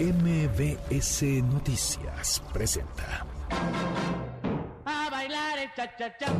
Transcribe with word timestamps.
MBS 0.00 1.22
Noticias 1.44 2.42
presenta. 2.52 3.24
A 4.84 5.08
bailar 5.08 5.56
el 5.58 5.68
cha 5.76 5.96
cha 5.96 6.18
cha. 6.18 6.26
A 6.26 6.32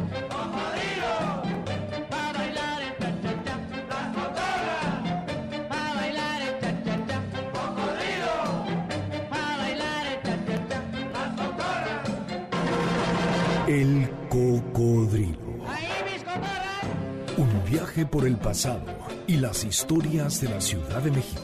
bailar 2.32 2.82
el 2.82 2.98
cha 2.98 3.12
cha 3.22 3.44
cha. 3.44 3.56
Las 3.88 4.08
motoras. 4.16 4.94
A 5.70 5.94
bailar 5.94 6.42
el 6.42 6.58
cha 6.60 6.84
cha 6.84 7.06
cha. 7.06 7.18
A 9.30 9.56
bailar 9.56 10.06
el 10.08 10.20
cha 10.22 10.36
cha 10.46 10.56
cha. 10.68 10.78
Las 11.12 11.30
motoras. 11.36 12.08
El 13.68 14.10
cocodrilo. 14.28 15.64
Ahí 15.68 15.88
mis 16.12 16.24
cotorras. 16.24 16.84
Un 17.36 17.62
viaje 17.70 18.04
por 18.04 18.26
el 18.26 18.36
pasado 18.36 18.84
y 19.28 19.36
las 19.36 19.62
historias 19.64 20.40
de 20.40 20.48
la 20.48 20.60
Ciudad 20.60 21.00
de 21.02 21.12
México. 21.12 21.43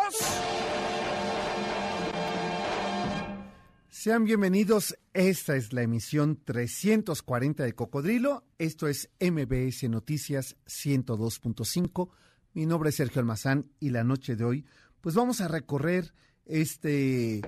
Sean 4.03 4.23
bienvenidos, 4.23 4.97
esta 5.13 5.55
es 5.55 5.73
la 5.73 5.83
emisión 5.83 6.41
340 6.43 7.63
de 7.63 7.75
Cocodrilo, 7.75 8.43
esto 8.57 8.87
es 8.87 9.11
MBS 9.19 9.87
Noticias 9.91 10.55
102.5, 10.65 12.09
mi 12.55 12.65
nombre 12.65 12.89
es 12.89 12.95
Sergio 12.95 13.19
Almazán 13.19 13.69
y 13.79 13.91
la 13.91 14.03
noche 14.03 14.35
de 14.35 14.43
hoy 14.43 14.65
pues 15.01 15.13
vamos 15.13 15.39
a 15.39 15.47
recorrer 15.47 16.15
este 16.47 17.41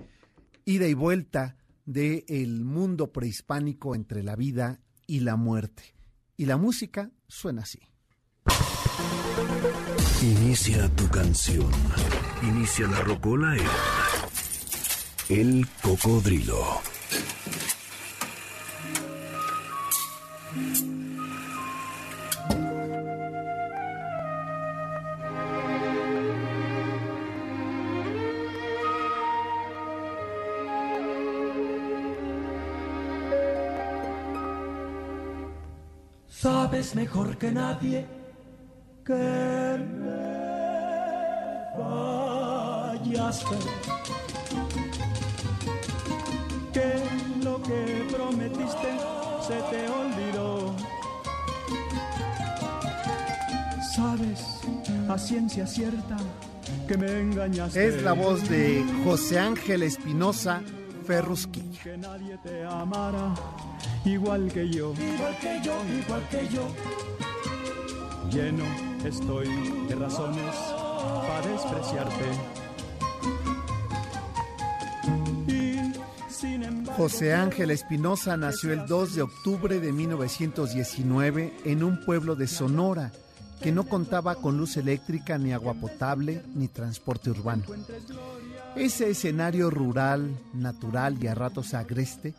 ida 0.63 0.87
y 0.87 0.93
vuelta 0.93 1.57
del 1.85 2.23
el 2.27 2.63
mundo 2.63 3.11
prehispánico 3.11 3.95
entre 3.95 4.21
la 4.21 4.35
vida 4.35 4.79
y 5.07 5.21
la 5.21 5.35
muerte. 5.37 5.95
Y 6.37 6.45
la 6.45 6.57
música 6.57 7.09
suena 7.27 7.63
así. 7.63 7.79
Inicia 10.21 10.87
tu 10.89 11.09
canción. 11.09 11.71
Inicia 12.43 12.85
la 12.85 13.01
rocola 13.01 13.57
en 13.57 14.02
El 15.29 15.65
Cocodrilo. 15.81 16.81
Sabes 36.27 36.95
mejor 36.95 37.37
que 37.37 37.51
nadie 37.51 38.05
que 39.05 39.13
me 39.13 40.43
fallaste. 41.77 43.55
Que 48.43 48.49
prometiste 48.49 48.87
se 49.47 49.53
te 49.69 49.89
olvidó. 49.89 50.75
Sabes 53.95 54.61
a 55.09 55.17
ciencia 55.17 55.67
cierta 55.67 56.17
que 56.87 56.97
me 56.97 57.19
engañaste. 57.19 57.87
Es 57.87 58.01
la 58.03 58.13
voz 58.13 58.47
de 58.49 58.83
José 59.03 59.39
Ángel 59.39 59.83
Espinosa 59.83 60.61
Ferrusquilla. 61.05 61.83
Que 61.83 61.97
nadie 61.97 62.37
te 62.43 62.63
amara 62.63 63.33
igual 64.05 64.51
que 64.51 64.69
yo. 64.69 64.93
Igual 64.93 65.37
que 65.39 65.61
yo, 65.63 65.75
igual 66.03 66.27
que 66.29 66.47
yo. 66.49 66.67
Lleno 68.31 68.65
estoy 69.05 69.47
de 69.87 69.95
razones 69.95 70.55
para 71.27 71.47
despreciarte. 71.47 72.62
José 76.97 77.33
Ángel 77.33 77.71
Espinosa 77.71 78.37
nació 78.37 78.71
el 78.71 78.85
2 78.85 79.15
de 79.15 79.21
octubre 79.23 79.79
de 79.79 79.91
1919 79.91 81.51
en 81.65 81.83
un 81.83 81.99
pueblo 82.05 82.35
de 82.35 82.45
Sonora 82.45 83.11
que 83.61 83.71
no 83.71 83.85
contaba 83.85 84.35
con 84.35 84.57
luz 84.57 84.77
eléctrica, 84.77 85.39
ni 85.39 85.53
agua 85.53 85.73
potable, 85.73 86.43
ni 86.53 86.67
transporte 86.67 87.31
urbano. 87.31 87.63
Ese 88.75 89.09
escenario 89.09 89.71
rural, 89.71 90.37
natural 90.53 91.17
y 91.19 91.25
a 91.25 91.33
ratos 91.33 91.73
agreste 91.73 92.35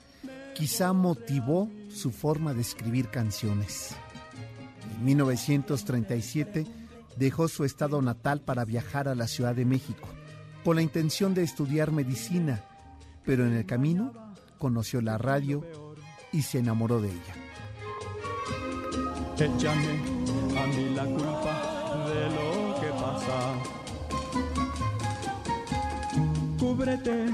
quizá 0.54 0.93
motivó 0.93 1.69
su 1.93 2.12
forma 2.12 2.54
de 2.54 2.60
escribir 2.60 3.09
canciones. 3.09 3.97
En 4.98 5.04
1937 5.04 6.64
dejó 7.16 7.48
su 7.48 7.64
estado 7.64 8.00
natal 8.03 8.41
para 8.41 8.64
viajar 8.64 9.09
a 9.09 9.16
la 9.16 9.26
Ciudad 9.26 9.56
de 9.56 9.64
México 9.64 10.09
con 10.62 10.76
la 10.76 10.82
intención 10.82 11.34
de 11.34 11.43
estudiar 11.43 11.91
medicina, 11.91 12.62
pero 13.25 13.47
en 13.47 13.54
el 13.54 13.66
camino 13.66 14.24
conoció 14.64 15.02
la 15.02 15.19
radio 15.19 15.62
y 16.32 16.41
se 16.41 16.60
enamoró 16.60 16.98
de 16.98 17.10
ella. 17.10 17.34
Échame 19.34 20.00
a 20.58 20.66
mí 20.69 20.94
la 20.94 21.04
culpa 21.04 22.06
de 22.08 22.30
lo 22.30 22.80
que 22.80 22.88
pasa. 22.88 23.36
Cúbrete 26.58 27.26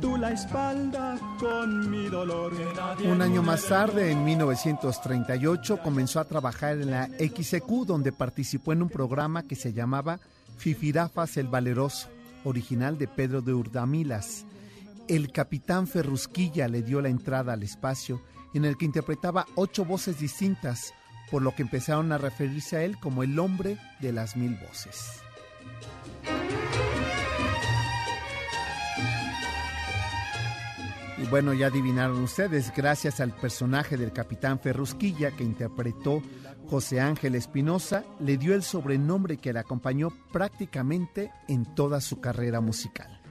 tú 0.00 0.16
la 0.16 0.30
espalda 0.30 1.18
con 1.38 1.90
mi 1.90 2.08
dolor. 2.08 2.54
Un 3.04 3.20
año 3.20 3.42
más 3.42 3.66
tarde, 3.66 4.10
en 4.10 4.24
1938, 4.24 5.78
comenzó 5.82 6.20
a 6.20 6.24
trabajar 6.24 6.78
en 6.78 6.90
la 6.90 7.10
XEQ, 7.18 7.84
donde 7.84 8.12
participó 8.12 8.72
en 8.72 8.80
un 8.80 8.88
programa 8.88 9.42
que 9.42 9.56
se 9.56 9.74
llamaba 9.74 10.20
Fifirafas 10.56 11.36
el 11.36 11.48
Valeroso, 11.48 12.08
original 12.44 12.96
de 12.96 13.08
Pedro 13.08 13.42
de 13.42 13.52
Urdamilas. 13.52 14.46
El 15.08 15.32
capitán 15.32 15.86
Ferrusquilla 15.88 16.68
le 16.68 16.82
dio 16.82 17.00
la 17.00 17.08
entrada 17.08 17.54
al 17.54 17.62
espacio, 17.62 18.22
en 18.54 18.64
el 18.64 18.76
que 18.76 18.84
interpretaba 18.84 19.46
ocho 19.56 19.84
voces 19.84 20.18
distintas, 20.18 20.94
por 21.30 21.42
lo 21.42 21.54
que 21.54 21.62
empezaron 21.62 22.12
a 22.12 22.18
referirse 22.18 22.76
a 22.76 22.84
él 22.84 22.98
como 22.98 23.22
el 23.22 23.38
hombre 23.38 23.78
de 24.00 24.12
las 24.12 24.36
mil 24.36 24.56
voces. 24.56 25.22
Y 31.18 31.26
bueno, 31.26 31.52
ya 31.52 31.68
adivinaron 31.68 32.20
ustedes, 32.22 32.72
gracias 32.74 33.20
al 33.20 33.32
personaje 33.32 33.96
del 33.96 34.12
capitán 34.12 34.58
Ferrusquilla 34.58 35.30
que 35.30 35.44
interpretó 35.44 36.22
José 36.68 37.00
Ángel 37.00 37.34
Espinosa, 37.34 38.04
le 38.18 38.36
dio 38.38 38.54
el 38.54 38.62
sobrenombre 38.62 39.36
que 39.36 39.52
le 39.52 39.60
acompañó 39.60 40.10
prácticamente 40.32 41.30
en 41.48 41.74
toda 41.74 42.00
su 42.00 42.20
carrera 42.20 42.60
musical. 42.60 43.21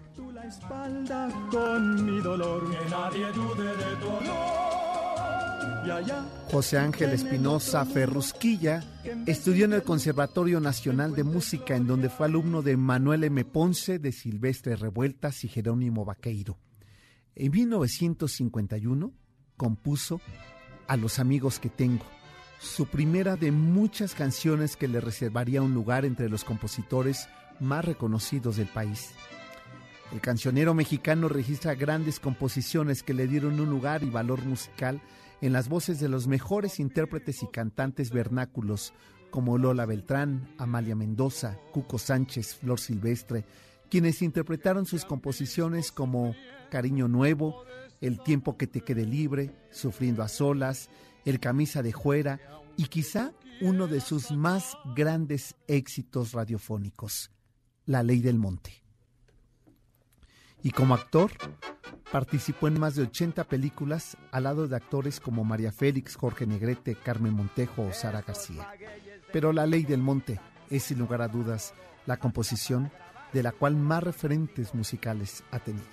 La 0.41 0.47
espalda 0.47 1.29
con 1.51 2.03
mi 2.03 2.19
dolor. 2.19 2.67
Que 2.71 2.89
nadie 2.89 3.31
dude 3.31 3.63
de 3.63 3.95
tu 3.97 4.07
honor. 4.07 5.85
Y 5.85 5.89
allá 5.91 6.25
José 6.49 6.79
Ángel 6.79 7.11
Espinosa 7.11 7.85
Ferrusquilla 7.85 8.83
estudió 9.27 9.65
en 9.65 9.73
el 9.73 9.83
Conservatorio 9.83 10.59
Nacional 10.59 11.13
de 11.13 11.23
Música, 11.23 11.75
en 11.75 11.85
donde 11.85 12.09
fue 12.09 12.25
alumno 12.25 12.63
de 12.63 12.75
Manuel 12.75 13.25
M. 13.25 13.45
Ponce, 13.45 13.99
de 13.99 14.11
Silvestre 14.11 14.75
Revueltas 14.75 15.43
y 15.43 15.47
Jerónimo 15.47 16.05
Vaqueiro. 16.05 16.57
En 17.35 17.51
1951 17.51 19.13
compuso 19.57 20.21
A 20.87 20.97
los 20.97 21.19
amigos 21.19 21.59
que 21.59 21.69
tengo, 21.69 22.05
su 22.59 22.87
primera 22.87 23.35
de 23.35 23.51
muchas 23.51 24.15
canciones 24.15 24.75
que 24.75 24.87
le 24.87 25.01
reservaría 25.01 25.61
un 25.61 25.75
lugar 25.75 26.03
entre 26.03 26.29
los 26.29 26.43
compositores 26.43 27.29
más 27.59 27.85
reconocidos 27.85 28.57
del 28.57 28.67
país. 28.67 29.13
El 30.11 30.19
cancionero 30.19 30.73
mexicano 30.73 31.29
registra 31.29 31.73
grandes 31.73 32.19
composiciones 32.19 33.01
que 33.01 33.13
le 33.13 33.27
dieron 33.27 33.59
un 33.61 33.69
lugar 33.69 34.03
y 34.03 34.09
valor 34.09 34.43
musical 34.43 35.01
en 35.39 35.53
las 35.53 35.69
voces 35.69 36.01
de 36.01 36.09
los 36.09 36.27
mejores 36.27 36.81
intérpretes 36.81 37.43
y 37.43 37.47
cantantes 37.47 38.11
vernáculos 38.11 38.93
como 39.29 39.57
Lola 39.57 39.85
Beltrán, 39.85 40.53
Amalia 40.57 40.95
Mendoza, 40.95 41.57
Cuco 41.71 41.97
Sánchez, 41.97 42.55
Flor 42.55 42.79
Silvestre, 42.79 43.45
quienes 43.89 44.21
interpretaron 44.21 44.85
sus 44.85 45.05
composiciones 45.05 45.93
como 45.93 46.35
Cariño 46.69 47.07
Nuevo, 47.07 47.63
El 48.01 48.21
tiempo 48.21 48.57
que 48.57 48.67
te 48.67 48.81
quede 48.81 49.05
libre, 49.05 49.55
Sufriendo 49.71 50.23
a 50.23 50.27
solas, 50.27 50.89
El 51.23 51.39
camisa 51.39 51.81
de 51.81 51.93
juera 51.93 52.41
y 52.75 52.85
quizá 52.85 53.31
uno 53.61 53.87
de 53.87 54.01
sus 54.01 54.31
más 54.31 54.77
grandes 54.93 55.55
éxitos 55.67 56.33
radiofónicos, 56.33 57.31
La 57.85 58.03
ley 58.03 58.19
del 58.19 58.37
monte. 58.37 58.80
Y 60.63 60.71
como 60.71 60.93
actor 60.93 61.31
participó 62.11 62.67
en 62.67 62.79
más 62.79 62.95
de 62.95 63.03
80 63.03 63.45
películas 63.45 64.17
al 64.31 64.43
lado 64.43 64.67
de 64.67 64.75
actores 64.75 65.19
como 65.19 65.43
María 65.43 65.71
Félix, 65.71 66.15
Jorge 66.15 66.45
Negrete, 66.45 66.95
Carmen 66.95 67.33
Montejo 67.33 67.83
o 67.83 67.93
Sara 67.93 68.21
García. 68.21 68.67
Pero 69.31 69.53
La 69.53 69.65
Ley 69.65 69.83
del 69.83 70.01
Monte 70.01 70.39
es 70.69 70.83
sin 70.83 70.99
lugar 70.99 71.21
a 71.21 71.27
dudas 71.27 71.73
la 72.05 72.17
composición 72.17 72.91
de 73.33 73.43
la 73.43 73.53
cual 73.53 73.75
más 73.75 74.03
referentes 74.03 74.75
musicales 74.75 75.43
ha 75.51 75.59
tenido. 75.59 75.85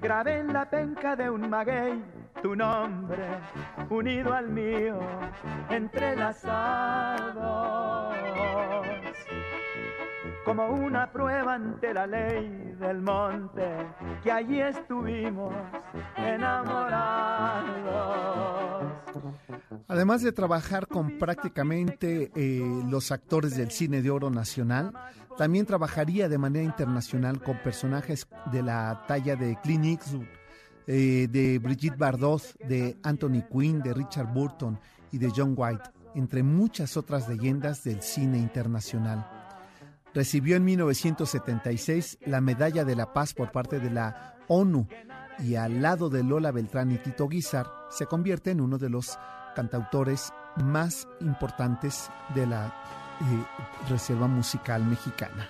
Grabé 0.00 0.40
en 0.40 0.52
la 0.52 0.68
penca 0.68 1.16
de 1.16 1.30
un 1.30 1.48
maguey 1.48 2.02
tu 2.42 2.56
nombre 2.56 3.24
unido 3.88 4.34
al 4.34 4.48
mío, 4.48 4.98
entrelazados 5.70 8.16
como 10.44 10.68
una 10.68 11.10
prueba 11.12 11.54
ante 11.54 11.94
la 11.94 12.06
ley 12.06 12.74
del 12.80 13.00
monte, 13.00 13.68
que 14.22 14.32
allí 14.32 14.60
estuvimos 14.60 15.54
enamorados. 16.16 17.42
Además 19.88 20.22
de 20.22 20.32
trabajar 20.32 20.86
con 20.86 21.18
prácticamente 21.18 22.32
eh, 22.34 22.82
los 22.88 23.12
actores 23.12 23.56
del 23.56 23.70
cine 23.70 24.02
de 24.02 24.10
oro 24.10 24.30
nacional, 24.30 24.92
también 25.36 25.66
trabajaría 25.66 26.28
de 26.28 26.38
manera 26.38 26.64
internacional 26.64 27.40
con 27.42 27.58
personajes 27.58 28.26
de 28.50 28.62
la 28.62 29.04
talla 29.06 29.36
de 29.36 29.58
Clint 29.62 29.84
Eastwood, 29.84 30.26
eh, 30.86 31.28
de 31.30 31.58
Brigitte 31.58 31.96
Bardot, 31.96 32.42
de 32.66 32.96
Anthony 33.02 33.42
Quinn, 33.50 33.80
de 33.82 33.94
Richard 33.94 34.32
Burton 34.32 34.78
y 35.10 35.18
de 35.18 35.30
John 35.34 35.54
White, 35.56 35.90
entre 36.14 36.42
muchas 36.42 36.96
otras 36.96 37.28
leyendas 37.28 37.84
del 37.84 38.02
cine 38.02 38.38
internacional. 38.38 39.41
Recibió 40.14 40.56
en 40.56 40.64
1976 40.64 42.18
la 42.26 42.40
Medalla 42.40 42.84
de 42.84 42.96
la 42.96 43.12
Paz 43.12 43.32
por 43.32 43.50
parte 43.50 43.80
de 43.80 43.90
la 43.90 44.36
ONU 44.48 44.86
y 45.38 45.54
al 45.54 45.80
lado 45.80 46.10
de 46.10 46.22
Lola 46.22 46.52
Beltrán 46.52 46.92
y 46.92 46.98
Tito 46.98 47.28
Guizar 47.28 47.66
se 47.90 48.06
convierte 48.06 48.50
en 48.50 48.60
uno 48.60 48.78
de 48.78 48.90
los 48.90 49.18
cantautores 49.54 50.32
más 50.56 51.08
importantes 51.20 52.10
de 52.34 52.46
la 52.46 52.66
eh, 52.66 53.88
Reserva 53.88 54.26
Musical 54.26 54.84
Mexicana. 54.84 55.48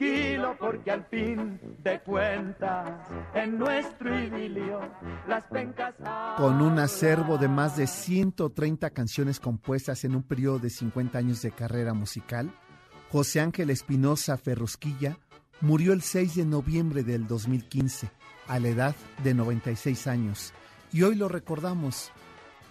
Tranquilo 0.00 0.56
porque 0.58 0.90
al 0.90 1.04
fin 1.04 1.60
de 1.82 2.00
cuentas 2.00 3.08
en 3.34 3.58
nuestro 3.58 4.18
idilio 4.18 4.80
las 5.28 5.44
pencas 5.44 5.94
Con 6.36 6.62
un 6.62 6.78
acervo 6.78 7.36
de 7.36 7.48
más 7.48 7.76
de 7.76 7.86
130 7.86 8.90
canciones 8.90 9.40
compuestas 9.40 10.04
en 10.04 10.16
un 10.16 10.22
periodo 10.22 10.58
de 10.58 10.70
50 10.70 11.18
años 11.18 11.42
de 11.42 11.50
carrera 11.50 11.92
musical, 11.92 12.50
José 13.10 13.40
Ángel 13.40 13.70
Espinosa 13.70 14.36
Ferrusquilla 14.38 15.18
murió 15.60 15.92
el 15.92 16.00
6 16.02 16.36
de 16.36 16.44
noviembre 16.46 17.02
del 17.02 17.26
2015 17.26 18.10
a 18.48 18.58
la 18.58 18.68
edad 18.68 18.96
de 19.22 19.34
96 19.34 20.06
años 20.06 20.54
y 20.92 21.02
hoy 21.02 21.14
lo 21.14 21.28
recordamos 21.28 22.10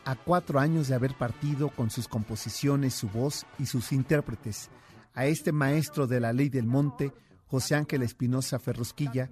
a 0.06 0.16
cuatro 0.16 0.60
años 0.60 0.88
de 0.88 0.96
haber 0.96 1.14
partido 1.14 1.70
con 1.70 1.92
sus 1.92 2.08
composiciones, 2.08 2.96
su 2.96 3.10
voz 3.10 3.46
y 3.60 3.68
sus 3.68 3.92
intérpretes. 3.92 4.72
A 5.14 5.26
este 5.26 5.52
maestro 5.52 6.08
de 6.08 6.20
la 6.20 6.34
ley 6.34 6.50
del 6.50 6.66
monte, 6.66 7.14
José 7.48 7.76
Ángel 7.76 8.04
Espinosa 8.04 8.60
Ferrusquilla, 8.60 9.30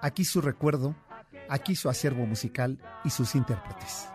aquí 0.00 0.24
su 0.24 0.40
recuerdo, 0.40 0.94
aquí 1.48 1.74
su 1.74 1.88
acervo 1.88 2.26
musical 2.26 2.78
y 3.04 3.10
sus 3.10 3.34
intérpretes. 3.34 4.08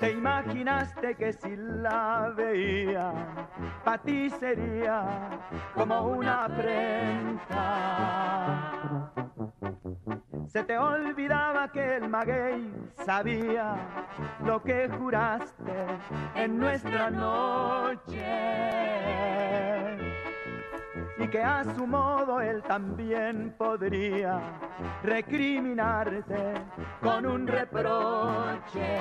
Te 0.00 0.10
imaginaste 0.10 1.14
que 1.14 1.32
si 1.32 1.56
la 1.56 2.32
veía, 2.36 3.48
para 3.84 4.02
ti 4.02 4.28
sería 4.30 5.40
como 5.74 6.08
una 6.08 6.44
afrenta. 6.44 7.52
Se 10.46 10.64
te 10.64 10.78
olvidaba 10.78 11.70
que 11.72 11.96
el 11.96 12.08
maguey 12.08 12.70
sabía 13.04 13.74
lo 14.44 14.62
que 14.62 14.88
juraste 14.88 15.86
en 16.34 16.58
nuestra 16.58 17.10
noche. 17.10 18.24
Y 21.18 21.28
que 21.28 21.42
a 21.42 21.64
su 21.74 21.86
modo 21.86 22.40
él 22.40 22.62
también 22.62 23.54
podría 23.56 24.40
recriminarte 25.02 26.54
con 27.00 27.26
un 27.26 27.46
reproche. 27.46 28.98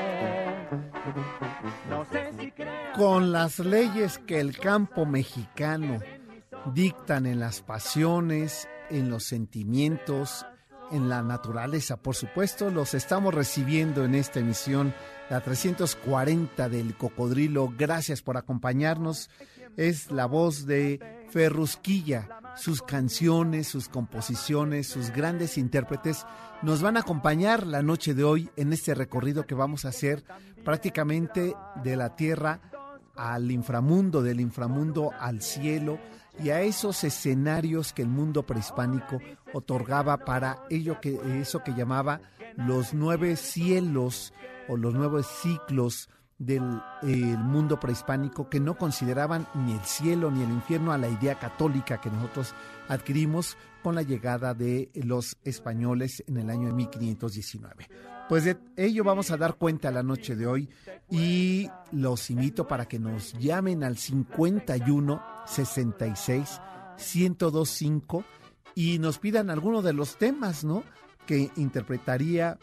No 1.89 2.05
sé 2.05 2.31
si. 2.37 2.53
Con 2.95 3.31
las 3.31 3.59
leyes 3.59 4.19
que 4.19 4.39
el 4.39 4.57
campo 4.57 5.05
mexicano 5.05 5.99
dictan 6.73 7.25
en 7.25 7.39
las 7.39 7.61
pasiones, 7.61 8.67
en 8.89 9.09
los 9.09 9.23
sentimientos, 9.23 10.45
en 10.91 11.09
la 11.09 11.21
naturaleza, 11.21 11.97
por 11.97 12.15
supuesto, 12.15 12.69
los 12.69 12.93
estamos 12.93 13.33
recibiendo 13.33 14.03
en 14.05 14.15
esta 14.15 14.39
emisión, 14.39 14.93
la 15.29 15.41
340 15.41 16.69
del 16.69 16.95
Cocodrilo. 16.95 17.73
Gracias 17.77 18.21
por 18.21 18.37
acompañarnos. 18.37 19.29
Es 19.77 20.11
la 20.11 20.25
voz 20.25 20.65
de 20.65 20.99
Ferrusquilla. 21.29 22.27
Sus 22.55 22.81
canciones, 22.81 23.67
sus 23.67 23.87
composiciones, 23.87 24.87
sus 24.87 25.11
grandes 25.11 25.57
intérpretes 25.57 26.25
nos 26.61 26.81
van 26.81 26.97
a 26.97 26.99
acompañar 26.99 27.65
la 27.65 27.81
noche 27.81 28.13
de 28.13 28.23
hoy 28.23 28.49
en 28.57 28.73
este 28.73 28.93
recorrido 28.93 29.45
que 29.45 29.55
vamos 29.55 29.85
a 29.85 29.89
hacer 29.89 30.23
prácticamente 30.65 31.55
de 31.83 31.95
la 31.95 32.15
tierra 32.15 32.59
al 33.15 33.51
inframundo, 33.51 34.21
del 34.21 34.39
inframundo 34.39 35.11
al 35.19 35.41
cielo 35.41 35.99
y 36.39 36.49
a 36.49 36.61
esos 36.61 37.03
escenarios 37.03 37.93
que 37.93 38.01
el 38.01 38.07
mundo 38.07 38.43
prehispánico 38.43 39.19
otorgaba 39.53 40.17
para 40.17 40.63
ello 40.69 40.99
que 41.01 41.19
eso 41.39 41.63
que 41.63 41.73
llamaba 41.73 42.21
los 42.55 42.93
nueve 42.93 43.35
cielos 43.35 44.33
o 44.67 44.77
los 44.77 44.93
nueve 44.93 45.23
ciclos 45.23 46.09
del 46.37 46.63
eh, 47.03 47.37
mundo 47.37 47.79
prehispánico 47.79 48.49
que 48.49 48.59
no 48.59 48.75
consideraban 48.75 49.47
ni 49.53 49.73
el 49.73 49.81
cielo 49.81 50.31
ni 50.31 50.41
el 50.41 50.49
infierno 50.49 50.91
a 50.91 50.97
la 50.97 51.07
idea 51.07 51.37
católica 51.37 52.01
que 52.01 52.09
nosotros 52.09 52.55
adquirimos 52.87 53.57
con 53.83 53.93
la 53.93 54.01
llegada 54.01 54.55
de 54.55 54.89
los 54.95 55.37
españoles 55.43 56.23
en 56.27 56.37
el 56.37 56.49
año 56.49 56.67
de 56.67 56.73
1519. 56.73 57.87
Pues 58.31 58.45
de 58.45 58.57
ello 58.77 59.03
vamos 59.03 59.29
a 59.31 59.35
dar 59.35 59.55
cuenta 59.55 59.91
la 59.91 60.03
noche 60.03 60.37
de 60.37 60.47
hoy 60.47 60.69
y 61.09 61.69
los 61.91 62.29
invito 62.29 62.65
para 62.65 62.85
que 62.87 62.97
nos 62.97 63.33
llamen 63.33 63.83
al 63.83 63.97
51 63.97 65.21
66 65.45 66.61
1025 67.13 68.23
y 68.73 68.99
nos 68.99 69.19
pidan 69.19 69.49
alguno 69.49 69.81
de 69.81 69.91
los 69.91 70.17
temas, 70.17 70.63
¿no? 70.63 70.85
Que 71.25 71.51
interpretaría 71.57 72.57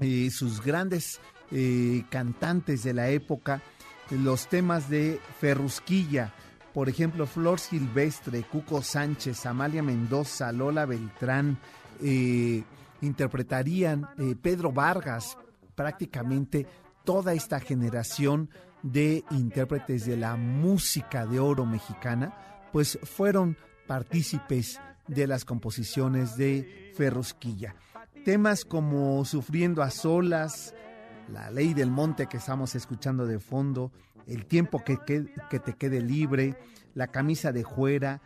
eh, 0.00 0.28
sus 0.32 0.60
grandes 0.60 1.20
eh, 1.52 2.02
cantantes 2.10 2.82
de 2.82 2.92
la 2.92 3.10
época, 3.10 3.62
los 4.10 4.48
temas 4.48 4.90
de 4.90 5.20
Ferrusquilla, 5.38 6.34
por 6.74 6.88
ejemplo, 6.88 7.28
Flor 7.28 7.60
Silvestre, 7.60 8.42
Cuco 8.42 8.82
Sánchez, 8.82 9.46
Amalia 9.46 9.84
Mendoza, 9.84 10.50
Lola 10.50 10.84
Beltrán, 10.84 11.60
eh, 12.02 12.64
interpretarían 13.00 14.08
eh, 14.18 14.34
Pedro 14.40 14.72
Vargas, 14.72 15.36
prácticamente 15.74 16.66
toda 17.04 17.32
esta 17.32 17.60
generación 17.60 18.50
de 18.82 19.24
intérpretes 19.30 20.06
de 20.06 20.16
la 20.16 20.36
música 20.36 21.26
de 21.26 21.38
oro 21.38 21.66
mexicana, 21.66 22.34
pues 22.72 22.98
fueron 23.02 23.56
partícipes 23.86 24.80
de 25.06 25.26
las 25.26 25.44
composiciones 25.44 26.36
de 26.36 26.92
Ferrusquilla. 26.94 27.74
Temas 28.24 28.64
como 28.64 29.24
Sufriendo 29.24 29.82
a 29.82 29.90
solas, 29.90 30.74
La 31.28 31.50
ley 31.50 31.74
del 31.74 31.90
monte 31.90 32.26
que 32.26 32.36
estamos 32.36 32.74
escuchando 32.74 33.26
de 33.26 33.38
fondo, 33.38 33.92
El 34.26 34.46
tiempo 34.46 34.84
que, 34.84 34.98
que, 34.98 35.26
que 35.48 35.58
te 35.58 35.74
quede 35.74 36.00
libre, 36.00 36.56
La 36.94 37.08
camisa 37.08 37.52
de 37.52 37.62
juera, 37.62 38.20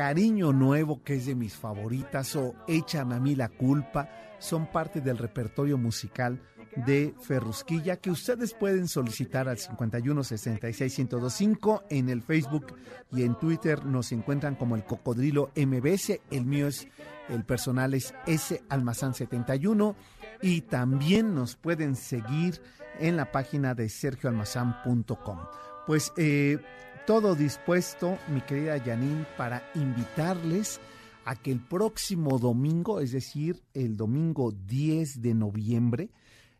Cariño 0.00 0.54
Nuevo, 0.54 1.02
que 1.04 1.16
es 1.16 1.26
de 1.26 1.34
mis 1.34 1.54
favoritas, 1.54 2.34
o 2.34 2.54
Échame 2.66 3.16
a 3.16 3.20
mí 3.20 3.34
la 3.34 3.50
culpa, 3.50 4.08
son 4.38 4.66
parte 4.72 5.02
del 5.02 5.18
repertorio 5.18 5.76
musical 5.76 6.40
de 6.74 7.14
Ferrusquilla 7.20 7.96
que 7.96 8.10
ustedes 8.10 8.54
pueden 8.54 8.88
solicitar 8.88 9.46
al 9.46 9.58
51 9.58 10.24
66 10.24 10.98
1025 11.00 11.84
en 11.90 12.08
el 12.08 12.22
Facebook 12.22 12.78
y 13.12 13.24
en 13.24 13.38
Twitter 13.38 13.84
nos 13.84 14.10
encuentran 14.12 14.54
como 14.54 14.74
el 14.74 14.84
Cocodrilo 14.84 15.50
MBS, 15.54 16.18
el 16.30 16.46
mío 16.46 16.68
es 16.68 16.88
el 17.28 17.44
personal 17.44 17.92
es 17.92 18.14
S 18.26 18.62
Almazán 18.70 19.12
71 19.12 19.94
y 20.40 20.62
también 20.62 21.34
nos 21.34 21.56
pueden 21.56 21.94
seguir 21.94 22.62
en 23.00 23.18
la 23.18 23.30
página 23.30 23.74
de 23.74 23.90
sergioalmazán.com. 23.90 25.38
Pues 25.86 26.12
eh, 26.16 26.58
todo 27.10 27.34
dispuesto, 27.34 28.18
mi 28.28 28.40
querida 28.40 28.78
Janine, 28.78 29.26
para 29.36 29.68
invitarles 29.74 30.78
a 31.24 31.34
que 31.34 31.50
el 31.50 31.58
próximo 31.58 32.38
domingo, 32.38 33.00
es 33.00 33.10
decir, 33.10 33.64
el 33.74 33.96
domingo 33.96 34.52
10 34.52 35.20
de 35.20 35.34
noviembre, 35.34 36.10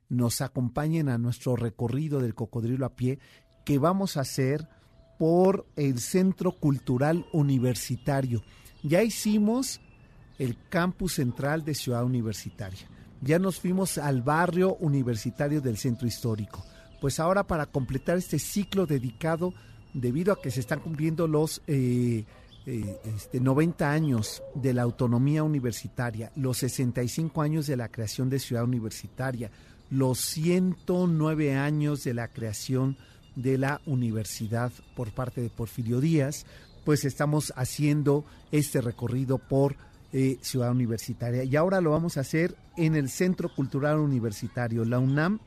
nos 0.08 0.40
acompañen 0.40 1.08
a 1.08 1.18
nuestro 1.18 1.54
recorrido 1.54 2.18
del 2.18 2.34
cocodrilo 2.34 2.84
a 2.84 2.96
pie 2.96 3.20
que 3.64 3.78
vamos 3.78 4.16
a 4.16 4.22
hacer 4.22 4.68
por 5.20 5.68
el 5.76 6.00
Centro 6.00 6.50
Cultural 6.58 7.26
Universitario. 7.32 8.42
Ya 8.82 9.04
hicimos 9.04 9.80
el 10.40 10.58
campus 10.68 11.12
central 11.12 11.64
de 11.64 11.76
Ciudad 11.76 12.04
Universitaria. 12.04 12.88
Ya 13.20 13.38
nos 13.38 13.60
fuimos 13.60 13.98
al 13.98 14.22
barrio 14.22 14.74
universitario 14.80 15.60
del 15.60 15.76
centro 15.76 16.08
histórico. 16.08 16.64
Pues 17.00 17.20
ahora 17.20 17.46
para 17.46 17.66
completar 17.66 18.18
este 18.18 18.40
ciclo 18.40 18.86
dedicado, 18.86 19.54
debido 19.92 20.32
a 20.32 20.40
que 20.40 20.50
se 20.50 20.60
están 20.60 20.80
cumpliendo 20.80 21.26
los 21.26 21.62
eh, 21.66 22.24
eh, 22.66 23.00
este, 23.16 23.40
90 23.40 23.90
años 23.90 24.42
de 24.54 24.74
la 24.74 24.82
autonomía 24.82 25.42
universitaria, 25.42 26.30
los 26.36 26.58
65 26.58 27.42
años 27.42 27.66
de 27.66 27.76
la 27.76 27.88
creación 27.88 28.28
de 28.28 28.38
Ciudad 28.38 28.64
Universitaria, 28.64 29.50
los 29.90 30.20
109 30.20 31.56
años 31.56 32.04
de 32.04 32.14
la 32.14 32.28
creación 32.28 32.96
de 33.34 33.58
la 33.58 33.80
universidad 33.86 34.72
por 34.94 35.12
parte 35.12 35.40
de 35.40 35.50
Porfirio 35.50 36.00
Díaz, 36.00 36.44
pues 36.84 37.04
estamos 37.04 37.52
haciendo 37.56 38.24
este 38.52 38.80
recorrido 38.80 39.38
por 39.38 39.76
eh, 40.12 40.38
Ciudad 40.40 40.70
Universitaria. 40.70 41.44
Y 41.44 41.56
ahora 41.56 41.80
lo 41.80 41.90
vamos 41.90 42.16
a 42.16 42.20
hacer 42.20 42.56
en 42.76 42.94
el 42.94 43.08
Centro 43.08 43.48
Cultural 43.54 43.98
Universitario, 43.98 44.84
la 44.84 44.98
UNAM, 44.98 45.40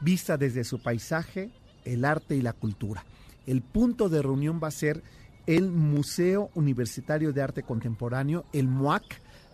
vista 0.00 0.36
desde 0.36 0.64
su 0.64 0.82
paisaje, 0.82 1.50
el 1.84 2.04
arte 2.04 2.36
y 2.36 2.42
la 2.42 2.52
cultura. 2.52 3.04
El 3.46 3.62
punto 3.62 4.08
de 4.08 4.22
reunión 4.22 4.60
va 4.62 4.68
a 4.68 4.72
ser 4.72 5.02
el 5.46 5.70
Museo 5.70 6.50
Universitario 6.54 7.32
de 7.32 7.42
Arte 7.42 7.62
Contemporáneo, 7.62 8.44
el 8.52 8.68
MUAC, 8.68 9.04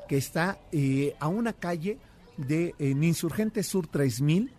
que 0.09 0.17
está 0.17 0.59
eh, 0.73 1.15
a 1.21 1.29
una 1.29 1.53
calle 1.53 1.99
de 2.37 2.75
en 2.79 3.15
Sur 3.15 3.87
3000, 3.87 4.53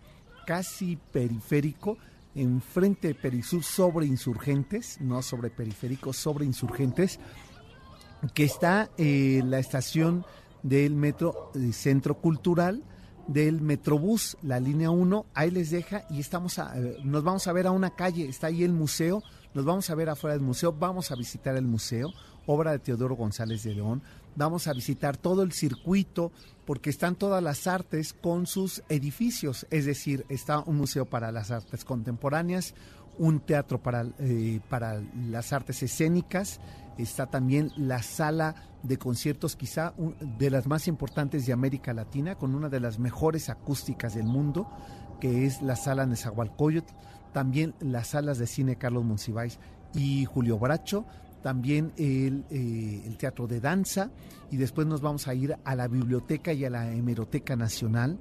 casi 0.46 0.96
periférico, 1.12 1.98
enfrente 2.34 3.08
de 3.08 3.14
Perisur 3.14 3.62
sobre 3.62 4.06
insurgentes, 4.06 4.98
no 5.00 5.22
sobre 5.22 5.50
periféricos, 5.50 6.16
sobre 6.16 6.44
insurgentes, 6.44 7.18
que 8.34 8.44
está 8.44 8.90
eh, 8.96 9.42
la 9.44 9.58
estación 9.58 10.24
del 10.62 10.94
metro 10.94 11.50
eh, 11.54 11.72
Centro 11.72 12.14
Cultural, 12.14 12.82
del 13.26 13.60
Metrobús, 13.60 14.36
la 14.42 14.60
línea 14.60 14.90
1, 14.90 15.26
ahí 15.34 15.50
les 15.50 15.70
deja 15.70 16.04
y 16.10 16.20
estamos 16.20 16.58
a, 16.58 16.78
eh, 16.78 16.98
nos 17.04 17.22
vamos 17.22 17.46
a 17.46 17.52
ver 17.52 17.66
a 17.66 17.70
una 17.70 17.94
calle, 17.94 18.28
está 18.28 18.48
ahí 18.48 18.64
el 18.64 18.72
museo, 18.72 19.22
nos 19.54 19.64
vamos 19.64 19.90
a 19.90 19.94
ver 19.94 20.08
afuera 20.08 20.34
del 20.34 20.44
museo, 20.44 20.72
vamos 20.72 21.10
a 21.10 21.16
visitar 21.16 21.56
el 21.56 21.64
museo, 21.64 22.12
obra 22.46 22.72
de 22.72 22.78
Teodoro 22.78 23.14
González 23.14 23.62
de 23.62 23.74
León, 23.74 24.02
vamos 24.34 24.66
a 24.66 24.72
visitar 24.72 25.16
todo 25.16 25.42
el 25.42 25.52
circuito 25.52 26.32
porque 26.64 26.90
están 26.90 27.16
todas 27.16 27.42
las 27.42 27.66
artes 27.66 28.12
con 28.12 28.46
sus 28.46 28.82
edificios, 28.88 29.66
es 29.70 29.84
decir, 29.84 30.24
está 30.28 30.60
un 30.60 30.76
museo 30.76 31.06
para 31.06 31.32
las 31.32 31.50
artes 31.50 31.84
contemporáneas, 31.84 32.74
un 33.18 33.40
teatro 33.40 33.82
para, 33.82 34.06
eh, 34.18 34.60
para 34.68 35.02
las 35.28 35.52
artes 35.52 35.82
escénicas, 35.82 36.60
está 36.98 37.26
también 37.26 37.70
la 37.76 38.02
sala 38.02 38.54
de 38.82 38.96
conciertos 38.98 39.56
quizá 39.56 39.94
de 40.38 40.50
las 40.50 40.66
más 40.66 40.88
importantes 40.88 41.46
de 41.46 41.52
América 41.52 41.94
Latina, 41.94 42.34
con 42.36 42.54
una 42.54 42.68
de 42.68 42.80
las 42.80 42.98
mejores 42.98 43.48
acústicas 43.48 44.14
del 44.14 44.26
mundo, 44.26 44.68
que 45.20 45.46
es 45.46 45.62
la 45.62 45.76
sala 45.76 46.06
Nezahualcóyotl, 46.06 46.92
también 47.32 47.74
las 47.80 48.08
salas 48.08 48.38
de 48.38 48.46
cine 48.46 48.76
Carlos 48.76 49.04
Monsiváis 49.04 49.58
y 49.94 50.24
Julio 50.24 50.58
Bracho, 50.58 51.06
también 51.42 51.92
el, 51.96 52.44
eh, 52.50 53.02
el, 53.06 53.16
teatro 53.16 53.46
de 53.46 53.60
danza 53.60 54.10
y 54.50 54.56
después 54.56 54.86
nos 54.86 55.00
vamos 55.00 55.26
a 55.26 55.34
ir 55.34 55.56
a 55.64 55.74
la 55.74 55.88
biblioteca 55.88 56.52
y 56.52 56.64
a 56.64 56.70
la 56.70 56.92
hemeroteca 56.92 57.56
nacional 57.56 58.18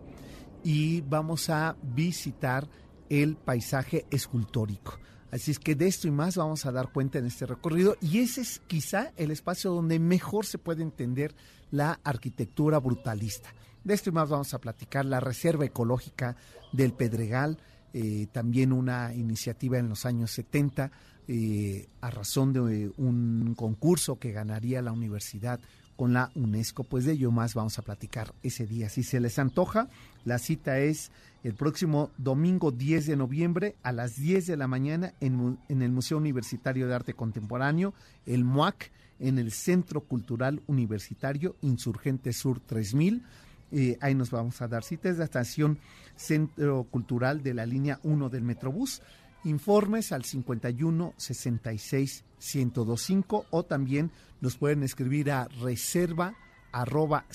y 0.63 1.01
vamos 1.01 1.49
a 1.49 1.75
visitar 1.83 2.67
el 3.11 3.35
paisaje 3.35 4.05
escultórico. 4.09 4.97
Así 5.31 5.51
es 5.51 5.59
que 5.59 5.75
de 5.75 5.87
esto 5.87 6.07
y 6.07 6.11
más 6.11 6.37
vamos 6.37 6.65
a 6.65 6.71
dar 6.71 6.91
cuenta 6.91 7.19
en 7.19 7.25
este 7.25 7.45
recorrido 7.45 7.97
y 8.01 8.19
ese 8.19 8.41
es 8.41 8.61
quizá 8.67 9.11
el 9.17 9.31
espacio 9.31 9.71
donde 9.71 9.99
mejor 9.99 10.45
se 10.45 10.57
puede 10.57 10.81
entender 10.81 11.35
la 11.71 11.99
arquitectura 12.03 12.79
brutalista. 12.79 13.53
De 13.83 13.93
esto 13.93 14.09
y 14.09 14.13
más 14.13 14.29
vamos 14.29 14.53
a 14.53 14.59
platicar 14.59 15.05
la 15.05 15.19
Reserva 15.19 15.65
Ecológica 15.65 16.37
del 16.71 16.93
Pedregal, 16.93 17.57
eh, 17.93 18.27
también 18.31 18.71
una 18.71 19.13
iniciativa 19.13 19.77
en 19.77 19.89
los 19.89 20.05
años 20.05 20.31
70 20.31 20.91
eh, 21.27 21.89
a 21.99 22.09
razón 22.09 22.53
de 22.53 22.91
un 22.97 23.53
concurso 23.55 24.19
que 24.19 24.31
ganaría 24.31 24.81
la 24.81 24.93
universidad 24.93 25.59
con 26.01 26.13
la 26.13 26.31
UNESCO, 26.33 26.83
pues 26.83 27.05
de 27.05 27.11
ello 27.11 27.29
más 27.29 27.53
vamos 27.53 27.77
a 27.77 27.83
platicar 27.83 28.33
ese 28.41 28.65
día. 28.65 28.89
Si 28.89 29.03
se 29.03 29.19
les 29.19 29.37
antoja, 29.37 29.87
la 30.25 30.39
cita 30.39 30.79
es 30.79 31.11
el 31.43 31.53
próximo 31.53 32.09
domingo 32.17 32.71
10 32.71 33.05
de 33.05 33.15
noviembre 33.15 33.75
a 33.83 33.91
las 33.91 34.15
10 34.15 34.47
de 34.47 34.57
la 34.57 34.67
mañana 34.67 35.13
en, 35.19 35.59
el 35.69 35.91
Museo 35.91 36.17
Universitario 36.17 36.87
de 36.87 36.95
Arte 36.95 37.13
Contemporáneo, 37.13 37.93
el 38.25 38.43
MUAC, 38.43 38.89
en 39.19 39.37
el 39.37 39.51
Centro 39.51 40.01
Cultural 40.01 40.63
Universitario 40.65 41.55
Insurgente 41.61 42.33
Sur 42.33 42.59
3000. 42.61 43.23
Eh, 43.71 43.99
ahí 44.01 44.15
nos 44.15 44.31
vamos 44.31 44.59
a 44.63 44.67
dar 44.67 44.83
cita. 44.83 45.07
Es 45.07 45.19
la 45.19 45.25
estación 45.25 45.77
Centro 46.15 46.83
Cultural 46.85 47.43
de 47.43 47.53
la 47.53 47.67
línea 47.67 47.99
1 48.01 48.27
del 48.29 48.41
Metrobús. 48.41 49.03
Informes 49.43 50.11
al 50.11 50.23
51 50.23 51.13
66 51.17 52.23
1025 52.39 53.45
o 53.49 53.63
también 53.63 54.11
nos 54.39 54.57
pueden 54.57 54.83
escribir 54.83 55.31
a 55.31 55.47
reserva 55.61 56.35
arroba. 56.71 57.25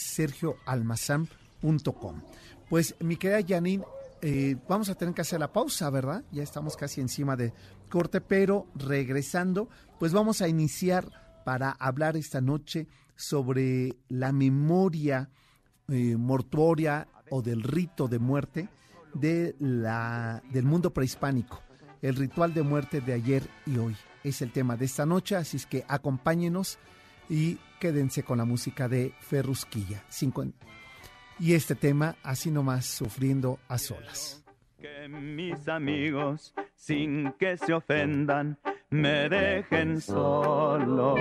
Pues 2.69 2.95
mi 3.01 3.17
querida 3.17 3.47
Janine, 3.47 3.85
eh, 4.23 4.57
vamos 4.69 4.89
a 4.89 4.95
tener 4.95 5.15
que 5.15 5.21
hacer 5.21 5.41
la 5.41 5.53
pausa, 5.53 5.91
¿verdad? 5.91 6.25
Ya 6.33 6.43
estamos 6.43 6.77
casi 6.77 7.01
encima 7.01 7.37
de 7.37 7.53
corte, 7.91 8.21
pero 8.21 8.67
regresando, 8.75 9.69
pues 9.99 10.13
vamos 10.13 10.43
a 10.43 10.49
iniciar 10.49 11.43
para 11.45 11.71
hablar 11.71 12.17
esta 12.17 12.41
noche 12.41 12.89
sobre 13.15 13.97
la 14.09 14.33
memoria 14.33 15.31
eh, 15.89 16.17
mortuoria 16.17 17.09
o 17.31 17.43
del 17.43 17.63
rito 17.63 18.09
de 18.09 18.19
muerte 18.19 18.69
de 19.15 19.55
la, 19.59 20.43
del 20.53 20.65
mundo 20.65 20.93
prehispánico. 20.93 21.66
El 22.07 22.15
ritual 22.15 22.55
de 22.55 22.63
muerte 22.63 23.01
de 23.01 23.15
ayer 23.15 23.43
y 23.67 23.79
hoy 23.79 23.97
es 24.23 24.41
el 24.41 24.53
tema 24.53 24.77
de 24.77 24.85
esta 24.85 25.05
noche, 25.05 25.35
así 25.35 25.57
es 25.57 25.67
que 25.67 25.85
acompáñenos 25.89 26.79
y 27.29 27.59
quédense 27.81 28.23
con 28.23 28.39
la 28.39 28.45
música 28.45 28.89
de 28.89 29.13
Ferrusquilla. 29.19 30.05
y 31.41 31.55
este 31.55 31.75
tema, 31.75 32.15
así 32.23 32.53
nomás, 32.53 32.87
sufriendo 32.87 33.59
a 33.67 33.77
solas. 33.79 34.45
Que 34.79 35.09
mis 35.09 35.67
amigos, 35.67 36.55
sin 36.77 37.33
que 37.41 37.57
se 37.57 37.73
ofendan, 37.73 38.57
me 38.89 39.29
dejen 39.29 40.01
solo 40.01 41.17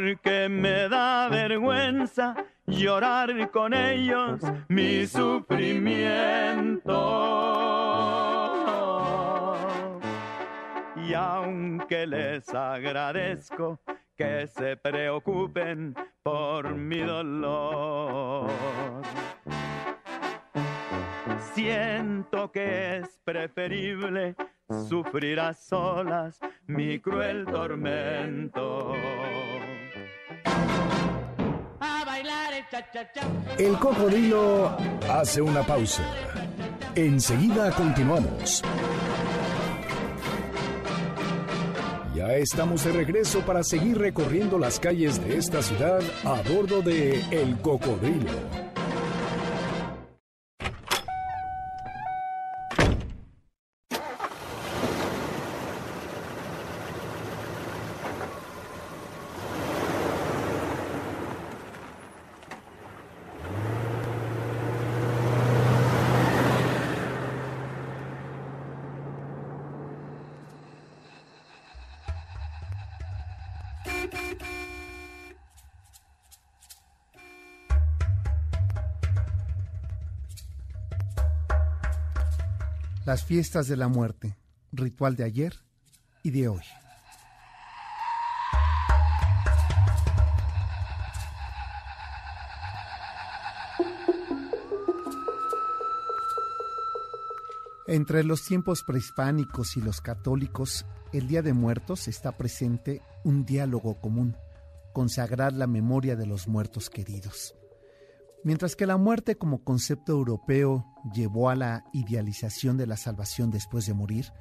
porque 0.00 0.48
me 0.48 0.88
da 0.88 1.28
vergüenza 1.28 2.34
llorar 2.66 3.50
con 3.50 3.74
ellos 3.74 4.40
mi 4.68 5.06
sufrimiento. 5.06 6.96
Y 10.96 11.12
aunque 11.12 12.06
les 12.06 12.48
agradezco 12.54 13.78
que 14.16 14.46
se 14.46 14.78
preocupen 14.78 15.94
por 16.22 16.74
mi 16.74 17.00
dolor, 17.00 18.50
siento 21.52 22.50
que 22.50 22.98
es 22.98 23.18
preferible 23.24 24.34
sufrir 24.88 25.40
a 25.40 25.52
solas 25.52 26.38
mi 26.66 27.00
cruel 27.00 27.44
tormento. 27.44 28.94
El 33.58 33.78
cocodrilo 33.78 34.76
hace 35.08 35.42
una 35.42 35.62
pausa. 35.62 36.02
Enseguida 36.94 37.70
continuamos. 37.72 38.62
Ya 42.14 42.34
estamos 42.34 42.84
de 42.84 42.92
regreso 42.92 43.40
para 43.40 43.62
seguir 43.62 43.98
recorriendo 43.98 44.58
las 44.58 44.78
calles 44.78 45.22
de 45.24 45.38
esta 45.38 45.62
ciudad 45.62 46.00
a 46.24 46.42
bordo 46.52 46.82
de 46.82 47.22
El 47.30 47.58
Cocodrilo. 47.58 48.59
Las 83.10 83.24
fiestas 83.24 83.66
de 83.66 83.76
la 83.76 83.88
muerte, 83.88 84.36
ritual 84.70 85.16
de 85.16 85.24
ayer 85.24 85.52
y 86.22 86.30
de 86.30 86.46
hoy. 86.46 86.62
Entre 97.88 98.22
los 98.22 98.44
tiempos 98.44 98.84
prehispánicos 98.84 99.76
y 99.76 99.80
los 99.80 100.00
católicos, 100.00 100.86
el 101.12 101.26
Día 101.26 101.42
de 101.42 101.52
Muertos 101.52 102.06
está 102.06 102.36
presente 102.36 103.02
un 103.24 103.44
diálogo 103.44 104.00
común, 104.00 104.36
consagrar 104.92 105.52
la 105.52 105.66
memoria 105.66 106.14
de 106.14 106.26
los 106.26 106.46
muertos 106.46 106.88
queridos. 106.88 107.56
Mientras 108.42 108.74
que 108.74 108.86
la 108.86 108.96
muerte 108.96 109.36
como 109.36 109.62
concepto 109.64 110.12
europeo 110.12 110.86
llevó 111.12 111.50
a 111.50 111.54
la 111.54 111.84
idealización 111.92 112.78
de 112.78 112.86
la 112.86 112.96
salvación 112.96 113.50
después 113.50 113.84
de 113.84 113.92
morir, 113.92 114.32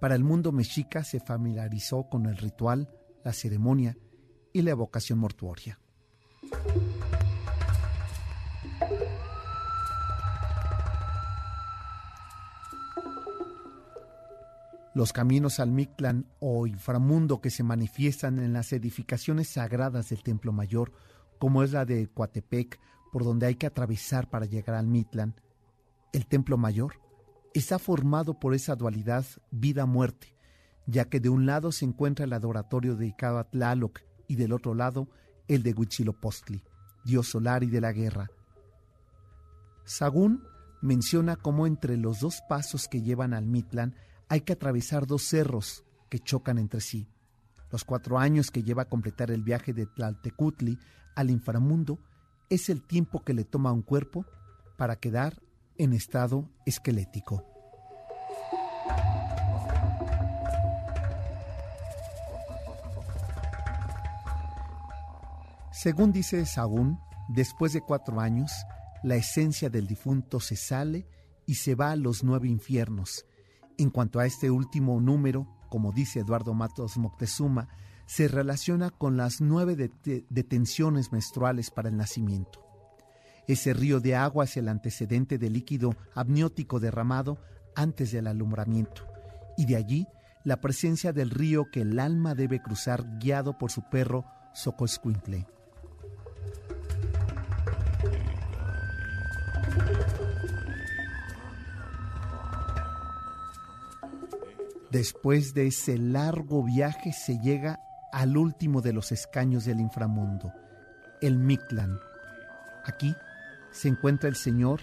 para 0.00 0.14
el 0.14 0.22
mundo 0.22 0.52
mexica 0.52 1.02
se 1.02 1.18
familiarizó 1.18 2.08
con 2.10 2.26
el 2.26 2.36
ritual, 2.36 2.90
la 3.24 3.32
ceremonia 3.32 3.96
y 4.52 4.62
la 4.62 4.72
evocación 4.72 5.18
mortuoria. 5.18 5.78
Los 14.94 15.12
caminos 15.12 15.58
al 15.58 15.70
Mictlán 15.70 16.26
o 16.38 16.66
inframundo 16.66 17.40
que 17.40 17.50
se 17.50 17.62
manifiestan 17.62 18.40
en 18.40 18.52
las 18.52 18.72
edificaciones 18.72 19.48
sagradas 19.48 20.10
del 20.10 20.22
Templo 20.22 20.52
Mayor, 20.52 20.92
como 21.38 21.62
es 21.62 21.72
la 21.72 21.84
de 21.84 22.08
Coatepec, 22.08 22.78
por 23.12 23.24
donde 23.24 23.46
hay 23.46 23.54
que 23.54 23.66
atravesar 23.66 24.28
para 24.28 24.46
llegar 24.46 24.76
al 24.76 24.86
Mictlán, 24.86 25.34
el 26.12 26.26
Templo 26.26 26.56
Mayor, 26.56 26.94
está 27.54 27.78
formado 27.78 28.38
por 28.38 28.54
esa 28.54 28.76
dualidad 28.76 29.24
vida-muerte, 29.50 30.34
ya 30.86 31.06
que 31.06 31.20
de 31.20 31.28
un 31.28 31.46
lado 31.46 31.72
se 31.72 31.84
encuentra 31.84 32.24
el 32.24 32.32
adoratorio 32.32 32.96
dedicado 32.96 33.38
a 33.38 33.44
Tlaloc 33.44 34.00
y 34.26 34.36
del 34.36 34.52
otro 34.52 34.74
lado 34.74 35.08
el 35.48 35.62
de 35.62 35.72
Huitzilopochtli, 35.72 36.62
dios 37.04 37.28
solar 37.28 37.62
y 37.62 37.68
de 37.68 37.80
la 37.80 37.92
guerra. 37.92 38.30
Sagún 39.84 40.44
menciona 40.82 41.36
cómo 41.36 41.66
entre 41.66 41.96
los 41.96 42.20
dos 42.20 42.42
pasos 42.48 42.88
que 42.88 43.02
llevan 43.02 43.34
al 43.34 43.46
Mictlán 43.46 43.96
hay 44.28 44.42
que 44.42 44.52
atravesar 44.52 45.06
dos 45.06 45.22
cerros 45.22 45.84
que 46.10 46.18
chocan 46.18 46.58
entre 46.58 46.80
sí. 46.80 47.08
Los 47.70 47.84
cuatro 47.84 48.18
años 48.18 48.50
que 48.50 48.62
lleva 48.62 48.82
a 48.82 48.88
completar 48.88 49.30
el 49.30 49.42
viaje 49.42 49.72
de 49.72 49.86
Tlaltecutli 49.86 50.78
al 51.16 51.30
inframundo 51.30 51.98
es 52.50 52.68
el 52.68 52.82
tiempo 52.82 53.22
que 53.24 53.34
le 53.34 53.44
toma 53.44 53.70
a 53.70 53.74
un 53.74 53.82
cuerpo 53.82 54.24
para 54.76 54.96
quedar 54.96 55.42
en 55.76 55.92
estado 55.92 56.48
esquelético. 56.66 57.44
Según 65.72 66.10
dice 66.10 66.44
Saúl, 66.44 66.98
después 67.28 67.72
de 67.72 67.82
cuatro 67.82 68.18
años, 68.18 68.50
la 69.04 69.14
esencia 69.14 69.70
del 69.70 69.86
difunto 69.86 70.40
se 70.40 70.56
sale 70.56 71.06
y 71.46 71.54
se 71.54 71.76
va 71.76 71.92
a 71.92 71.96
los 71.96 72.24
nueve 72.24 72.48
infiernos, 72.48 73.24
en 73.76 73.90
cuanto 73.90 74.18
a 74.18 74.26
este 74.26 74.50
último 74.50 75.00
número, 75.00 75.46
como 75.68 75.92
dice 75.92 76.20
Eduardo 76.20 76.52
Matos 76.52 76.98
Moctezuma, 76.98 77.68
se 78.08 78.26
relaciona 78.26 78.88
con 78.88 79.18
las 79.18 79.42
nueve 79.42 79.76
detenciones 80.30 81.12
menstruales 81.12 81.70
para 81.70 81.90
el 81.90 81.96
nacimiento. 81.98 82.64
Ese 83.46 83.74
río 83.74 84.00
de 84.00 84.16
agua 84.16 84.44
es 84.44 84.56
el 84.56 84.68
antecedente 84.68 85.36
del 85.36 85.52
líquido 85.52 85.94
amniótico 86.14 86.80
derramado 86.80 87.38
antes 87.76 88.10
del 88.10 88.26
alumbramiento, 88.26 89.06
y 89.58 89.66
de 89.66 89.76
allí 89.76 90.06
la 90.42 90.58
presencia 90.62 91.12
del 91.12 91.28
río 91.28 91.66
que 91.70 91.82
el 91.82 91.98
alma 91.98 92.34
debe 92.34 92.62
cruzar 92.62 93.18
guiado 93.18 93.58
por 93.58 93.70
su 93.70 93.82
perro 93.90 94.24
Socoscuintle. 94.54 95.46
Después 104.90 105.52
de 105.52 105.66
ese 105.66 105.98
largo 105.98 106.64
viaje 106.64 107.12
se 107.12 107.38
llega 107.40 107.78
al 108.18 108.36
último 108.36 108.80
de 108.82 108.92
los 108.92 109.12
escaños 109.12 109.64
del 109.64 109.78
inframundo, 109.78 110.52
el 111.20 111.38
Mictlán. 111.38 112.00
Aquí 112.84 113.14
se 113.70 113.86
encuentra 113.86 114.28
el 114.28 114.34
Señor 114.34 114.80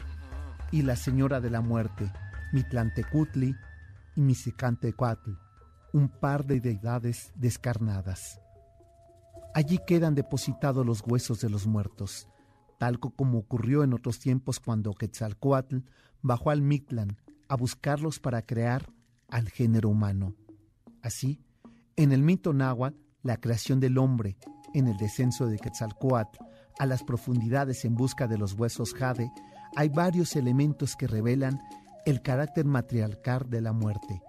y 0.72 0.84
la 0.84 0.96
Señora 0.96 1.42
de 1.42 1.50
la 1.50 1.60
Muerte, 1.60 2.10
Mitlantecutli 2.54 3.54
y 4.16 4.22
Misicantecuatl, 4.22 5.32
un 5.92 6.08
par 6.08 6.46
de 6.46 6.62
deidades 6.62 7.34
descarnadas. 7.36 8.40
Allí 9.54 9.82
quedan 9.86 10.16
depositados 10.16 10.86
los 10.86 11.04
huesos 11.06 11.42
de 11.42 11.50
los 11.50 11.68
muertos, 11.68 12.30
tal 12.80 13.02
como 13.02 13.40
ocurrió 13.40 13.84
en 13.84 13.92
otros 13.92 14.18
tiempos 14.20 14.62
cuando 14.62 14.94
Quetzalcoatl 14.94 15.80
bajó 16.22 16.52
al 16.52 16.62
Mictlán 16.62 17.18
a 17.50 17.58
buscarlos 17.58 18.18
para 18.18 18.44
crear 18.44 18.94
al 19.28 19.50
género 19.50 19.90
humano. 19.90 20.36
Así, 21.02 21.42
en 21.98 22.14
el 22.14 22.22
mito 22.22 22.54
náhuatl, 22.54 23.05
la 23.26 23.38
creación 23.38 23.80
del 23.80 23.98
hombre, 23.98 24.38
en 24.76 24.88
el 24.88 24.98
descenso 24.98 25.48
de 25.48 25.58
Quetzalcoatl 25.58 26.38
a 26.78 26.86
las 26.86 27.04
profundidades 27.04 27.84
en 27.84 27.96
busca 27.96 28.28
de 28.28 28.38
los 28.38 28.54
huesos 28.54 28.94
jade, 28.94 29.32
hay 29.76 29.90
varios 29.90 30.36
elementos 30.36 30.96
que 30.96 31.08
revelan 31.08 31.60
el 32.06 32.22
carácter 32.22 32.66
matriarcal 32.66 33.50
de 33.50 33.62
la 33.62 33.74
muerte, 33.74 34.22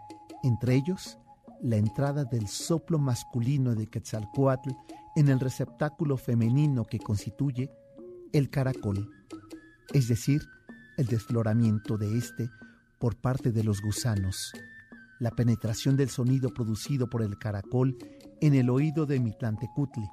entre 0.43 0.77
ellos 0.77 1.19
la 1.61 1.77
entrada 1.77 2.25
del 2.25 2.49
soplo 2.49 2.99
masculino 2.99 3.75
de 3.75 3.87
Quetzalcoatl 3.87 4.71
en 5.15 5.29
el 5.29 5.41
receptáculo 5.41 6.17
femenino 6.17 6.85
que 6.85 6.99
constituye 6.99 7.71
el 8.33 8.49
caracol, 8.49 9.11
es 9.93 10.09
decir, 10.09 10.41
el 10.97 11.07
desfloramiento 11.07 11.99
de 11.99 12.17
éste 12.17 12.49
por 12.99 13.17
parte 13.17 13.53
de 13.53 13.63
los 13.63 13.83
gusanos. 13.83 14.53
La 15.19 15.31
penetración 15.33 15.97
del 15.97 16.09
sonido 16.09 16.49
producido 16.55 17.11
por 17.11 17.23
el 17.23 17.39
caracol 17.39 17.97
en 18.41 18.55
el 18.55 18.71
oído 18.71 19.07
de 19.07 19.21
Mitlantecutli, 19.21 20.09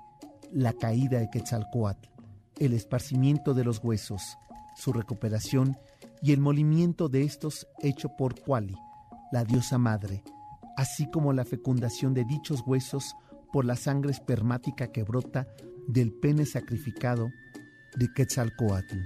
la 0.51 0.73
caída 0.73 1.19
de 1.19 1.29
Quetzalcoatl, 1.29 2.09
el 2.59 2.73
esparcimiento 2.73 3.53
de 3.53 3.63
los 3.63 3.83
huesos, 3.83 4.37
su 4.75 4.93
recuperación 4.93 5.77
y 6.21 6.31
el 6.31 6.39
molimiento 6.39 7.09
de 7.09 7.23
estos 7.23 7.67
hecho 7.81 8.09
por 8.17 8.39
Kuali, 8.39 8.77
la 9.31 9.43
diosa 9.43 9.77
madre, 9.77 10.23
así 10.77 11.09
como 11.09 11.33
la 11.33 11.45
fecundación 11.45 12.13
de 12.13 12.23
dichos 12.23 12.63
huesos 12.65 13.15
por 13.51 13.65
la 13.65 13.75
sangre 13.75 14.11
espermática 14.11 14.91
que 14.91 15.03
brota 15.03 15.47
del 15.87 16.13
pene 16.13 16.45
sacrificado 16.45 17.29
de 17.95 18.07
Quetzalcoatl. 18.13 18.97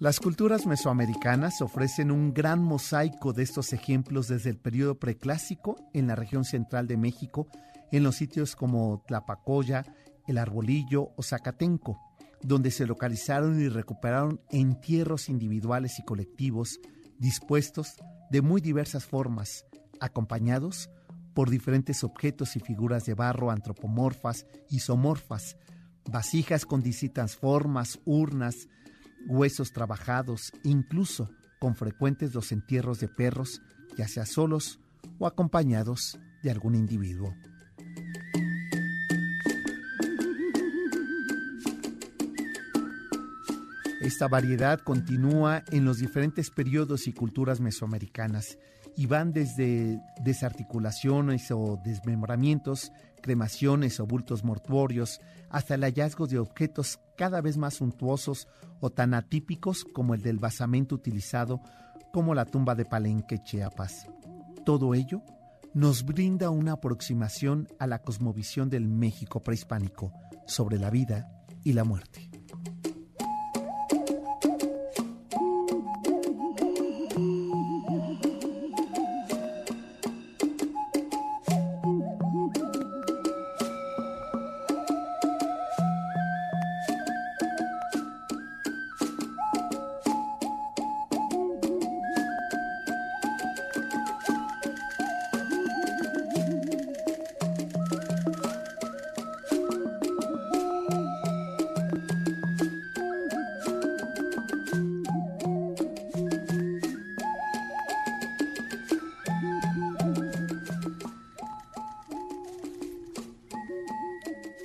Las 0.00 0.18
culturas 0.18 0.64
mesoamericanas 0.64 1.60
ofrecen 1.60 2.10
un 2.10 2.32
gran 2.32 2.62
mosaico 2.62 3.34
de 3.34 3.42
estos 3.42 3.74
ejemplos 3.74 4.28
desde 4.28 4.48
el 4.48 4.56
periodo 4.56 4.98
preclásico 4.98 5.76
en 5.92 6.06
la 6.06 6.16
región 6.16 6.46
central 6.46 6.86
de 6.86 6.96
México, 6.96 7.48
en 7.92 8.04
los 8.04 8.16
sitios 8.16 8.56
como 8.56 9.04
Tlapacoya, 9.06 9.84
El 10.26 10.38
Arbolillo 10.38 11.10
o 11.18 11.22
Zacatenco, 11.22 12.00
donde 12.40 12.70
se 12.70 12.86
localizaron 12.86 13.60
y 13.60 13.68
recuperaron 13.68 14.40
entierros 14.48 15.28
individuales 15.28 15.98
y 15.98 16.02
colectivos 16.02 16.80
dispuestos 17.18 17.96
de 18.30 18.40
muy 18.40 18.62
diversas 18.62 19.04
formas, 19.04 19.66
acompañados 20.00 20.88
por 21.34 21.50
diferentes 21.50 22.04
objetos 22.04 22.56
y 22.56 22.60
figuras 22.60 23.04
de 23.04 23.12
barro 23.12 23.50
antropomorfas, 23.50 24.46
isomorfas, 24.70 25.58
vasijas 26.10 26.64
con 26.64 26.80
distintas 26.80 27.36
formas, 27.36 28.00
urnas, 28.06 28.66
huesos 29.26 29.72
trabajados, 29.72 30.52
incluso 30.62 31.30
con 31.58 31.74
frecuentes 31.74 32.34
los 32.34 32.52
entierros 32.52 33.00
de 33.00 33.08
perros, 33.08 33.62
ya 33.96 34.08
sea 34.08 34.26
solos 34.26 34.80
o 35.18 35.26
acompañados 35.26 36.18
de 36.42 36.50
algún 36.50 36.74
individuo. 36.74 37.34
Esta 44.00 44.28
variedad 44.28 44.80
continúa 44.80 45.62
en 45.70 45.84
los 45.84 45.98
diferentes 45.98 46.50
periodos 46.50 47.06
y 47.06 47.12
culturas 47.12 47.60
mesoamericanas 47.60 48.58
y 48.96 49.06
van 49.06 49.32
desde 49.32 50.00
desarticulaciones 50.22 51.50
o 51.50 51.80
desmembramientos, 51.82 52.92
cremaciones 53.22 54.00
o 54.00 54.06
bultos 54.06 54.44
mortuorios, 54.44 55.20
hasta 55.48 55.74
el 55.74 55.82
hallazgo 55.82 56.26
de 56.26 56.38
objetos 56.38 57.00
cada 57.16 57.40
vez 57.40 57.56
más 57.56 57.74
suntuosos 57.74 58.48
o 58.80 58.90
tan 58.90 59.14
atípicos 59.14 59.84
como 59.84 60.14
el 60.14 60.22
del 60.22 60.38
basamento 60.38 60.94
utilizado 60.94 61.60
como 62.12 62.34
la 62.34 62.44
tumba 62.44 62.74
de 62.74 62.84
Palenque, 62.84 63.38
Chiapas. 63.42 64.06
Todo 64.64 64.94
ello 64.94 65.22
nos 65.74 66.04
brinda 66.04 66.50
una 66.50 66.72
aproximación 66.72 67.68
a 67.78 67.86
la 67.86 68.00
cosmovisión 68.00 68.70
del 68.70 68.88
México 68.88 69.42
prehispánico 69.42 70.12
sobre 70.46 70.78
la 70.78 70.90
vida 70.90 71.30
y 71.62 71.72
la 71.74 71.84
muerte. 71.84 72.29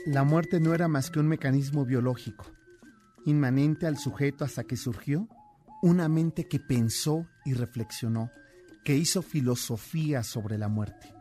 La 0.06 0.24
muerte 0.24 0.60
no 0.60 0.76
era 0.76 0.88
más 0.88 1.10
que 1.10 1.20
un 1.20 1.28
mecanismo 1.28 1.84
biológico, 1.84 2.46
inmanente 3.26 3.88
al 3.88 3.98
sujeto 3.98 4.46
hasta 4.46 4.64
que 4.64 4.78
surgió 4.78 5.28
una 5.82 6.08
mente 6.08 6.48
que 6.48 6.60
pensó 6.60 7.28
y 7.44 7.56
reflexionó, 7.56 8.30
que 8.84 8.96
hizo 8.96 9.24
filosofía 9.24 10.22
sobre 10.22 10.60
la 10.60 10.68
muerte. 10.68 11.12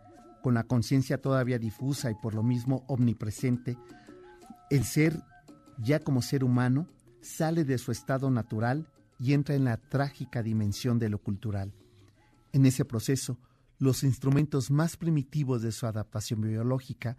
Con 0.42 0.52
la 0.52 0.64
conciencia 0.64 1.16
todavía 1.16 1.58
difusa 1.58 2.10
y 2.10 2.14
por 2.14 2.34
lo 2.34 2.42
mismo 2.42 2.84
omnipresente, 2.86 3.78
el 4.68 4.84
ser, 4.84 5.18
ya 5.78 6.00
como 6.00 6.20
ser 6.20 6.44
humano, 6.44 6.86
sale 7.22 7.64
de 7.64 7.78
su 7.78 7.90
estado 7.90 8.30
natural 8.30 8.86
y 9.18 9.32
entra 9.32 9.54
en 9.54 9.64
la 9.64 9.78
trágica 9.78 10.42
dimensión 10.42 10.98
de 10.98 11.08
lo 11.08 11.18
cultural. 11.18 11.72
En 12.52 12.66
ese 12.66 12.84
proceso, 12.84 13.38
los 13.78 14.04
instrumentos 14.04 14.70
más 14.70 14.98
primitivos 14.98 15.62
de 15.62 15.72
su 15.72 15.86
adaptación 15.86 16.42
biológica 16.42 17.16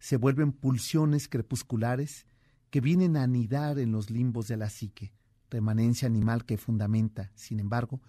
se 0.00 0.16
vuelven 0.16 0.50
pulsiones 0.50 1.28
crepusculares 1.28 2.26
que 2.70 2.80
vienen 2.80 3.16
a 3.16 3.22
anidar 3.22 3.78
en 3.78 3.92
los 3.92 4.10
limbos 4.10 4.48
de 4.48 4.56
la 4.56 4.70
psique, 4.70 5.12
remanencia 5.50 6.06
animal 6.06 6.44
que 6.44 6.56
fundamenta, 6.56 7.30
sin 7.34 7.60
embargo, 7.60 8.00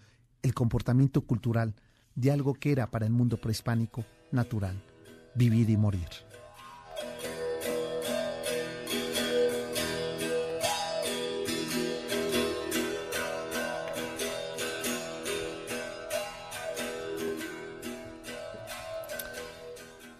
el 0.41 0.53
comportamiento 0.53 1.21
cultural 1.21 1.75
de 2.15 2.31
algo 2.31 2.53
que 2.53 2.71
era 2.71 2.89
para 2.89 3.05
el 3.05 3.11
mundo 3.11 3.37
prehispánico 3.37 4.05
natural, 4.31 4.81
vivir 5.35 5.69
y 5.69 5.77
morir. 5.77 6.30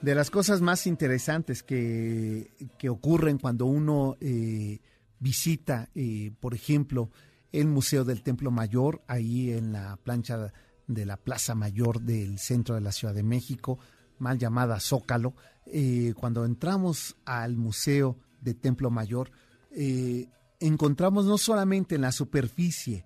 De 0.02 0.16
las 0.16 0.32
cosas 0.32 0.62
más 0.62 0.88
interesantes 0.88 1.62
que, 1.62 2.52
que 2.80 2.90
ocurren 2.90 3.38
cuando 3.38 3.68
uno 3.68 4.18
eh, 4.20 4.80
visita, 5.20 5.90
eh, 5.94 6.32
por 6.40 6.56
ejemplo, 6.56 7.12
el 7.52 7.68
Museo 7.68 8.04
del 8.04 8.24
Templo 8.24 8.50
Mayor, 8.50 9.04
ahí 9.08 9.52
en 9.52 9.74
la 9.74 9.98
plancha 9.98 10.52
de 10.88 11.06
la 11.06 11.18
Plaza 11.18 11.54
Mayor 11.54 12.02
del 12.02 12.40
centro 12.40 12.74
de 12.74 12.82
la 12.82 12.92
Ciudad 12.92 13.14
de 13.14 13.22
México, 13.22 13.78
mal 14.18 14.40
llamada 14.40 14.80
Zócalo, 14.80 15.36
eh, 15.68 16.16
cuando 16.16 16.46
entramos 16.46 17.16
al 17.24 17.56
Museo 17.56 18.18
de 18.42 18.56
Templo 18.56 18.90
Mayor, 18.90 19.30
encontramos 20.60 21.26
no 21.26 21.38
solamente 21.38 21.96
en 21.96 22.02
la 22.02 22.12
superficie 22.12 23.06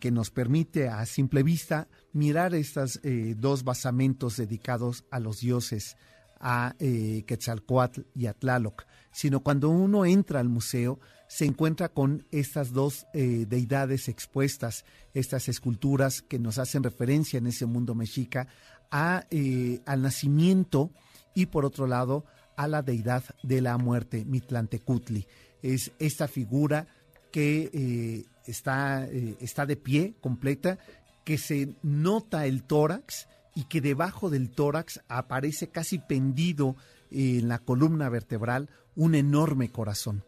que 0.00 0.10
nos 0.10 0.30
permite 0.30 0.88
a 0.88 1.06
simple 1.06 1.44
vista 1.44 1.86
mirar 2.12 2.52
estos 2.52 3.00
dos 3.36 3.62
basamentos 3.62 4.36
dedicados 4.36 5.04
a 5.10 5.20
los 5.20 5.38
dioses 5.38 5.96
a 6.42 6.74
eh, 6.80 7.22
Quetzalcoatl 7.26 8.02
y 8.14 8.26
a 8.26 8.34
Tlaloc, 8.34 8.84
sino 9.12 9.40
cuando 9.40 9.70
uno 9.70 10.04
entra 10.04 10.40
al 10.40 10.48
museo 10.48 10.98
se 11.28 11.46
encuentra 11.46 11.88
con 11.88 12.26
estas 12.30 12.72
dos 12.72 13.06
eh, 13.14 13.46
deidades 13.48 14.08
expuestas, 14.08 14.84
estas 15.14 15.48
esculturas 15.48 16.20
que 16.20 16.38
nos 16.38 16.58
hacen 16.58 16.82
referencia 16.82 17.38
en 17.38 17.46
ese 17.46 17.64
mundo 17.64 17.94
mexica 17.94 18.48
a, 18.90 19.24
eh, 19.30 19.80
al 19.86 20.02
nacimiento 20.02 20.90
y 21.34 21.46
por 21.46 21.64
otro 21.64 21.86
lado 21.86 22.26
a 22.56 22.68
la 22.68 22.82
deidad 22.82 23.24
de 23.42 23.62
la 23.62 23.78
muerte, 23.78 24.26
Mitlantecutli. 24.26 25.26
Es 25.62 25.92
esta 25.98 26.28
figura 26.28 26.86
que 27.30 28.26
está, 28.46 29.06
está 29.06 29.66
de 29.66 29.76
pie 29.76 30.14
completa, 30.20 30.78
que 31.24 31.38
se 31.38 31.74
nota 31.82 32.46
el 32.46 32.64
tórax, 32.64 33.28
y 33.54 33.64
que 33.64 33.80
debajo 33.80 34.30
del 34.30 34.50
tórax 34.50 35.00
aparece 35.08 35.68
casi 35.68 35.98
pendido 35.98 36.76
en 37.10 37.48
la 37.48 37.58
columna 37.58 38.08
vertebral 38.08 38.70
un 38.96 39.14
enorme 39.14 39.70
corazón, 39.70 40.24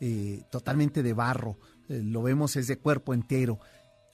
eh, 0.00 0.42
totalmente 0.50 1.02
de 1.02 1.12
barro, 1.12 1.58
eh, 1.88 2.02
lo 2.04 2.22
vemos 2.22 2.56
es 2.56 2.66
de 2.66 2.78
cuerpo 2.78 3.14
entero. 3.14 3.58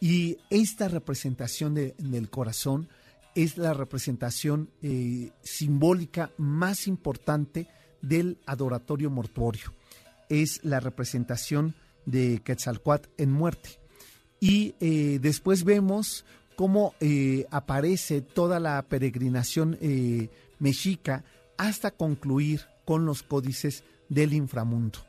Y 0.00 0.38
esta 0.50 0.88
representación 0.88 1.74
del 1.74 2.30
corazón 2.30 2.88
es 3.34 3.56
la 3.56 3.72
representación 3.72 4.70
eh, 4.82 5.30
simbólica 5.42 6.30
más 6.36 6.86
importante 6.86 7.68
del 8.02 8.38
adoratorio 8.46 9.10
mortuorio. 9.10 9.72
Es 10.28 10.62
la 10.62 10.80
representación 10.80 11.74
de 12.06 12.40
Quetzalcoatl 12.44 13.08
en 13.18 13.32
muerte. 13.32 13.80
Y 14.40 14.74
después 15.20 15.64
vemos 15.64 16.24
cómo 16.54 16.94
eh, 17.00 17.46
aparece 17.50 18.20
toda 18.20 18.60
la 18.60 18.82
peregrinación 18.82 19.76
eh, 19.80 20.30
mexica 20.58 21.24
hasta 21.56 21.90
concluir 21.90 22.62
con 22.84 23.06
los 23.06 23.22
códices 23.22 23.84
del 24.08 24.32
inframundo. 24.32 25.00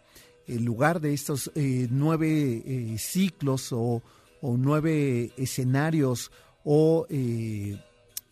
En 0.47 0.63
lugar 0.63 1.01
de 1.01 1.13
estos 1.13 1.51
eh, 1.55 1.87
nueve 1.89 2.95
ciclos 2.97 3.71
o, 3.71 4.01
o, 4.41 4.57
nueve 4.57 5.31
escenarios 5.37 6.31
o 6.63 7.07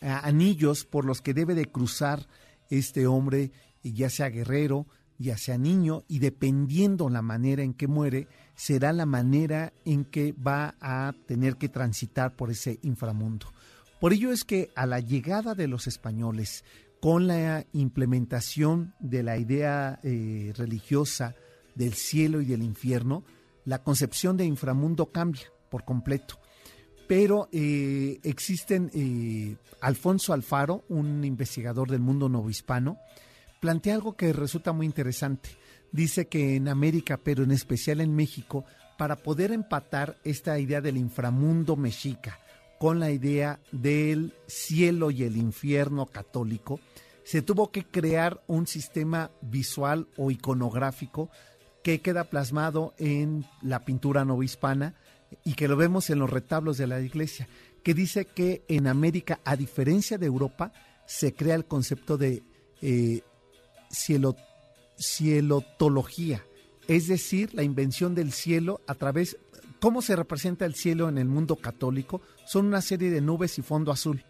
anillos 0.02 0.86
por 0.86 1.06
los 1.06 1.22
que 1.22 1.34
debe 1.34 1.56
de 1.56 1.66
cruzar 1.66 2.28
este 2.70 3.08
hombre, 3.08 3.52
ya 3.84 4.10
sea 4.10 4.30
guerrero, 4.30 4.88
ya 5.18 5.38
sea 5.38 5.58
niño, 5.58 6.04
y 6.08 6.20
dependiendo 6.20 7.10
la 7.10 7.22
manera 7.22 7.64
en 7.64 7.74
que 7.74 7.88
muere, 7.88 8.28
será 8.56 8.94
la 8.94 9.06
manera 9.06 9.74
en 9.86 10.06
que 10.06 10.34
va 10.34 10.76
a 10.80 11.14
tener 11.28 11.58
que 11.58 11.70
transitar 11.70 12.36
por 12.36 12.52
ese 12.52 12.80
inframundo. 12.84 13.48
Por 14.00 14.14
ello 14.14 14.32
es 14.32 14.44
que 14.44 14.70
a 14.76 14.86
la 14.86 15.00
llegada 15.00 15.56
de 15.56 15.68
los 15.68 15.88
españoles, 15.88 16.64
con 17.00 17.28
la 17.28 17.66
implementación 17.74 18.94
de 19.00 19.24
la 19.24 19.38
idea 19.38 20.00
eh, 20.04 20.54
religiosa 20.56 21.36
del 21.76 21.94
cielo 21.94 22.42
y 22.42 22.46
del 22.46 22.64
infierno, 22.64 23.24
la 23.66 23.84
concepción 23.84 24.38
de 24.38 24.46
inframundo 24.46 25.12
cambia 25.12 25.44
por 25.70 25.86
completo. 25.86 26.40
Pero 27.08 27.50
eh, 27.52 28.20
existen, 28.24 28.90
eh, 28.94 29.58
Alfonso 29.82 30.34
Alfaro, 30.34 30.84
un 30.90 31.24
investigador 31.24 31.90
del 31.90 32.00
mundo 32.00 32.30
novohispano, 32.30 32.98
plantea 33.64 33.96
algo 33.96 34.18
que 34.18 34.34
resulta 34.34 34.74
muy 34.74 34.86
interesante. 34.86 35.52
Dice 35.94 36.28
que 36.28 36.58
en 36.58 36.68
América, 36.68 37.16
pero 37.24 37.46
en 37.46 37.52
especial 37.52 38.02
en 38.02 38.14
México, 38.14 38.66
para 38.98 39.16
poder 39.16 39.54
empatar 39.54 40.18
esta 40.26 40.60
idea 40.60 40.82
del 40.82 40.98
inframundo 40.98 41.78
mexica 41.78 42.40
con 42.78 43.00
la 43.00 43.10
idea 43.10 43.62
del 43.72 44.34
cielo 44.48 45.12
y 45.12 45.24
el 45.24 45.38
infierno 45.38 46.08
católico, 46.08 46.82
se 47.24 47.42
tuvo 47.42 47.72
que 47.72 47.86
crear 47.86 48.44
un 48.48 48.68
sistema 48.68 49.32
visual 49.40 50.10
o 50.18 50.30
iconográfico 50.30 51.30
que 51.86 52.02
queda 52.02 52.26
plasmado 52.26 52.94
en 52.98 53.46
la 53.62 53.86
pintura 53.86 54.26
novohispana 54.26 54.96
y 55.46 55.54
que 55.54 55.70
lo 55.70 55.78
vemos 55.78 56.10
en 56.10 56.20
los 56.20 56.30
retablos 56.30 56.78
de 56.78 56.88
la 56.88 57.00
iglesia, 57.00 57.48
que 57.82 57.94
dice 57.94 58.26
que 58.26 58.66
en 58.68 58.88
América, 58.88 59.40
a 59.46 59.56
diferencia 59.56 60.18
de 60.18 60.26
Europa, 60.26 60.74
se 61.06 61.34
crea 61.34 61.56
el 61.56 61.64
concepto 61.64 62.18
de 62.18 62.44
eh, 62.82 63.22
cielo 63.94 64.36
cielotología, 65.00 66.44
es 66.88 67.08
decir, 67.08 67.54
la 67.54 67.64
invención 67.64 68.16
del 68.16 68.32
cielo 68.32 68.82
a 68.88 68.96
través, 68.96 69.38
¿cómo 69.80 70.02
se 70.02 70.16
representa 70.16 70.66
el 70.66 70.76
cielo 70.76 71.10
en 71.10 71.18
el 71.18 71.26
mundo 71.26 71.56
católico? 71.56 72.22
Son 72.46 72.66
una 72.66 72.82
serie 72.82 73.10
de 73.10 73.22
nubes 73.22 73.58
y 73.58 73.62
fondo 73.62 73.92
azul. 73.92 74.24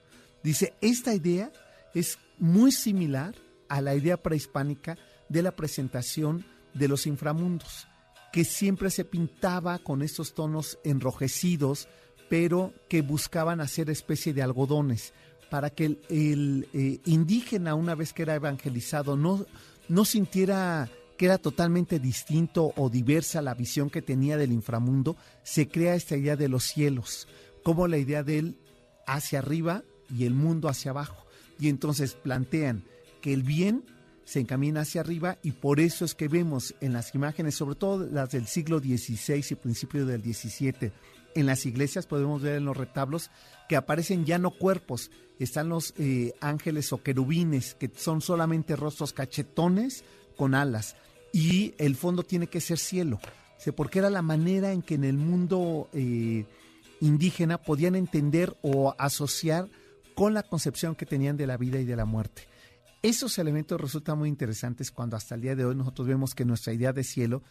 Dice, 0.43 0.73
esta 0.81 1.13
idea 1.13 1.51
es 1.93 2.19
muy 2.37 2.71
similar 2.71 3.35
a 3.69 3.81
la 3.81 3.95
idea 3.95 4.21
prehispánica 4.21 4.97
de 5.29 5.41
la 5.41 5.55
presentación 5.55 6.45
de 6.73 6.87
los 6.87 7.07
inframundos, 7.07 7.87
que 8.31 8.43
siempre 8.43 8.89
se 8.89 9.05
pintaba 9.05 9.79
con 9.79 10.01
estos 10.01 10.33
tonos 10.33 10.79
enrojecidos, 10.83 11.87
pero 12.29 12.73
que 12.89 13.01
buscaban 13.01 13.61
hacer 13.61 13.89
especie 13.89 14.33
de 14.33 14.41
algodones 14.41 15.13
para 15.53 15.69
que 15.69 15.99
el, 16.09 16.67
eh, 16.73 16.99
indígena, 17.05 17.75
una 17.75 17.93
vez 17.93 18.11
que 18.11 18.23
era 18.23 18.33
evangelizado, 18.33 19.15
no, 19.15 19.45
no 19.87 20.03
sintiera 20.03 20.89
que 21.15 21.25
era 21.25 21.37
totalmente 21.37 21.99
distinto 21.99 22.73
o 22.75 22.89
diversa 22.89 23.39
la 23.39 23.53
visión 23.53 23.91
que 23.91 24.01
tenía 24.01 24.35
del 24.35 24.51
inframundo, 24.51 25.15
se 25.43 25.67
crea 25.67 25.93
esta 25.93 26.17
idea 26.17 26.35
de 26.35 26.49
los 26.49 26.63
cielos, 26.63 27.27
como 27.61 27.87
la 27.87 27.99
idea 27.99 28.23
del 28.23 28.57
hacia 29.05 29.37
arriba 29.37 29.83
y 30.09 30.25
el 30.25 30.33
mundo 30.33 30.69
hacia 30.69 30.89
abajo. 30.89 31.23
Y 31.59 31.69
entonces 31.69 32.15
plantean 32.15 32.83
que 33.21 33.31
el 33.31 33.43
bien 33.43 33.85
se 34.25 34.39
encamina 34.39 34.81
hacia 34.81 35.01
arriba 35.01 35.37
y 35.43 35.51
por 35.51 35.79
eso 35.79 36.03
es 36.03 36.15
que 36.15 36.29
vemos 36.29 36.73
en 36.81 36.93
las 36.93 37.13
imágenes, 37.13 37.53
sobre 37.53 37.75
todo 37.75 38.07
las 38.11 38.31
del 38.31 38.47
siglo 38.47 38.79
XVI 38.79 39.45
y 39.51 39.53
principio 39.53 40.07
del 40.07 40.23
XVII, 40.23 40.91
en 41.35 41.45
las 41.45 41.65
iglesias 41.65 42.05
podemos 42.05 42.41
ver 42.41 42.55
en 42.57 42.65
los 42.65 42.77
retablos 42.77 43.31
que 43.67 43.75
aparecen 43.75 44.25
ya 44.25 44.37
no 44.37 44.51
cuerpos, 44.51 45.11
están 45.39 45.69
los 45.69 45.93
eh, 45.97 46.33
ángeles 46.41 46.93
o 46.93 47.01
querubines, 47.01 47.75
que 47.75 47.91
son 47.95 48.21
solamente 48.21 48.75
rostros 48.75 49.13
cachetones 49.13 50.03
con 50.37 50.55
alas, 50.55 50.95
y 51.31 51.73
el 51.77 51.95
fondo 51.95 52.23
tiene 52.23 52.47
que 52.47 52.61
ser 52.61 52.77
cielo, 52.77 53.19
porque 53.75 53.99
era 53.99 54.09
la 54.09 54.21
manera 54.21 54.71
en 54.71 54.81
que 54.81 54.95
en 54.95 55.03
el 55.03 55.17
mundo 55.17 55.89
eh, 55.93 56.45
indígena 57.01 57.57
podían 57.57 57.95
entender 57.95 58.55
o 58.61 58.95
asociar 58.97 59.69
con 60.15 60.33
la 60.33 60.43
concepción 60.43 60.95
que 60.95 61.05
tenían 61.05 61.37
de 61.37 61.47
la 61.47 61.57
vida 61.57 61.79
y 61.79 61.85
de 61.85 61.95
la 61.95 62.05
muerte. 62.05 62.47
Esos 63.01 63.37
elementos 63.37 63.81
resultan 63.81 64.17
muy 64.17 64.29
interesantes 64.29 64.91
cuando 64.91 65.17
hasta 65.17 65.35
el 65.35 65.41
día 65.41 65.55
de 65.55 65.65
hoy 65.65 65.75
nosotros 65.75 66.07
vemos 66.07 66.35
que 66.35 66.45
nuestra 66.45 66.71
idea 66.71 66.93
de 66.93 67.03
cielo 67.03 67.43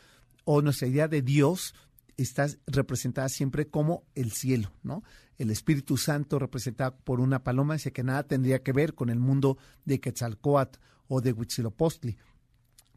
o 0.45 0.62
nuestra 0.62 0.88
idea 0.88 1.09
de 1.09 1.21
Dios 1.23 1.75
está 2.22 2.46
representada 2.66 3.28
siempre 3.28 3.68
como 3.68 4.04
el 4.14 4.32
cielo, 4.32 4.72
¿no? 4.82 5.02
El 5.38 5.50
Espíritu 5.50 5.96
Santo 5.96 6.38
representado 6.38 6.96
por 7.04 7.20
una 7.20 7.42
paloma 7.42 7.74
dice 7.74 7.92
que 7.92 8.04
nada 8.04 8.22
tendría 8.22 8.62
que 8.62 8.72
ver 8.72 8.94
con 8.94 9.11
el 9.11 9.18
mundo 9.18 9.58
de 9.85 10.00
Quetzalcoatl 10.00 10.78
o 11.08 11.20
de 11.20 11.32
Huitzilopochtli, 11.32 12.16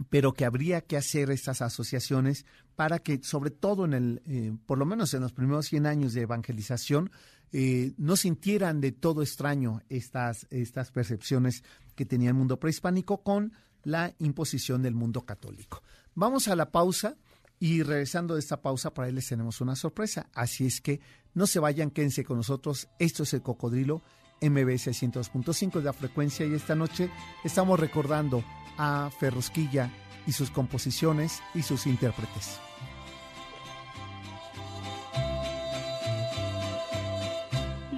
pero 0.09 0.33
que 0.33 0.45
habría 0.45 0.81
que 0.81 0.97
hacer 0.97 1.31
estas 1.31 1.61
asociaciones 1.61 2.45
para 2.75 2.99
que, 2.99 3.21
sobre 3.23 3.51
todo 3.51 3.85
en 3.85 3.93
el, 3.93 4.21
eh, 4.25 4.53
por 4.65 4.77
lo 4.77 4.85
menos 4.85 5.13
en 5.13 5.21
los 5.21 5.33
primeros 5.33 5.67
100 5.67 5.85
años 5.85 6.13
de 6.13 6.21
evangelización, 6.21 7.11
eh, 7.51 7.93
no 7.97 8.15
sintieran 8.15 8.81
de 8.81 8.91
todo 8.91 9.21
extraño 9.21 9.81
estas, 9.89 10.47
estas 10.49 10.91
percepciones 10.91 11.63
que 11.95 12.05
tenía 12.05 12.29
el 12.29 12.35
mundo 12.35 12.59
prehispánico 12.59 13.23
con 13.23 13.53
la 13.83 14.13
imposición 14.19 14.81
del 14.81 14.95
mundo 14.95 15.25
católico. 15.25 15.81
Vamos 16.15 16.47
a 16.47 16.55
la 16.55 16.71
pausa 16.71 17.17
y 17.59 17.83
regresando 17.83 18.33
de 18.33 18.39
esta 18.39 18.61
pausa, 18.61 18.93
para 18.93 19.07
él 19.07 19.15
les 19.15 19.27
tenemos 19.27 19.61
una 19.61 19.75
sorpresa. 19.75 20.29
Así 20.33 20.65
es 20.65 20.81
que 20.81 20.99
no 21.33 21.47
se 21.47 21.59
vayan, 21.59 21.91
quédense 21.91 22.23
con 22.23 22.37
nosotros. 22.37 22.87
Esto 22.99 23.23
es 23.23 23.33
el 23.33 23.41
Cocodrilo 23.41 24.01
MB 24.41 24.69
600.5 24.69 25.79
de 25.79 25.83
la 25.83 25.93
frecuencia 25.93 26.45
y 26.45 26.53
esta 26.53 26.75
noche 26.75 27.09
estamos 27.43 27.79
recordando 27.79 28.43
a 28.77 29.09
Ferrusquilla 29.19 29.91
y 30.27 30.31
sus 30.31 30.51
composiciones 30.51 31.41
y 31.53 31.61
sus 31.61 31.87
intérpretes. 31.87 32.59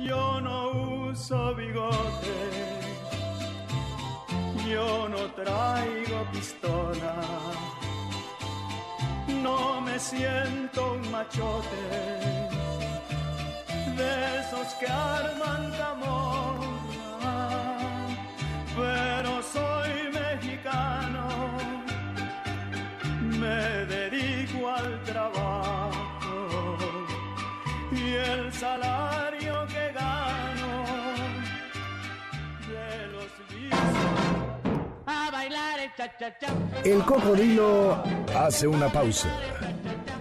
Yo 0.06 0.42
no 0.42 1.10
uso 1.10 1.56
bigote, 1.56 2.38
yo 4.70 5.10
no 5.10 5.32
traigo 5.34 6.32
pistola 6.32 7.67
no 9.48 9.82
me 9.82 9.98
siento 10.00 10.80
un 10.94 11.12
machote. 11.12 11.82
De 14.00 14.12
esos 14.42 14.68
que 14.80 14.88
arman 14.88 15.64
camorra, 15.82 17.40
pero 18.80 19.32
soy 19.56 19.92
mexicano, 20.22 21.26
me 23.42 23.60
dedico 23.96 24.60
al 24.80 24.90
trabajo 25.12 26.40
y 27.92 28.06
el 28.32 28.44
salario 28.54 29.54
que 29.74 29.86
gano 30.02 30.74
de 32.72 32.90
los 33.14 33.32
A 35.06 35.32
bailar 35.32 35.80
el 35.86 35.92
cha-cha-cha. 35.98 36.52
El 36.84 37.00
cocodrilo 37.12 38.04
hace 38.46 38.68
una 38.68 38.90
pausa. 38.90 39.30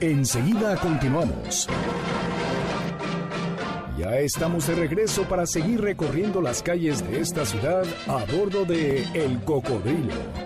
Enseguida 0.01 0.77
continuamos. 0.77 1.69
Ya 3.99 4.19
estamos 4.19 4.67
de 4.67 4.75
regreso 4.75 5.25
para 5.25 5.47
seguir 5.47 5.81
recorriendo 5.81 6.41
las 6.41 6.63
calles 6.63 7.07
de 7.07 7.21
esta 7.21 7.45
ciudad 7.45 7.85
a 8.07 8.25
bordo 8.33 8.65
de 8.65 9.03
El 9.15 9.41
Cocodrilo. 9.45 10.46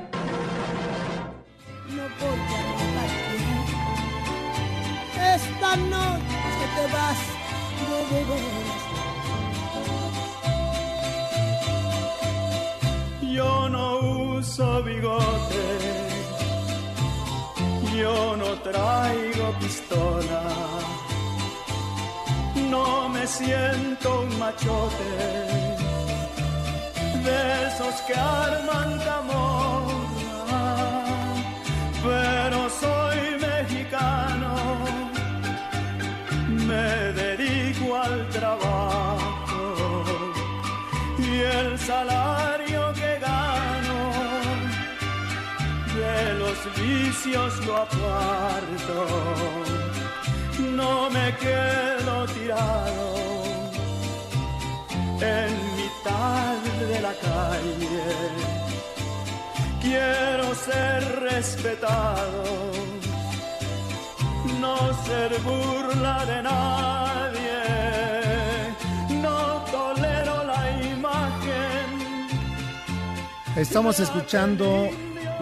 Escuchando 74.31 74.89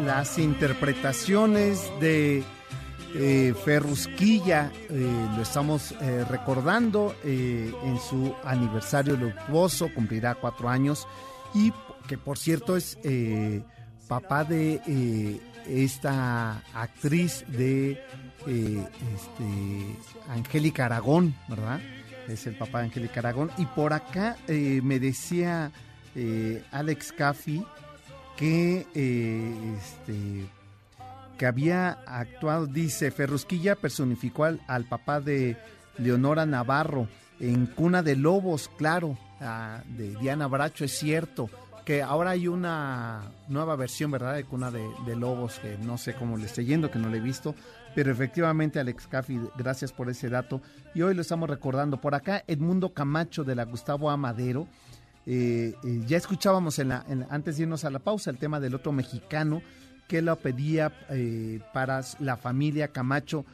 las 0.02 0.38
interpretaciones 0.38 1.92
de 2.00 2.42
eh, 3.14 3.52
Ferrusquilla, 3.62 4.72
eh, 4.88 5.28
lo 5.36 5.42
estamos 5.42 5.92
eh, 6.00 6.24
recordando 6.30 7.14
en 7.22 7.98
su 8.08 8.34
aniversario 8.44 9.14
luctuoso, 9.14 9.92
cumplirá 9.94 10.36
cuatro 10.36 10.70
años 10.70 11.06
y 11.52 11.70
que 12.06 12.16
por 12.16 12.38
cierto 12.38 12.78
es 12.78 12.96
papá 14.08 14.44
de 14.44 15.38
esta 15.68 16.62
actriz 16.72 17.44
de 17.46 18.02
este, 18.46 20.30
Angélica 20.30 20.86
Aragón, 20.86 21.34
¿verdad? 21.46 21.78
Es 22.26 22.46
el 22.46 22.56
papá 22.56 22.78
de 22.78 22.86
Angélica 22.86 23.20
Aragón. 23.20 23.50
Y 23.58 23.66
por 23.66 23.92
acá 23.92 24.38
me 24.48 24.98
decía 24.98 25.72
Alex 26.72 27.12
Caffi 27.12 27.62
que 28.38 28.86
eh, 28.94 29.76
este, 29.76 30.46
que 31.36 31.46
había 31.46 31.98
actuado, 32.06 32.66
dice, 32.66 33.10
Ferrusquilla 33.10 33.74
personificó 33.74 34.44
al, 34.44 34.84
papá 34.88 35.20
de 35.20 35.56
Leonora 35.98 36.46
Navarro 36.46 37.08
en 37.40 37.66
Cuna 37.66 38.02
de 38.02 38.14
Lobos, 38.14 38.70
claro, 38.78 39.18
ah, 39.40 39.82
de 39.86 40.14
Diana 40.16 40.46
Bracho, 40.46 40.84
es 40.84 40.96
cierto, 40.96 41.50
que 41.84 42.00
ahora 42.00 42.30
hay 42.30 42.46
una 42.46 43.32
nueva 43.48 43.74
versión, 43.74 44.12
¿verdad?, 44.12 44.36
de 44.36 44.44
Cuna 44.44 44.70
de, 44.70 45.16
Lobos, 45.16 45.58
que 45.58 45.76
no 45.78 45.98
sé 45.98 46.14
cómo 46.14 46.36
le 46.36 46.46
esté 46.46 46.64
yendo, 46.64 46.92
que 46.92 46.98
no 47.00 47.08
le 47.08 47.18
he 47.18 47.20
visto, 47.20 47.56
pero 47.94 48.12
efectivamente, 48.12 48.78
Alex 48.78 49.08
Caffi, 49.08 49.40
gracias 49.56 49.92
por 49.92 50.08
ese 50.10 50.28
dato, 50.28 50.60
y 50.94 51.02
hoy 51.02 51.14
lo 51.14 51.22
estamos 51.22 51.50
recordando. 51.50 52.00
Por 52.00 52.14
acá, 52.14 52.44
Edmundo 52.46 52.92
Camacho 52.92 53.42
de 53.42 53.56
la 53.56 53.64
Gustavo 53.64 54.10
Amadero, 54.10 54.68
eh, 55.30 55.74
eh, 55.84 56.02
ya 56.06 56.16
escuchábamos 56.16 56.78
en 56.78 56.88
la, 56.88 57.04
en 57.06 57.26
antes 57.28 57.58
de 57.58 57.64
irnos 57.64 57.84
a 57.84 57.90
la 57.90 57.98
pausa 57.98 58.30
el 58.30 58.38
tema 58.38 58.60
del 58.60 58.74
otro 58.74 58.92
mexicano 58.92 59.60
que 60.08 60.22
lo 60.22 60.34
pedía 60.36 60.90
eh, 61.10 61.60
para 61.74 62.00
la 62.18 62.38
familia 62.38 62.88
Camacho 62.88 63.44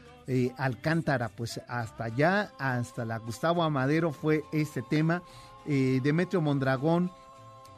Alcántara. 0.56 1.30
Pues 1.30 1.60
hasta 1.66 2.04
allá, 2.04 2.52
hasta 2.60 3.04
la 3.04 3.18
Gustavo 3.18 3.64
Amadero 3.64 4.12
fue 4.12 4.44
este 4.52 4.82
tema. 4.82 5.22
Demetrio 5.66 6.40
Mondragón 6.40 7.10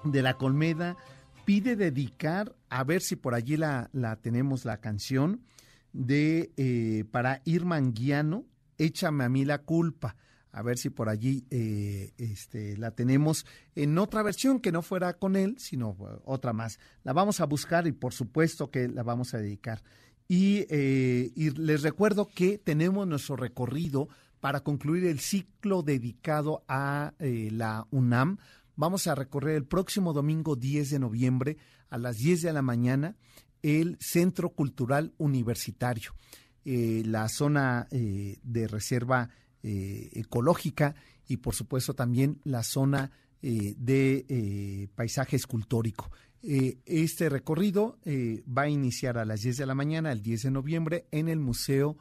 de 0.05 0.21
la 0.21 0.35
Colmeda 0.35 0.97
pide 1.47 1.75
dedicar, 1.75 2.55
a 2.69 2.85
ver 2.85 3.01
si 3.01 3.17
por 3.17 3.35
allí 3.35 3.57
la, 3.57 3.89
tenemos 4.21 4.67
la 4.67 4.77
canción, 4.77 5.41
de 5.95 7.07
para 7.11 7.41
Irma 7.47 7.81
Guiano, 7.81 8.45
Échame 8.79 9.25
a 9.25 9.29
mí 9.31 9.45
la 9.47 9.59
culpa. 9.63 10.17
A 10.57 10.62
ver 10.62 10.79
si 10.79 10.90
por 10.90 11.09
allí 11.09 11.45
eh, 11.51 12.12
este, 12.16 12.77
la 12.77 12.90
tenemos 12.90 13.47
en 13.75 13.99
otra 13.99 14.23
versión 14.23 14.61
que 14.61 14.73
no 14.73 14.83
fuera 14.83 15.14
con 15.14 15.37
él, 15.37 15.57
sino 15.59 15.90
eh, 16.01 16.19
otra 16.25 16.53
más. 16.53 16.79
La 17.05 17.12
vamos 17.12 17.40
a 17.40 17.47
buscar 17.47 17.87
y 17.87 17.92
por 17.92 18.12
supuesto 18.12 18.71
que 18.71 18.88
la 18.88 19.03
vamos 19.03 19.35
a 19.35 19.38
dedicar. 19.38 19.83
Y, 20.29 20.66
y 20.73 21.51
les 21.51 21.83
recuerdo 21.83 22.27
que 22.27 22.59
tenemos 22.59 23.07
nuestro 23.07 23.37
recorrido 23.37 24.09
para 24.40 24.61
concluir 24.61 25.05
el 25.05 25.21
ciclo 25.21 25.83
dedicado 25.83 26.64
a 26.66 27.14
la 27.19 27.87
UNAM 27.92 28.38
vamos 28.75 29.07
a 29.07 29.14
recorrer 29.14 29.57
el 29.57 29.66
próximo 29.66 30.12
domingo 30.12 30.57
10 30.57 30.90
de 30.90 30.99
noviembre 30.99 31.57
a 31.88 31.99
las 31.99 32.19
10 32.19 32.42
de 32.42 32.53
la 32.53 32.62
mañana 32.62 33.16
el 33.62 33.97
Centro 34.01 34.51
Cultural 34.51 35.12
Universitario, 35.19 36.14
eh, 36.64 37.03
la 37.05 37.29
zona 37.29 37.88
eh, 37.90 38.38
de 38.42 38.69
reserva 38.69 39.31
eh, 39.62 40.11
ecológica 40.12 40.95
y 41.29 41.38
por 41.38 41.55
supuesto 41.55 41.95
también 41.95 42.40
la 42.45 42.62
zona 42.62 43.11
de 43.42 44.88
paisaje 44.97 45.37
escultórico. 45.37 46.11
este 46.42 47.29
recorrido 47.29 47.99
va 48.49 48.62
a 48.62 48.69
iniciar 48.69 49.19
a 49.19 49.25
las 49.25 49.42
10 49.42 49.59
de 49.59 49.66
la 49.66 49.75
mañana, 49.75 50.11
el 50.11 50.21
10 50.21 50.42
de 50.42 50.51
noviembre, 50.51 51.07
en 51.12 51.29
el 51.29 51.38
Museo 51.38 51.97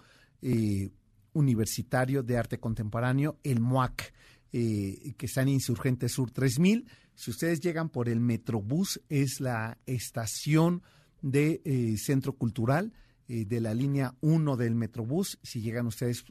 Universitario 1.33 2.23
de 2.23 2.37
Arte 2.37 2.59
Contemporáneo, 2.59 3.37
el 3.43 3.59
MUAC. 3.59 4.11
Eh, 4.57 5.15
que 5.17 5.25
está 5.25 5.41
en 5.41 5.49
Insurgente 5.49 6.07
Sur 6.07 6.31
3000. 6.31 6.87
Si 7.13 7.29
ustedes 7.29 7.59
llegan 7.59 7.89
por 7.89 8.07
el 8.07 8.21
Metrobús, 8.21 9.01
es 9.09 9.41
la 9.41 9.77
estación 9.85 10.81
de 11.21 11.61
eh, 11.65 11.97
Centro 11.97 12.31
Cultural 12.37 12.93
eh, 13.27 13.45
de 13.45 13.59
la 13.59 13.73
línea 13.73 14.15
1 14.21 14.57
del 14.57 14.75
Metrobús. 14.75 15.39
Si 15.43 15.61
llegan 15.61 15.87
ustedes 15.87 16.25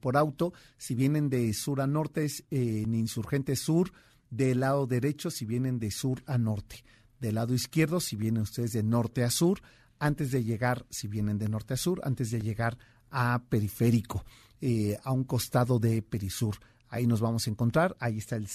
por 0.00 0.16
auto, 0.16 0.52
si 0.76 0.94
vienen 0.94 1.28
de 1.28 1.52
sur 1.54 1.80
a 1.80 1.86
norte, 1.86 2.24
es 2.24 2.44
en 2.50 2.94
Insurgente 2.94 3.56
Sur, 3.56 3.92
del 4.30 4.60
lado 4.60 4.86
derecho, 4.86 5.30
si 5.30 5.44
vienen 5.44 5.78
de 5.78 5.90
sur 5.90 6.22
a 6.26 6.38
norte. 6.38 6.84
Del 7.20 7.36
lado 7.36 7.54
izquierdo, 7.54 8.00
si 8.00 8.16
vienen 8.16 8.42
ustedes 8.42 8.72
de 8.72 8.82
norte 8.82 9.22
a 9.22 9.30
sur, 9.30 9.60
antes 9.98 10.32
de 10.32 10.42
llegar, 10.42 10.84
si 10.90 11.08
vienen 11.08 11.38
de 11.38 11.48
norte 11.48 11.74
a 11.74 11.76
sur, 11.76 12.00
antes 12.04 12.30
de 12.30 12.40
llegar 12.40 12.76
a 13.10 13.44
Periférico, 13.48 14.24
a 15.04 15.12
un 15.12 15.24
costado 15.24 15.78
de 15.78 16.02
Perisur. 16.02 16.56
Ahí 16.94 17.08
nos 17.08 17.20
vamos 17.20 17.48
a 17.48 17.50
encontrar, 17.50 17.96
ahí 17.98 18.18
está 18.18 18.36
el, 18.36 18.46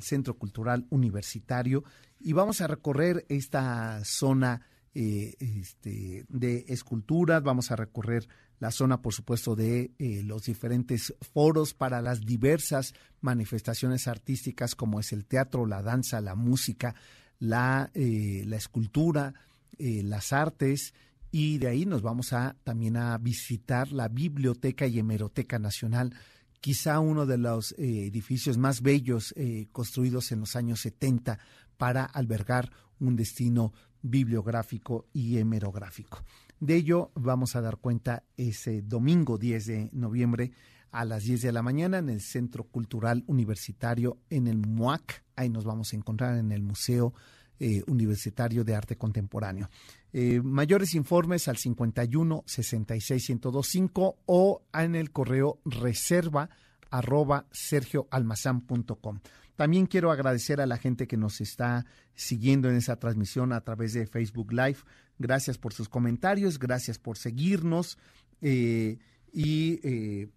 Centro 0.00 0.34
Cultural 0.36 0.84
Universitario 0.90 1.84
y 2.18 2.32
vamos 2.32 2.60
a 2.60 2.66
recorrer 2.66 3.24
esta 3.28 4.04
zona 4.04 4.62
eh, 4.98 5.36
este, 5.40 6.24
de 6.30 6.64
esculturas, 6.68 7.42
vamos 7.42 7.70
a 7.70 7.76
recorrer 7.76 8.26
la 8.58 8.70
zona, 8.70 9.02
por 9.02 9.12
supuesto, 9.12 9.54
de 9.54 9.90
eh, 9.98 10.22
los 10.24 10.44
diferentes 10.44 11.12
foros 11.34 11.74
para 11.74 12.00
las 12.00 12.22
diversas 12.22 12.94
manifestaciones 13.20 14.08
artísticas 14.08 14.74
como 14.74 14.98
es 14.98 15.12
el 15.12 15.26
teatro, 15.26 15.66
la 15.66 15.82
danza, 15.82 16.22
la 16.22 16.34
música, 16.34 16.94
la, 17.38 17.90
eh, 17.92 18.44
la 18.46 18.56
escultura, 18.56 19.34
las 19.78 20.32
artes. 20.32 20.94
Y 21.30 21.58
de 21.58 21.68
ahí 21.68 21.84
nos 21.84 22.00
vamos 22.00 22.32
a 22.32 22.56
también 22.64 22.96
a 22.96 23.18
visitar 23.18 23.92
la 23.92 24.08
Biblioteca 24.08 24.86
y 24.86 24.98
Hemeroteca 24.98 25.58
Nacional 25.58 26.14
quizá 26.62 27.00
uno 27.00 27.26
de 27.26 27.36
los 27.36 27.74
edificios 27.76 28.56
más 28.56 28.80
bellos 28.80 29.34
construidos 29.72 30.32
en 30.32 30.40
los 30.40 30.56
años 30.56 30.80
70 30.80 31.38
para 31.76 32.06
albergar 32.06 32.72
un 32.98 33.14
destino 33.14 33.74
bibliográfico 34.10 35.06
y 35.12 35.38
hemerográfico. 35.38 36.22
De 36.58 36.76
ello 36.76 37.10
vamos 37.14 37.56
a 37.56 37.60
dar 37.60 37.76
cuenta 37.78 38.24
ese 38.36 38.82
domingo 38.82 39.36
10 39.38 39.66
de 39.66 39.90
noviembre 39.92 40.52
a 40.90 41.04
las 41.04 41.24
10 41.24 41.42
de 41.42 41.52
la 41.52 41.62
mañana 41.62 41.98
en 41.98 42.08
el 42.08 42.20
Centro 42.20 42.64
Cultural 42.64 43.24
Universitario 43.26 44.18
en 44.30 44.46
el 44.46 44.58
MUAC. 44.58 45.24
Ahí 45.36 45.50
nos 45.50 45.64
vamos 45.64 45.92
a 45.92 45.96
encontrar 45.96 46.38
en 46.38 46.52
el 46.52 46.62
Museo 46.62 47.12
eh, 47.58 47.82
Universitario 47.86 48.64
de 48.64 48.74
Arte 48.74 48.96
Contemporáneo. 48.96 49.68
Eh, 50.12 50.40
mayores 50.42 50.94
informes 50.94 51.48
al 51.48 51.58
51 51.58 52.44
66 52.46 53.30
1025 53.30 54.18
o 54.24 54.62
en 54.72 54.94
el 54.94 55.10
correo 55.10 55.60
reserva 55.64 56.48
arroba 56.90 57.46
sergioalmazán.com. 57.50 59.20
También 59.56 59.86
quiero 59.86 60.10
agradecer 60.10 60.60
a 60.60 60.66
la 60.66 60.76
gente 60.76 61.06
que 61.06 61.16
nos 61.16 61.40
está 61.40 61.86
siguiendo 62.14 62.68
en 62.70 62.76
esa 62.76 62.98
transmisión 62.98 63.52
a 63.52 63.62
través 63.62 63.92
de 63.94 64.06
Facebook 64.06 64.52
Live. 64.52 64.78
Gracias 65.18 65.58
por 65.58 65.72
sus 65.72 65.88
comentarios, 65.88 66.58
gracias 66.58 66.98
por 66.98 67.16
seguirnos 67.16 67.98
eh, 68.42 68.98
y 69.32 70.28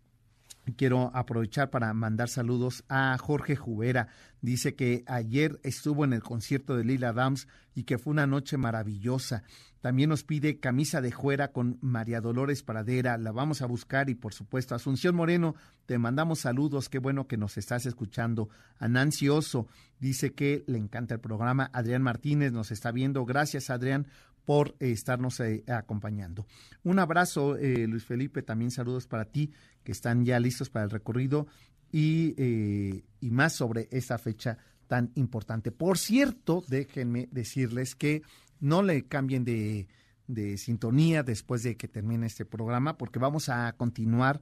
quiero 0.73 1.11
aprovechar 1.13 1.69
para 1.69 1.93
mandar 1.93 2.29
saludos 2.29 2.83
a 2.89 3.17
Jorge 3.17 3.55
Jubera. 3.55 4.07
Dice 4.41 4.75
que 4.75 5.03
ayer 5.07 5.59
estuvo 5.63 6.05
en 6.05 6.13
el 6.13 6.23
concierto 6.23 6.75
de 6.75 6.83
Lila 6.83 7.13
Dams 7.13 7.47
y 7.75 7.83
que 7.83 7.97
fue 7.97 8.11
una 8.11 8.27
noche 8.27 8.57
maravillosa. 8.57 9.43
También 9.81 10.09
nos 10.09 10.23
pide 10.23 10.59
camisa 10.59 10.99
de 10.99 11.11
juera 11.11 11.53
con 11.53 11.77
María 11.81 12.19
Dolores 12.19 12.63
Pradera. 12.63 13.17
La 13.17 13.31
vamos 13.31 13.61
a 13.61 13.65
buscar 13.65 14.09
y 14.09 14.15
por 14.15 14.33
supuesto 14.33 14.75
Asunción 14.75 15.15
Moreno, 15.15 15.55
te 15.85 15.97
mandamos 15.97 16.39
saludos. 16.39 16.89
Qué 16.89 16.99
bueno 16.99 17.27
que 17.27 17.37
nos 17.37 17.57
estás 17.57 17.85
escuchando. 17.85 18.49
A 18.77 18.89
Nancy 18.89 19.29
Oso 19.29 19.67
dice 19.99 20.33
que 20.33 20.63
le 20.67 20.77
encanta 20.77 21.13
el 21.13 21.21
programa. 21.21 21.69
Adrián 21.73 22.01
Martínez 22.01 22.51
nos 22.51 22.71
está 22.71 22.91
viendo. 22.91 23.25
Gracias 23.25 23.69
Adrián 23.69 24.07
por 24.49 24.75
estarnos 24.79 25.39
eh, 25.41 25.63
acompañando. 25.67 26.47
Un 26.81 26.97
abrazo, 26.97 27.55
eh, 27.55 27.85
Luis 27.85 28.03
Felipe, 28.03 28.41
también 28.41 28.71
saludos 28.71 29.05
para 29.05 29.25
ti, 29.25 29.51
que 29.83 29.91
están 29.91 30.25
ya 30.25 30.39
listos 30.39 30.71
para 30.71 30.85
el 30.85 30.89
recorrido 30.89 31.45
y, 31.91 32.33
eh, 32.35 33.03
y 33.21 33.29
más 33.29 33.53
sobre 33.53 33.87
esta 33.91 34.17
fecha 34.17 34.57
tan 34.87 35.11
importante. 35.13 35.71
Por 35.71 35.99
cierto, 35.99 36.63
déjenme 36.67 37.29
decirles 37.31 37.93
que 37.93 38.23
no 38.59 38.81
le 38.81 39.05
cambien 39.05 39.45
de, 39.45 39.87
de 40.25 40.57
sintonía 40.57 41.21
después 41.21 41.61
de 41.61 41.77
que 41.77 41.87
termine 41.87 42.25
este 42.25 42.43
programa, 42.43 42.97
porque 42.97 43.19
vamos 43.19 43.49
a 43.49 43.73
continuar 43.73 44.41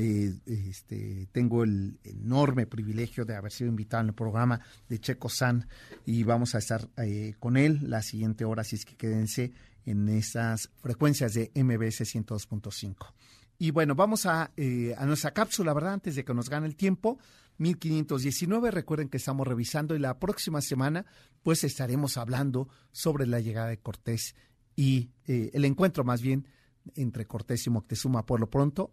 eh, 0.00 0.32
este, 0.46 1.28
tengo 1.32 1.64
el 1.64 1.98
enorme 2.04 2.66
privilegio 2.66 3.24
de 3.24 3.34
haber 3.34 3.50
sido 3.50 3.68
invitado 3.68 4.02
en 4.02 4.08
el 4.10 4.14
programa 4.14 4.60
de 4.88 5.00
Checo 5.00 5.28
San 5.28 5.66
y 6.06 6.22
vamos 6.22 6.54
a 6.54 6.58
estar 6.58 6.88
eh, 6.98 7.34
con 7.40 7.56
él 7.56 7.80
la 7.82 8.00
siguiente 8.02 8.44
hora, 8.44 8.62
así 8.62 8.76
es 8.76 8.84
que 8.84 8.94
quédense 8.94 9.52
en 9.86 10.08
esas 10.08 10.70
frecuencias 10.80 11.34
de 11.34 11.50
MBS 11.54 12.14
102.5. 12.14 13.12
Y 13.58 13.72
bueno, 13.72 13.96
vamos 13.96 14.26
a, 14.26 14.52
eh, 14.56 14.94
a 14.96 15.04
nuestra 15.04 15.32
cápsula, 15.32 15.74
¿verdad? 15.74 15.94
Antes 15.94 16.14
de 16.14 16.24
que 16.24 16.32
nos 16.32 16.48
gane 16.48 16.68
el 16.68 16.76
tiempo, 16.76 17.18
1519. 17.56 18.70
Recuerden 18.70 19.08
que 19.08 19.16
estamos 19.16 19.48
revisando 19.48 19.96
y 19.96 19.98
la 19.98 20.20
próxima 20.20 20.60
semana, 20.60 21.06
pues 21.42 21.64
estaremos 21.64 22.18
hablando 22.18 22.68
sobre 22.92 23.26
la 23.26 23.40
llegada 23.40 23.66
de 23.66 23.78
Cortés 23.78 24.36
y 24.76 25.10
el 25.26 25.64
encuentro 25.64 26.04
más 26.04 26.22
bien 26.22 26.46
entre 26.94 27.26
Cortés 27.26 27.66
y 27.66 27.70
Moctezuma. 27.70 28.24
Por 28.24 28.38
lo 28.38 28.48
pronto, 28.48 28.92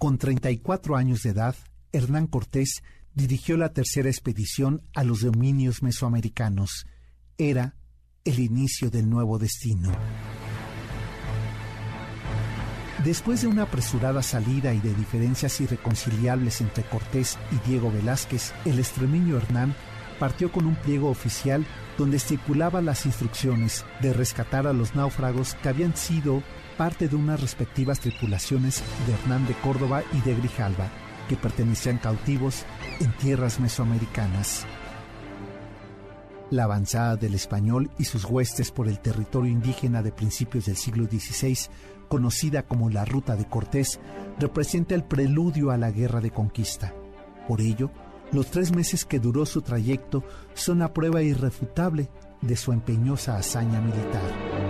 Con 0.00 0.16
34 0.16 0.96
años 0.96 1.24
de 1.24 1.28
edad, 1.28 1.54
Hernán 1.92 2.26
Cortés 2.26 2.82
dirigió 3.12 3.58
la 3.58 3.74
tercera 3.74 4.08
expedición 4.08 4.80
a 4.94 5.04
los 5.04 5.20
dominios 5.20 5.82
mesoamericanos. 5.82 6.86
Era 7.36 7.76
el 8.24 8.38
inicio 8.38 8.88
del 8.88 9.10
nuevo 9.10 9.38
destino. 9.38 9.92
Después 13.04 13.42
de 13.42 13.48
una 13.48 13.64
apresurada 13.64 14.22
salida 14.22 14.72
y 14.72 14.80
de 14.80 14.94
diferencias 14.94 15.60
irreconciliables 15.60 16.62
entre 16.62 16.82
Cortés 16.84 17.38
y 17.52 17.68
Diego 17.68 17.92
Velázquez, 17.92 18.54
el 18.64 18.78
extremeño 18.78 19.36
Hernán 19.36 19.74
partió 20.18 20.50
con 20.50 20.64
un 20.64 20.76
pliego 20.76 21.10
oficial 21.10 21.66
donde 21.98 22.16
estipulaba 22.16 22.80
las 22.80 23.04
instrucciones 23.04 23.84
de 24.00 24.14
rescatar 24.14 24.66
a 24.66 24.72
los 24.72 24.94
náufragos 24.94 25.56
que 25.56 25.68
habían 25.68 25.94
sido 25.94 26.42
parte 26.80 27.08
de 27.08 27.16
unas 27.16 27.38
respectivas 27.38 28.00
tripulaciones 28.00 28.82
de 29.06 29.12
Hernán 29.12 29.46
de 29.46 29.52
Córdoba 29.52 30.02
y 30.14 30.20
de 30.22 30.34
Grijalva, 30.34 30.88
que 31.28 31.36
pertenecían 31.36 31.98
cautivos 31.98 32.64
en 33.00 33.14
tierras 33.18 33.60
mesoamericanas. 33.60 34.64
La 36.48 36.64
avanzada 36.64 37.16
del 37.16 37.34
español 37.34 37.90
y 37.98 38.04
sus 38.04 38.24
huestes 38.24 38.70
por 38.70 38.88
el 38.88 38.98
territorio 38.98 39.52
indígena 39.52 40.02
de 40.02 40.10
principios 40.10 40.64
del 40.64 40.76
siglo 40.76 41.04
XVI, 41.04 41.68
conocida 42.08 42.62
como 42.62 42.88
la 42.88 43.04
Ruta 43.04 43.36
de 43.36 43.44
Cortés, 43.44 44.00
representa 44.38 44.94
el 44.94 45.04
preludio 45.04 45.72
a 45.72 45.76
la 45.76 45.90
guerra 45.90 46.22
de 46.22 46.30
conquista. 46.30 46.94
Por 47.46 47.60
ello, 47.60 47.90
los 48.32 48.50
tres 48.50 48.74
meses 48.74 49.04
que 49.04 49.20
duró 49.20 49.44
su 49.44 49.60
trayecto 49.60 50.24
son 50.54 50.78
la 50.78 50.94
prueba 50.94 51.20
irrefutable 51.20 52.08
de 52.40 52.56
su 52.56 52.72
empeñosa 52.72 53.36
hazaña 53.36 53.82
militar. 53.82 54.69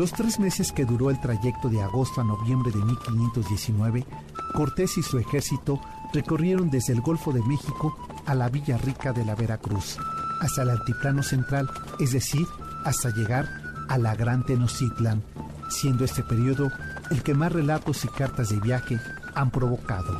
Los 0.00 0.12
tres 0.12 0.40
meses 0.40 0.72
que 0.72 0.86
duró 0.86 1.10
el 1.10 1.20
trayecto 1.20 1.68
de 1.68 1.82
agosto 1.82 2.22
a 2.22 2.24
noviembre 2.24 2.72
de 2.72 2.82
1519, 2.82 4.06
Cortés 4.54 4.96
y 4.96 5.02
su 5.02 5.18
ejército 5.18 5.78
recorrieron 6.14 6.70
desde 6.70 6.94
el 6.94 7.02
Golfo 7.02 7.34
de 7.34 7.42
México 7.42 7.94
a 8.24 8.34
la 8.34 8.48
Villa 8.48 8.78
Rica 8.78 9.12
de 9.12 9.26
la 9.26 9.34
Veracruz, 9.34 9.98
hasta 10.40 10.62
el 10.62 10.70
altiplano 10.70 11.22
central, 11.22 11.68
es 11.98 12.12
decir, 12.12 12.46
hasta 12.82 13.10
llegar 13.10 13.46
a 13.90 13.98
la 13.98 14.14
Gran 14.14 14.42
Tenochtitlan, 14.46 15.22
siendo 15.68 16.06
este 16.06 16.22
periodo 16.22 16.72
el 17.10 17.22
que 17.22 17.34
más 17.34 17.52
relatos 17.52 18.02
y 18.06 18.08
cartas 18.08 18.48
de 18.48 18.58
viaje 18.58 18.98
han 19.34 19.50
provocado. 19.50 20.18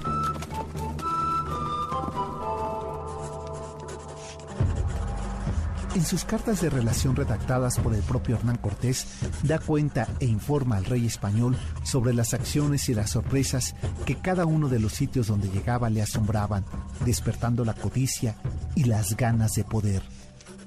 En 5.93 6.05
sus 6.05 6.25
cartas 6.25 6.61
de 6.61 6.71
relación 6.71 7.17
redactadas 7.17 7.81
por 7.81 7.95
el 7.95 8.03
propio 8.03 8.37
Hernán 8.37 8.59
Cortés, 8.59 9.09
da 9.43 9.59
cuenta 9.59 10.07
e 10.21 10.25
informa 10.25 10.77
al 10.77 10.85
rey 10.85 11.05
español 11.05 11.57
sobre 11.83 12.15
las 12.15 12.33
acciones 12.33 12.89
y 12.89 12.95
las 12.95 13.11
sorpresas 13.11 13.75
que 14.07 14.15
cada 14.15 14.47
uno 14.47 14.69
de 14.69 14.79
los 14.79 14.93
sitios 14.93 15.27
donde 15.27 15.49
llegaba 15.49 15.91
le 15.91 16.01
asombraban, 16.01 16.65
despertando 17.05 17.65
la 17.65 17.75
codicia 17.75 18.37
y 18.77 18.85
las 18.85 19.17
ganas 19.17 19.55
de 19.55 19.65
poder. 19.65 20.03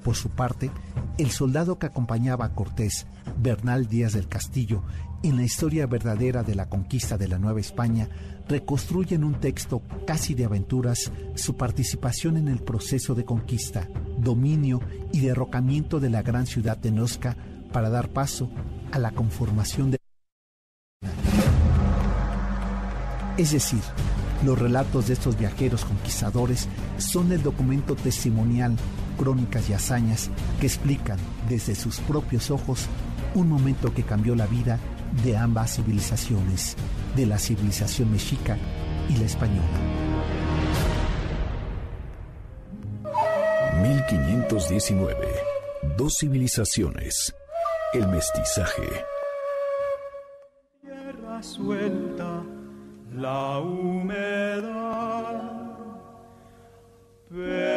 Por 0.04 0.14
su 0.14 0.28
parte, 0.28 0.70
el 1.16 1.30
soldado 1.30 1.78
que 1.78 1.86
acompañaba 1.86 2.44
a 2.44 2.54
Cortés, 2.54 3.06
Bernal 3.38 3.88
Díaz 3.88 4.12
del 4.12 4.28
Castillo, 4.28 4.82
en 5.22 5.36
la 5.36 5.44
historia 5.44 5.86
verdadera 5.86 6.42
de 6.42 6.54
la 6.54 6.68
conquista 6.68 7.16
de 7.16 7.28
la 7.28 7.38
Nueva 7.38 7.60
España, 7.60 8.10
reconstruye 8.46 9.14
en 9.14 9.24
un 9.24 9.40
texto 9.40 9.80
casi 10.06 10.34
de 10.34 10.44
aventuras 10.44 11.10
su 11.34 11.56
participación 11.56 12.36
en 12.36 12.48
el 12.48 12.58
proceso 12.58 13.14
de 13.14 13.24
conquista, 13.24 13.88
dominio 14.24 14.80
y 15.12 15.20
derrocamiento 15.20 16.00
de 16.00 16.10
la 16.10 16.22
gran 16.22 16.46
ciudad 16.46 16.76
de 16.76 16.90
Nosca 16.90 17.36
para 17.72 17.90
dar 17.90 18.08
paso 18.08 18.50
a 18.90 18.98
la 18.98 19.12
conformación 19.12 19.92
de... 19.92 19.98
Es 23.36 23.52
decir, 23.52 23.82
los 24.44 24.58
relatos 24.58 25.08
de 25.08 25.14
estos 25.14 25.38
viajeros 25.38 25.84
conquistadores 25.84 26.68
son 26.98 27.32
el 27.32 27.42
documento 27.42 27.94
testimonial, 27.94 28.76
crónicas 29.18 29.68
y 29.68 29.72
hazañas 29.72 30.30
que 30.60 30.66
explican 30.66 31.18
desde 31.48 31.74
sus 31.74 32.00
propios 32.00 32.50
ojos 32.50 32.86
un 33.34 33.48
momento 33.48 33.92
que 33.92 34.02
cambió 34.02 34.34
la 34.34 34.46
vida 34.46 34.78
de 35.24 35.36
ambas 35.36 35.76
civilizaciones, 35.76 36.76
de 37.16 37.26
la 37.26 37.38
civilización 37.38 38.10
mexica 38.12 38.56
y 39.08 39.16
la 39.16 39.24
española. 39.24 40.43
1519. 43.84 45.28
Dos 45.98 46.16
civilizaciones. 46.18 47.34
El 47.92 48.08
mestizaje. 48.08 49.04
Tierra 50.80 51.42
suelta, 51.42 52.42
la 53.12 53.58
humedad 53.58 55.42
penetra. 57.28 57.74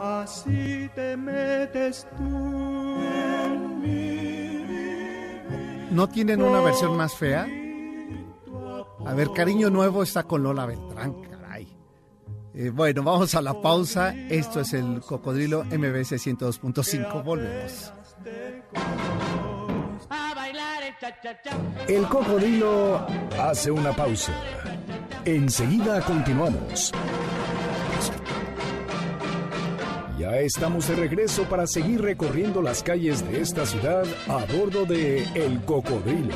Así 0.00 0.88
te 0.94 1.14
metes 1.14 2.06
tú 2.16 3.02
en 3.02 3.80
mi 3.82 4.64
¿No 5.90 6.08
tienen 6.08 6.40
una 6.40 6.60
versión 6.60 6.96
más 6.96 7.14
fea? 7.14 7.59
A 9.06 9.14
ver, 9.14 9.30
Cariño 9.32 9.70
Nuevo 9.70 10.02
está 10.02 10.24
con 10.24 10.42
Lola 10.42 10.66
Beltrán, 10.66 11.14
caray. 11.22 11.68
Eh, 12.54 12.70
bueno, 12.70 13.02
vamos 13.02 13.34
a 13.34 13.42
la 13.42 13.60
pausa. 13.60 14.14
Esto 14.28 14.60
es 14.60 14.72
el 14.72 15.00
Cocodrilo 15.00 15.64
MBS 15.64 16.12
102.5. 16.12 17.24
Volvemos. 17.24 17.92
El 21.88 22.06
cocodrilo 22.06 23.06
hace 23.38 23.70
una 23.70 23.92
pausa. 23.92 24.32
Enseguida 25.24 26.00
continuamos. 26.02 26.92
Ya 30.18 30.36
estamos 30.38 30.86
de 30.88 30.96
regreso 30.96 31.44
para 31.44 31.66
seguir 31.66 32.02
recorriendo 32.02 32.60
las 32.60 32.82
calles 32.82 33.26
de 33.26 33.40
esta 33.40 33.64
ciudad 33.64 34.04
a 34.28 34.44
bordo 34.44 34.84
de 34.84 35.22
El 35.34 35.64
Cocodrilo. 35.64 36.34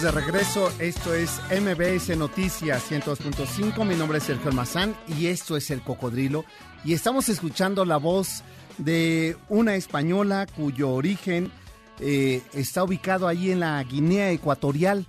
De 0.00 0.10
regreso. 0.10 0.72
Esto 0.78 1.12
es 1.12 1.38
MBS 1.50 2.16
Noticias 2.16 2.90
102.5. 2.90 3.84
Mi 3.84 3.94
nombre 3.94 4.16
es 4.16 4.24
Sergio 4.24 4.48
Almazán 4.48 4.96
y 5.06 5.26
esto 5.26 5.58
es 5.58 5.70
El 5.70 5.82
Cocodrilo. 5.82 6.46
Y 6.84 6.94
estamos 6.94 7.28
escuchando 7.28 7.84
la 7.84 7.98
voz 7.98 8.42
de 8.78 9.36
una 9.50 9.74
española 9.74 10.46
cuyo 10.56 10.90
origen 10.90 11.52
eh, 11.98 12.40
está 12.54 12.82
ubicado 12.82 13.28
ahí 13.28 13.50
en 13.50 13.60
la 13.60 13.82
Guinea 13.84 14.30
Ecuatorial. 14.30 15.06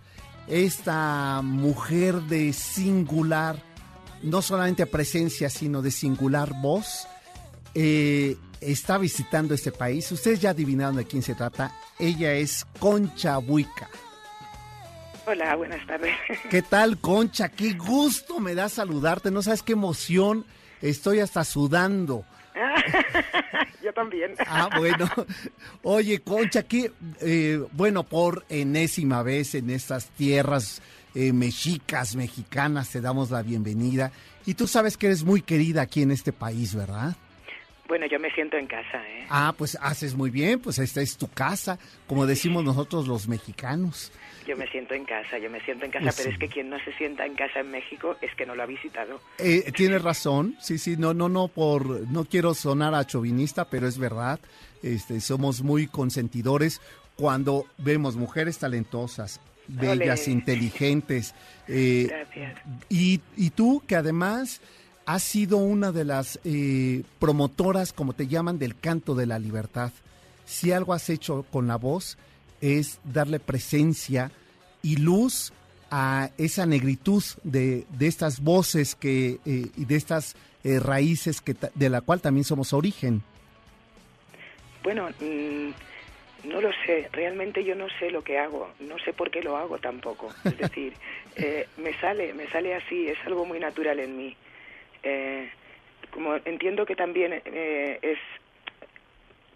Esta 0.49 1.41
mujer 1.41 2.23
de 2.23 2.51
singular, 2.51 3.63
no 4.23 4.41
solamente 4.41 4.85
presencia, 4.87 5.49
sino 5.49 5.81
de 5.81 5.91
singular 5.91 6.51
voz, 6.61 7.07
eh, 7.75 8.35
está 8.59 8.97
visitando 8.97 9.53
este 9.53 9.71
país. 9.71 10.11
Ustedes 10.11 10.41
ya 10.41 10.49
adivinaron 10.49 10.97
de 10.97 11.05
quién 11.05 11.23
se 11.23 11.33
trata. 11.33 11.73
Ella 11.97 12.33
es 12.33 12.65
Concha 12.77 13.37
Buica. 13.37 13.89
Hola, 15.31 15.55
buenas 15.55 15.87
tardes. 15.87 16.13
¿Qué 16.49 16.61
tal, 16.69 16.97
Concha? 16.99 17.47
Qué 17.47 17.71
gusto 17.73 18.41
me 18.41 18.53
da 18.53 18.67
saludarte. 18.67 19.31
No 19.31 19.41
sabes 19.41 19.63
qué 19.63 19.71
emoción. 19.71 20.45
Estoy 20.81 21.19
hasta 21.21 21.45
sudando. 21.45 22.25
Yo 23.81 23.93
también. 23.93 24.35
Ah, 24.45 24.69
bueno. 24.77 25.09
Oye, 25.83 26.19
Concha, 26.19 26.63
que, 26.63 26.91
eh, 27.21 27.63
bueno, 27.71 28.03
por 28.03 28.45
enésima 28.49 29.23
vez 29.23 29.55
en 29.55 29.69
estas 29.69 30.09
tierras 30.09 30.81
eh, 31.15 31.31
mexicas, 31.31 32.17
mexicanas, 32.17 32.89
te 32.89 32.99
damos 32.99 33.31
la 33.31 33.41
bienvenida. 33.41 34.11
Y 34.45 34.55
tú 34.55 34.67
sabes 34.67 34.97
que 34.97 35.05
eres 35.07 35.23
muy 35.23 35.41
querida 35.41 35.83
aquí 35.83 36.01
en 36.01 36.11
este 36.11 36.33
país, 36.33 36.75
¿verdad? 36.75 37.15
Bueno, 37.87 38.05
yo 38.05 38.19
me 38.19 38.31
siento 38.31 38.57
en 38.57 38.67
casa, 38.67 39.05
¿eh? 39.05 39.25
Ah, 39.29 39.53
pues 39.57 39.77
haces 39.81 40.15
muy 40.15 40.29
bien, 40.29 40.59
pues 40.59 40.79
esta 40.79 41.01
es 41.01 41.17
tu 41.17 41.27
casa, 41.27 41.77
como 42.07 42.25
decimos 42.25 42.63
nosotros 42.63 43.07
los 43.07 43.27
mexicanos. 43.27 44.11
Yo 44.47 44.57
me 44.57 44.67
siento 44.67 44.93
en 44.93 45.05
casa, 45.05 45.37
yo 45.37 45.49
me 45.49 45.61
siento 45.61 45.85
en 45.85 45.91
casa, 45.91 46.11
pero 46.15 46.29
es 46.29 46.37
que 46.37 46.47
quien 46.47 46.69
no 46.69 46.77
se 46.83 46.91
sienta 46.93 47.25
en 47.25 47.35
casa 47.35 47.59
en 47.59 47.71
México 47.71 48.15
es 48.21 48.33
que 48.35 48.45
no 48.45 48.55
lo 48.55 48.63
ha 48.63 48.65
visitado. 48.65 49.21
Eh, 49.37 49.71
tienes 49.75 50.01
razón, 50.01 50.55
sí, 50.59 50.77
sí, 50.77 50.95
no, 50.97 51.13
no, 51.13 51.29
no, 51.29 51.47
por, 51.47 52.09
no 52.09 52.25
quiero 52.25 52.53
sonar 52.53 52.95
a 52.95 53.05
chauvinista, 53.05 53.65
pero 53.65 53.87
es 53.87 53.97
verdad, 53.97 54.39
este, 54.81 55.21
somos 55.21 55.61
muy 55.61 55.87
consentidores 55.87 56.81
cuando 57.15 57.67
vemos 57.77 58.15
mujeres 58.15 58.57
talentosas, 58.57 59.39
bellas, 59.67 60.27
inteligentes, 60.27 61.35
eh, 61.67 62.07
Gracias. 62.09 62.59
y, 62.89 63.21
y 63.37 63.51
tú 63.51 63.83
que 63.85 63.95
además 63.95 64.61
has 65.05 65.23
sido 65.23 65.57
una 65.57 65.91
de 65.91 66.05
las 66.05 66.39
eh, 66.43 67.03
promotoras, 67.19 67.93
como 67.93 68.13
te 68.13 68.27
llaman, 68.27 68.59
del 68.59 68.77
canto 68.77 69.15
de 69.15 69.25
la 69.25 69.39
libertad. 69.39 69.91
Si 70.45 70.71
algo 70.71 70.93
has 70.93 71.09
hecho 71.09 71.45
con 71.51 71.67
la 71.67 71.75
voz 71.77 72.17
es 72.61 72.99
darle 73.03 73.39
presencia 73.39 74.31
y 74.81 74.97
luz 74.97 75.51
a 75.89 76.29
esa 76.37 76.65
negritud 76.65 77.23
de, 77.43 77.85
de 77.89 78.07
estas 78.07 78.41
voces 78.41 78.95
que 78.95 79.39
eh, 79.45 79.67
y 79.75 79.85
de 79.85 79.95
estas 79.95 80.35
eh, 80.63 80.79
raíces 80.79 81.41
que 81.41 81.55
de 81.75 81.89
la 81.89 82.01
cual 82.01 82.21
también 82.21 82.45
somos 82.45 82.71
origen. 82.71 83.23
Bueno, 84.83 85.09
mm, 85.19 85.69
no 86.43 86.61
lo 86.61 86.71
sé. 86.85 87.09
Realmente 87.11 87.63
yo 87.63 87.75
no 87.75 87.87
sé 87.99 88.09
lo 88.09 88.23
que 88.23 88.39
hago. 88.39 88.71
No 88.79 88.97
sé 88.99 89.13
por 89.13 89.29
qué 89.29 89.43
lo 89.43 89.57
hago 89.57 89.77
tampoco. 89.77 90.29
Es 90.43 90.57
decir, 90.57 90.93
eh, 91.35 91.67
me 91.77 91.93
sale, 91.99 92.33
me 92.33 92.47
sale 92.49 92.73
así. 92.75 93.07
Es 93.07 93.17
algo 93.25 93.45
muy 93.45 93.59
natural 93.59 93.99
en 93.99 94.17
mí. 94.17 94.35
Eh, 95.03 95.49
como 96.11 96.35
entiendo 96.45 96.85
que 96.85 96.95
también 96.95 97.41
eh, 97.45 97.99
es 98.01 98.19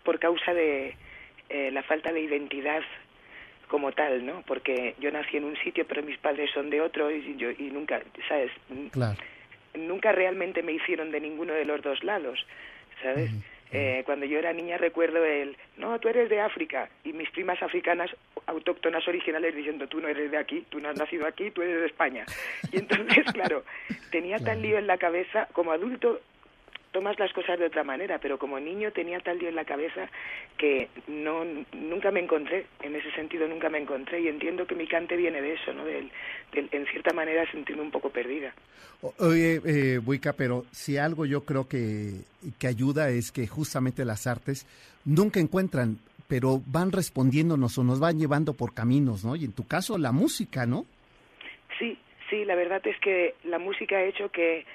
por 0.03 0.20
causa 0.20 0.53
de 0.53 0.95
eh, 1.50 1.72
la 1.72 1.84
falta 1.84 2.12
de 2.12 2.22
identidad 2.22 2.82
como 3.68 3.91
tal, 3.91 4.26
¿no? 4.26 4.43
Porque 4.48 4.96
yo 5.00 5.12
nací 5.12 5.38
en 5.38 5.46
un 5.46 5.58
sitio, 5.58 5.86
pero 5.88 6.04
mis 6.04 6.18
padres 6.18 6.52
son 6.54 6.70
de 6.70 6.82
otro 6.82 7.12
y 7.12 7.36
yo 7.38 7.50
y 7.52 7.72
nunca, 7.72 8.02
¿sabes? 8.28 8.52
Claro. 8.91 9.18
nunca 9.74 10.12
realmente 10.12 10.62
me 10.64 10.74
hicieron 10.74 11.12
de 11.12 11.20
ninguno 11.20 11.54
de 11.54 11.66
los 11.66 11.82
dos 11.82 12.04
lados, 12.04 12.46
¿sabes? 13.02 13.32
Eh, 13.72 14.04
cuando 14.06 14.26
yo 14.26 14.38
era 14.39 14.54
niña 14.54 14.78
recuerdo 14.78 15.26
el, 15.26 15.58
no, 15.78 16.00
tú 16.00 16.08
eres 16.08 16.30
de 16.30 16.39
África, 16.39 16.88
y 17.04 17.12
mis 17.12 17.30
primas 17.32 17.62
africanas 17.62 18.10
autóctonas 18.46 19.06
originales 19.08 19.56
diciendo, 19.56 19.88
tú 19.88 20.00
no 20.00 20.08
eres 20.08 20.32
de 20.32 20.38
aquí, 20.38 20.64
tú 20.70 20.80
no 20.80 20.89
has 20.89 20.98
nacido 20.98 21.26
aquí, 21.26 21.52
tú 21.52 21.62
eres 21.62 21.82
de 21.82 21.88
España. 21.88 22.26
Y 22.72 22.78
entonces, 22.78 23.26
claro, 23.34 23.64
tenía 24.12 24.38
tal 24.38 24.62
lío 24.62 24.78
en 24.78 24.88
la 24.88 24.98
cabeza, 24.98 25.48
como 25.52 25.72
adulto 25.72 26.22
tomas 26.96 27.20
las 27.20 27.34
cosas 27.34 27.60
de 27.60 27.66
otra 27.66 27.84
manera, 27.84 28.20
pero 28.20 28.39
como 28.39 28.58
niño 28.58 28.89
tenía 28.93 29.20
tal 29.20 29.38
lío 29.38 29.50
en 29.50 29.56
la 29.56 29.66
cabeza 29.66 30.10
que 30.58 30.88
no 31.10 31.43
nunca 31.74 32.10
me 32.10 32.22
encontré, 32.22 32.68
en 32.82 32.96
ese 32.96 33.12
sentido 33.12 33.50
nunca 33.50 33.68
me 33.68 33.80
encontré 33.80 34.22
y 34.22 34.30
entiendo 34.30 34.66
que 34.66 34.76
mi 34.76 34.88
cante 34.88 35.18
viene 35.18 35.41
de 35.41 35.56
eso, 35.56 35.74
¿no? 35.74 35.84
Del, 35.84 36.10
del 36.54 36.70
en 36.72 36.86
cierta 36.86 37.14
manera 37.14 37.52
sentirme 37.52 37.82
un 37.82 37.91
poco 37.91 38.12
perdida. 38.12 38.54
Oye, 39.20 39.60
eh, 39.66 39.98
Buica, 39.98 40.32
pero 40.32 40.64
si 40.72 40.96
algo 40.96 41.26
yo 41.26 41.43
creo 41.43 41.68
que, 41.68 42.14
que 42.58 42.68
ayuda 42.68 43.10
es 43.10 43.34
que 43.34 43.46
justamente 43.46 44.06
las 44.06 44.26
artes 44.26 44.66
nunca 45.04 45.41
encuentran, 45.41 45.98
pero 46.30 46.62
van 46.66 46.93
respondiéndonos 46.93 47.78
o 47.78 47.84
nos 47.84 48.00
van 48.00 48.18
llevando 48.18 48.54
por 48.54 48.74
caminos, 48.74 49.26
¿no? 49.26 49.36
Y 49.36 49.43
en 49.43 49.52
tu 49.52 49.68
caso, 49.68 49.98
la 49.98 50.14
música, 50.14 50.66
¿no? 50.66 50.86
Sí, 51.78 52.00
sí, 52.30 52.46
la 52.46 52.56
verdad 52.56 52.82
es 52.88 52.98
que 53.02 53.36
la 53.43 53.60
música 53.60 53.98
ha 53.98 54.04
hecho 54.06 54.32
que, 54.32 54.66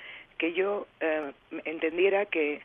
que 0.40 0.54
yo 0.54 0.86
eh, 1.00 1.32
entendiera 1.66 2.24
que, 2.24 2.62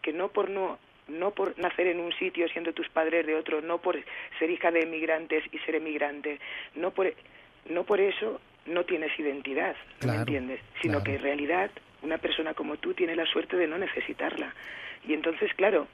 que 0.00 0.12
no 0.12 0.28
por 0.28 0.48
no 0.48 0.78
no 1.08 1.32
por 1.32 1.58
nacer 1.58 1.88
en 1.88 2.00
un 2.00 2.12
sitio 2.12 2.48
siendo 2.48 2.72
tus 2.72 2.88
padres 2.88 3.26
de 3.26 3.34
otro, 3.34 3.60
no 3.60 3.78
por 3.78 3.96
ser 4.38 4.50
hija 4.50 4.70
de 4.70 4.82
emigrantes 4.82 5.44
y 5.52 5.58
ser 5.58 5.74
emigrante, 5.74 6.38
no 6.76 6.92
por 6.92 7.12
no 7.68 7.82
por 7.82 8.00
eso 8.00 8.40
no 8.66 8.84
tienes 8.84 9.16
identidad, 9.18 9.74
¿no 9.74 9.98
Claro, 9.98 10.14
¿me 10.14 10.22
entiendes? 10.22 10.60
Sino 10.80 10.94
claro. 10.94 11.04
que 11.04 11.14
en 11.16 11.22
realidad 11.22 11.70
una 12.02 12.18
persona 12.18 12.54
como 12.54 12.76
tú 12.76 12.94
tiene 12.94 13.16
la 13.16 13.26
suerte 13.26 13.56
de 13.56 13.66
no 13.66 13.76
necesitarla. 13.76 14.54
Y 15.06 15.12
entonces, 15.12 15.52
claro, 15.54 15.88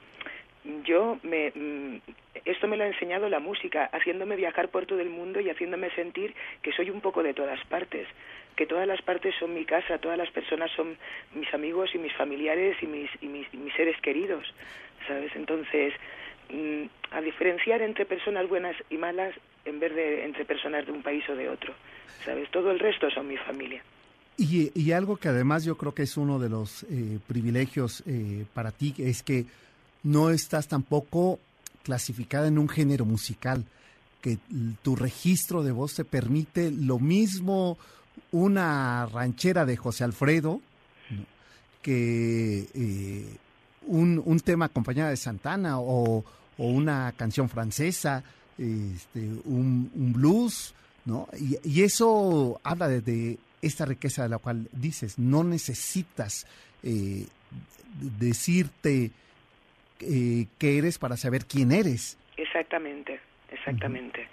yo 0.85 1.19
me 1.23 1.51
mm, 1.53 1.97
esto 2.45 2.67
me 2.67 2.77
lo 2.77 2.83
ha 2.83 2.87
enseñado 2.87 3.29
la 3.29 3.39
música, 3.39 3.89
haciéndome 3.93 4.35
viajar 4.35 4.69
por 4.69 4.85
todo 4.85 4.99
el 4.99 5.09
mundo 5.09 5.39
y 5.39 5.49
haciéndome 5.49 5.89
sentir 5.91 6.33
que 6.61 6.73
soy 6.73 6.89
un 6.89 7.01
poco 7.01 7.23
de 7.23 7.33
todas 7.33 7.63
partes, 7.67 8.07
que 8.55 8.65
todas 8.65 8.87
las 8.87 9.01
partes 9.01 9.33
son 9.39 9.53
mi 9.53 9.65
casa, 9.65 9.97
todas 9.97 10.17
las 10.17 10.29
personas 10.31 10.69
son 10.75 10.97
mis 11.33 11.51
amigos 11.53 11.91
y 11.93 11.97
mis 11.97 12.13
familiares 12.13 12.75
y 12.81 12.87
mis 12.87 13.09
y 13.21 13.27
mis, 13.27 13.73
seres 13.75 13.99
queridos, 14.01 14.45
¿sabes? 15.07 15.31
Entonces, 15.35 15.93
mm, 16.49 16.83
a 17.11 17.21
diferenciar 17.21 17.81
entre 17.81 18.05
personas 18.05 18.47
buenas 18.49 18.75
y 18.89 18.97
malas 18.97 19.33
en 19.65 19.79
vez 19.79 19.95
de 19.95 20.25
entre 20.25 20.45
personas 20.45 20.85
de 20.85 20.91
un 20.91 21.01
país 21.01 21.23
o 21.29 21.35
de 21.35 21.49
otro, 21.49 21.73
¿sabes? 22.25 22.49
Todo 22.51 22.71
el 22.71 22.79
resto 22.79 23.09
son 23.09 23.27
mi 23.27 23.37
familia. 23.37 23.81
Y, 24.35 24.71
y 24.73 24.91
algo 24.91 25.17
que 25.17 25.29
además 25.29 25.63
yo 25.63 25.77
creo 25.77 25.93
que 25.93 26.03
es 26.03 26.17
uno 26.17 26.39
de 26.39 26.49
los 26.49 26.83
eh, 26.83 27.19
privilegios 27.27 28.03
eh, 28.07 28.45
para 28.53 28.71
ti 28.71 28.93
es 28.97 29.21
que 29.21 29.45
no 30.03 30.29
estás 30.29 30.67
tampoco 30.67 31.39
clasificada 31.83 32.47
en 32.47 32.57
un 32.57 32.69
género 32.69 33.05
musical, 33.05 33.65
que 34.21 34.37
tu 34.81 34.95
registro 34.95 35.63
de 35.63 35.71
voz 35.71 35.95
te 35.95 36.05
permite 36.05 36.71
lo 36.71 36.97
mismo 36.97 37.77
una 38.31 39.05
ranchera 39.07 39.65
de 39.65 39.75
José 39.75 40.05
Alfredo 40.05 40.61
que 41.81 42.69
eh, 42.73 43.37
un, 43.85 44.21
un 44.25 44.39
tema 44.39 44.65
acompañada 44.65 45.11
de 45.11 45.17
Santana 45.17 45.79
o, 45.79 46.23
o 46.57 46.65
una 46.65 47.11
canción 47.11 47.49
francesa, 47.49 48.23
este, 48.57 49.29
un, 49.45 49.91
blues, 50.13 50.73
¿no? 51.05 51.27
Y, 51.37 51.81
eso 51.81 52.59
habla 52.63 52.87
de, 52.87 53.01
de 53.01 53.37
esta 53.61 53.85
riqueza 53.85 54.23
de 54.23 54.29
la 54.29 54.37
cual 54.37 54.69
dices, 54.71 55.19
no 55.19 55.43
necesitas 55.43 56.47
eh, 56.81 57.27
decirte 58.17 59.11
eh, 60.07 60.47
qué 60.57 60.77
eres 60.77 60.97
para 60.99 61.17
saber 61.17 61.45
quién 61.45 61.71
eres. 61.71 62.17
Exactamente, 62.37 63.19
exactamente. 63.51 64.27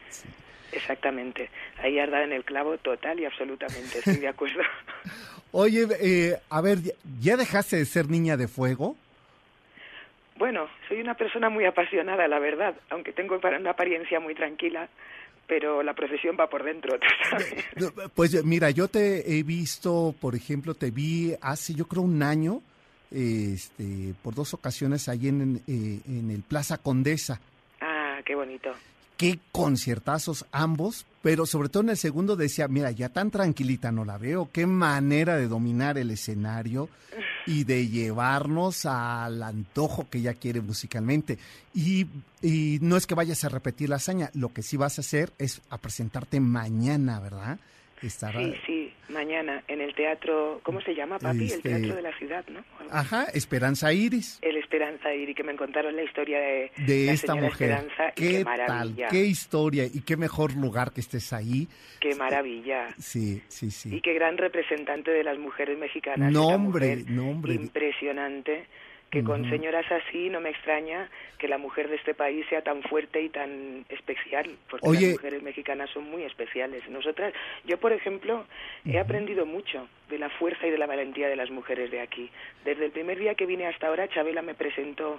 Exactamente. 0.73 1.51
Ahí 1.83 1.99
has 1.99 2.11
dado 2.11 2.25
en 2.25 2.33
el 2.33 2.45
clavo 2.45 2.79
total 2.79 3.19
y 3.19 3.25
absolutamente, 3.25 3.99
estoy 3.99 4.19
de 4.19 4.29
acuerdo. 4.29 4.63
Oye, 5.53 5.87
eh, 6.01 6.37
a 6.49 6.61
ver, 6.61 6.81
¿ya- 6.81 6.93
¿ya 7.21 7.37
dejaste 7.37 7.77
de 7.77 7.85
ser 7.85 8.09
niña 8.09 8.37
de 8.37 8.47
fuego? 8.47 8.97
Bueno, 10.37 10.69
soy 10.89 11.01
una 11.01 11.15
persona 11.15 11.51
muy 11.51 11.65
apasionada, 11.67 12.27
la 12.29 12.39
verdad, 12.39 12.75
aunque 12.89 13.13
tengo 13.13 13.39
una 13.43 13.71
apariencia 13.71 14.21
muy 14.21 14.35
tranquila, 14.35 14.89
pero 15.47 15.83
la 15.83 15.93
profesión 15.95 16.37
va 16.39 16.49
por 16.49 16.63
dentro, 16.63 16.99
¿tú 16.99 17.07
sabes? 17.29 17.55
Pues 18.15 18.45
mira, 18.45 18.71
yo 18.71 18.89
te 18.89 19.37
he 19.39 19.43
visto, 19.43 20.15
por 20.21 20.35
ejemplo, 20.35 20.75
te 20.75 20.91
vi 20.91 21.35
hace 21.43 21.75
yo 21.75 21.87
creo 21.89 22.03
un 22.03 22.23
año, 22.23 22.63
este, 23.11 24.15
por 24.23 24.35
dos 24.35 24.55
ocasiones 24.55 25.09
ahí 25.09 25.29
en, 25.29 25.63
eh, 25.67 26.01
en 26.07 26.31
el 26.31 26.43
Plaza 26.43 26.79
Condesa. 26.79 27.41
Ah, 27.81 28.19
qué 28.25 28.35
bonito. 28.35 28.71
Qué 29.17 29.39
conciertazos 29.53 30.47
ambos, 30.51 31.05
pero 31.21 31.45
sobre 31.45 31.69
todo 31.69 31.83
en 31.83 31.91
el 31.91 31.99
segundo 31.99 32.37
decía, 32.37 32.69
mira, 32.69 32.91
ya 32.91 33.11
tan 33.11 33.31
tranquilita 33.31 33.93
no 33.93 34.07
la 34.07 34.17
veo, 34.17 34.49
qué 34.51 34.65
manera 34.67 35.37
de 35.37 35.47
dominar 35.47 35.99
el 35.99 36.11
escenario 36.11 36.89
y 37.47 37.65
de 37.65 37.89
llevarnos 37.89 38.87
al 38.87 39.43
antojo 39.43 40.09
que 40.09 40.19
ella 40.19 40.33
quiere 40.33 40.63
musicalmente. 40.63 41.39
Y, 41.75 42.07
y 42.41 42.79
no 42.81 42.97
es 42.97 43.07
que 43.07 43.15
vayas 43.15 43.45
a 43.45 43.51
repetir 43.51 43.91
la 43.91 43.97
hazaña, 43.97 44.31
lo 44.33 44.55
que 44.55 44.63
sí 44.63 44.79
vas 44.79 44.99
a 44.99 45.03
hacer 45.03 45.35
es 45.37 45.61
a 45.69 45.77
presentarte 45.77 46.41
mañana, 46.41 47.21
¿verdad? 47.21 47.59
Estará, 48.01 48.41
Sí, 48.41 48.55
sí, 48.67 48.80
mañana 49.11 49.63
en 49.69 49.81
el 49.81 49.95
teatro, 49.95 50.61
¿cómo 50.63 50.81
se 50.81 50.95
llama, 50.95 51.19
papi? 51.19 51.45
Este- 51.45 51.57
El 51.73 51.79
teatro 51.83 51.97
de 51.97 52.03
la 52.03 52.17
ciudad, 52.19 52.45
¿no? 52.49 52.65
Ajá, 52.91 53.25
Esperanza 53.35 53.93
Iris. 53.93 54.39
El 54.43 54.57
Esperanza 54.57 55.15
y 55.15 55.35
que 55.35 55.45
me 55.45 55.55
contaron 55.57 55.95
la 55.97 56.03
historia 56.03 56.39
de, 56.41 56.73
de 56.79 57.07
la 57.07 57.13
esta 57.13 57.35
mujer. 57.35 57.71
Esperanza 57.71 58.09
y 58.17 58.21
¿Qué, 58.21 58.29
qué 58.39 58.45
tal? 58.45 58.59
maravilla, 58.59 59.09
¿Qué 59.09 59.25
historia? 59.25 59.85
Y 59.85 60.01
qué 60.03 60.17
mejor 60.17 60.55
lugar 60.57 60.93
que 60.93 61.01
estés 61.01 61.33
ahí. 61.33 61.69
qué 62.01 62.15
maravilla. 62.15 62.89
Sí, 62.99 63.43
sí, 63.49 63.71
sí. 63.71 63.95
Y 63.95 64.01
qué 64.01 64.15
gran 64.15 64.39
representante 64.39 65.11
de 65.11 65.23
las 65.25 65.39
mujeres 65.39 65.79
mexicanas. 65.79 66.33
No, 66.33 66.45
esa 66.47 66.55
hombre, 66.57 66.97
mujer 66.97 67.11
no, 67.11 67.31
hombre. 67.31 67.55
Impresionante. 67.55 68.67
Que 69.11 69.25
con 69.25 69.49
señoras 69.51 69.87
así 69.91 70.29
no 70.29 70.41
me 70.41 70.51
extraña 70.51 71.09
que 71.39 71.49
la 71.49 71.59
mujer 71.59 71.89
de 71.89 71.97
este 71.97 72.15
país 72.15 72.47
sea 72.49 72.63
tan 72.63 72.83
fuerte 72.83 73.21
y 73.21 73.29
tan 73.29 73.85
especial, 73.89 74.49
porque 74.71 74.89
Oye. 74.89 75.07
las 75.07 75.13
mujeres 75.15 75.43
mexicanas 75.43 75.91
son 75.91 76.09
muy 76.09 76.23
especiales. 76.23 76.89
Nosotras, 76.89 77.35
yo 77.65 77.79
por 77.79 77.93
ejemplo, 77.93 78.47
he 78.85 78.99
aprendido 78.99 79.47
mucho 79.47 79.89
de 80.11 80.19
la 80.19 80.29
fuerza 80.29 80.67
y 80.67 80.71
de 80.71 80.79
la 80.79 80.87
valentía 80.87 81.29
de 81.29 81.37
las 81.37 81.51
mujeres 81.51 81.91
de 81.91 82.01
aquí. 82.01 82.31
Desde 82.65 82.87
el 82.87 82.91
primer 82.93 83.19
día 83.19 83.35
que 83.35 83.47
vine 83.47 83.67
hasta 83.67 83.87
ahora, 83.87 84.09
Chabela 84.09 84.43
me 84.43 84.55
presentó 84.55 85.19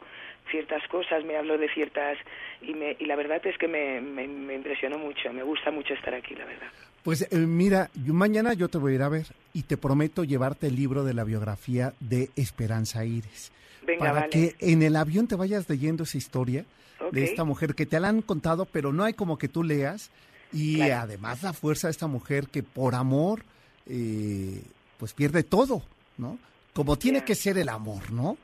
ciertas 0.49 0.85
cosas, 0.89 1.23
me 1.23 1.37
habló 1.37 1.57
de 1.57 1.69
ciertas 1.73 2.17
y, 2.61 2.73
me, 2.73 2.95
y 2.99 3.05
la 3.05 3.15
verdad 3.15 3.41
es 3.45 3.57
que 3.57 3.67
me, 3.67 4.01
me, 4.01 4.27
me 4.27 4.55
impresionó 4.55 4.97
mucho. 4.97 5.31
Me 5.33 5.43
gusta 5.43 5.71
mucho 5.71 5.93
estar 5.93 6.13
aquí, 6.13 6.35
la 6.35 6.45
verdad. 6.45 6.67
Pues 7.03 7.21
eh, 7.31 7.37
mira, 7.37 7.89
yo- 8.05 8.13
mañana 8.13 8.53
yo 8.53 8.67
te 8.67 8.77
voy 8.77 8.91
a 8.91 8.95
ir 8.95 9.01
a 9.01 9.09
ver 9.09 9.25
y 9.53 9.63
te 9.63 9.77
prometo 9.77 10.23
llevarte 10.23 10.67
el 10.67 10.75
libro 10.75 11.03
de 11.03 11.13
la 11.13 11.23
biografía 11.23 11.93
de 11.99 12.29
Esperanza 12.35 13.05
Iris. 13.05 13.51
Venga, 13.83 13.99
para 13.99 14.11
vale. 14.13 14.29
que 14.29 14.55
en 14.59 14.83
el 14.83 14.95
avión 14.95 15.27
te 15.27 15.35
vayas 15.35 15.67
leyendo 15.69 16.03
esa 16.03 16.17
historia 16.17 16.65
de 17.11 17.23
esta 17.23 17.43
mujer 17.43 17.73
que 17.73 17.87
te 17.87 17.99
la 17.99 18.09
han 18.09 18.21
contado, 18.21 18.65
pero 18.65 18.93
no 18.93 19.03
hay 19.03 19.13
como 19.13 19.37
que 19.39 19.47
tú 19.47 19.63
leas. 19.63 20.11
Y 20.53 20.75
Claro. 20.75 20.95
además 21.03 21.41
la 21.43 21.53
fuerza 21.53 21.87
de 21.87 21.91
esta 21.91 22.05
mujer 22.07 22.47
que 22.47 22.61
por 22.61 22.93
amor, 22.93 23.41
eh, 23.87 24.61
pues 25.01 25.13
pierde 25.15 25.41
todo, 25.41 25.81
¿no? 26.19 26.37
Como 26.73 26.95
tiene 26.95 27.23
que 27.25 27.33
ser 27.33 27.57
el 27.57 27.69
amor, 27.69 28.11
¿no? 28.11 28.37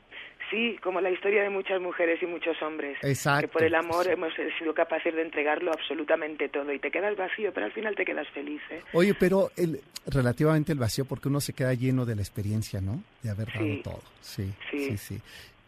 Sí, 0.50 0.76
como 0.82 1.00
la 1.00 1.08
historia 1.10 1.42
de 1.44 1.50
muchas 1.50 1.80
mujeres 1.80 2.20
y 2.20 2.26
muchos 2.26 2.60
hombres. 2.62 2.98
Exacto. 3.02 3.42
Que 3.46 3.52
por 3.52 3.62
el 3.62 3.76
amor 3.76 4.06
Sí. 4.06 4.10
hemos 4.10 4.32
sido 4.58 4.74
capaces 4.74 5.14
de 5.14 5.22
entregarlo 5.22 5.70
absolutamente 5.72 6.48
todo 6.48 6.72
y 6.72 6.80
te 6.80 6.90
quedas 6.90 7.16
vacío, 7.16 7.52
pero 7.54 7.66
al 7.66 7.72
final 7.72 7.94
te 7.94 8.04
quedas 8.04 8.26
feliz. 8.30 8.60
¿eh? 8.70 8.80
Oye, 8.92 9.14
pero 9.14 9.52
el, 9.56 9.80
relativamente 10.06 10.72
el 10.72 10.80
vacío, 10.80 11.04
porque 11.04 11.28
uno 11.28 11.40
se 11.40 11.52
queda 11.52 11.74
lleno 11.74 12.04
de 12.04 12.16
la 12.16 12.22
experiencia, 12.22 12.80
¿no? 12.80 13.00
De 13.22 13.30
haber 13.30 13.46
dado 13.52 13.64
Sí. 13.66 13.80
todo. 13.84 14.02
Sí, 14.20 14.52
Sí. 14.72 14.88
sí, 14.90 14.96
sí. 14.98 15.20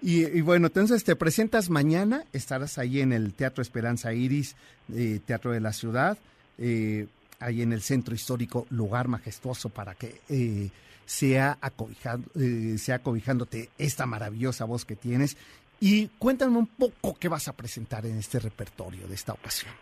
Y, 0.03 0.25
y 0.39 0.41
bueno, 0.41 0.67
entonces 0.67 1.05
te 1.05 1.15
presentas 1.15 1.71
mañana, 1.71 2.25
estarás 2.33 2.79
ahí 2.79 3.01
en 3.01 3.13
el 3.13 3.33
Teatro 3.35 3.63
Esperanza 3.63 4.13
Iris, 4.13 4.57
eh, 4.93 5.21
Teatro 5.25 5.53
de 5.53 5.61
la 5.61 5.73
Ciudad. 5.73 6.19
Eh, 6.59 7.07
ahí 7.41 7.63
en 7.63 7.73
el 7.73 7.81
centro 7.83 8.15
histórico, 8.15 8.67
lugar 8.71 9.09
majestuoso 9.09 9.69
para 9.71 9.95
que 9.95 10.21
eh, 10.29 10.69
sea, 11.05 11.59
acobijado, 11.61 12.23
eh, 12.39 12.77
sea 12.79 12.97
acobijándote 12.97 13.69
esta 13.79 14.07
maravillosa 14.07 14.65
voz 14.65 14.85
que 14.85 14.97
tienes. 14.97 15.37
Y 15.81 16.09
cuéntame 16.19 16.59
un 16.59 16.67
poco 16.67 17.17
qué 17.19 17.29
vas 17.29 17.49
a 17.49 17.57
presentar 17.57 18.05
en 18.07 18.19
este 18.19 18.39
repertorio 18.39 19.07
de 19.09 19.15
esta 19.15 19.33
ocasión. 19.33 19.73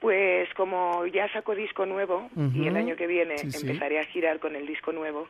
Pues 0.00 0.48
como 0.54 1.04
ya 1.06 1.30
saco 1.32 1.54
disco 1.54 1.84
nuevo 1.84 2.30
y 2.54 2.66
el 2.66 2.76
año 2.76 2.96
que 2.96 3.06
viene 3.06 3.36
Sí, 3.36 3.50
sí. 3.52 3.66
empezaré 3.66 4.00
a 4.00 4.04
girar 4.06 4.38
con 4.40 4.56
el 4.56 4.66
disco 4.66 4.92
nuevo, 4.92 5.28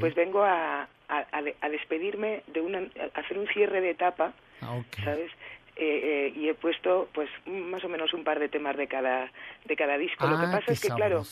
pues 0.00 0.14
vengo 0.16 0.42
a, 0.42 0.82
a, 1.08 1.26
a 1.30 1.42
de- 1.42 1.54
a 1.60 1.68
despedirme 1.68 2.42
de 2.52 2.60
una, 2.60 2.78
a 2.78 3.20
hacer 3.20 3.38
un 3.38 3.46
cierre 3.48 3.80
de 3.80 3.90
etapa, 3.90 4.32
Ah. 4.60 4.80
¿sabes? 5.04 5.30
Eh, 5.80 6.26
eh, 6.26 6.32
y 6.36 6.48
he 6.48 6.54
puesto 6.54 7.08
pues 7.14 7.30
más 7.46 7.84
o 7.84 7.88
menos 7.88 8.12
un 8.12 8.24
par 8.24 8.40
de 8.40 8.48
temas 8.48 8.76
de 8.76 8.88
cada 8.88 9.30
de 9.64 9.76
cada 9.76 9.96
disco. 9.96 10.26
Lo 10.26 10.36
que 10.36 10.46
Ah, 10.46 10.50
pasa 10.50 10.72
es 10.72 10.80
que 10.80 10.88
claro, 10.88 11.22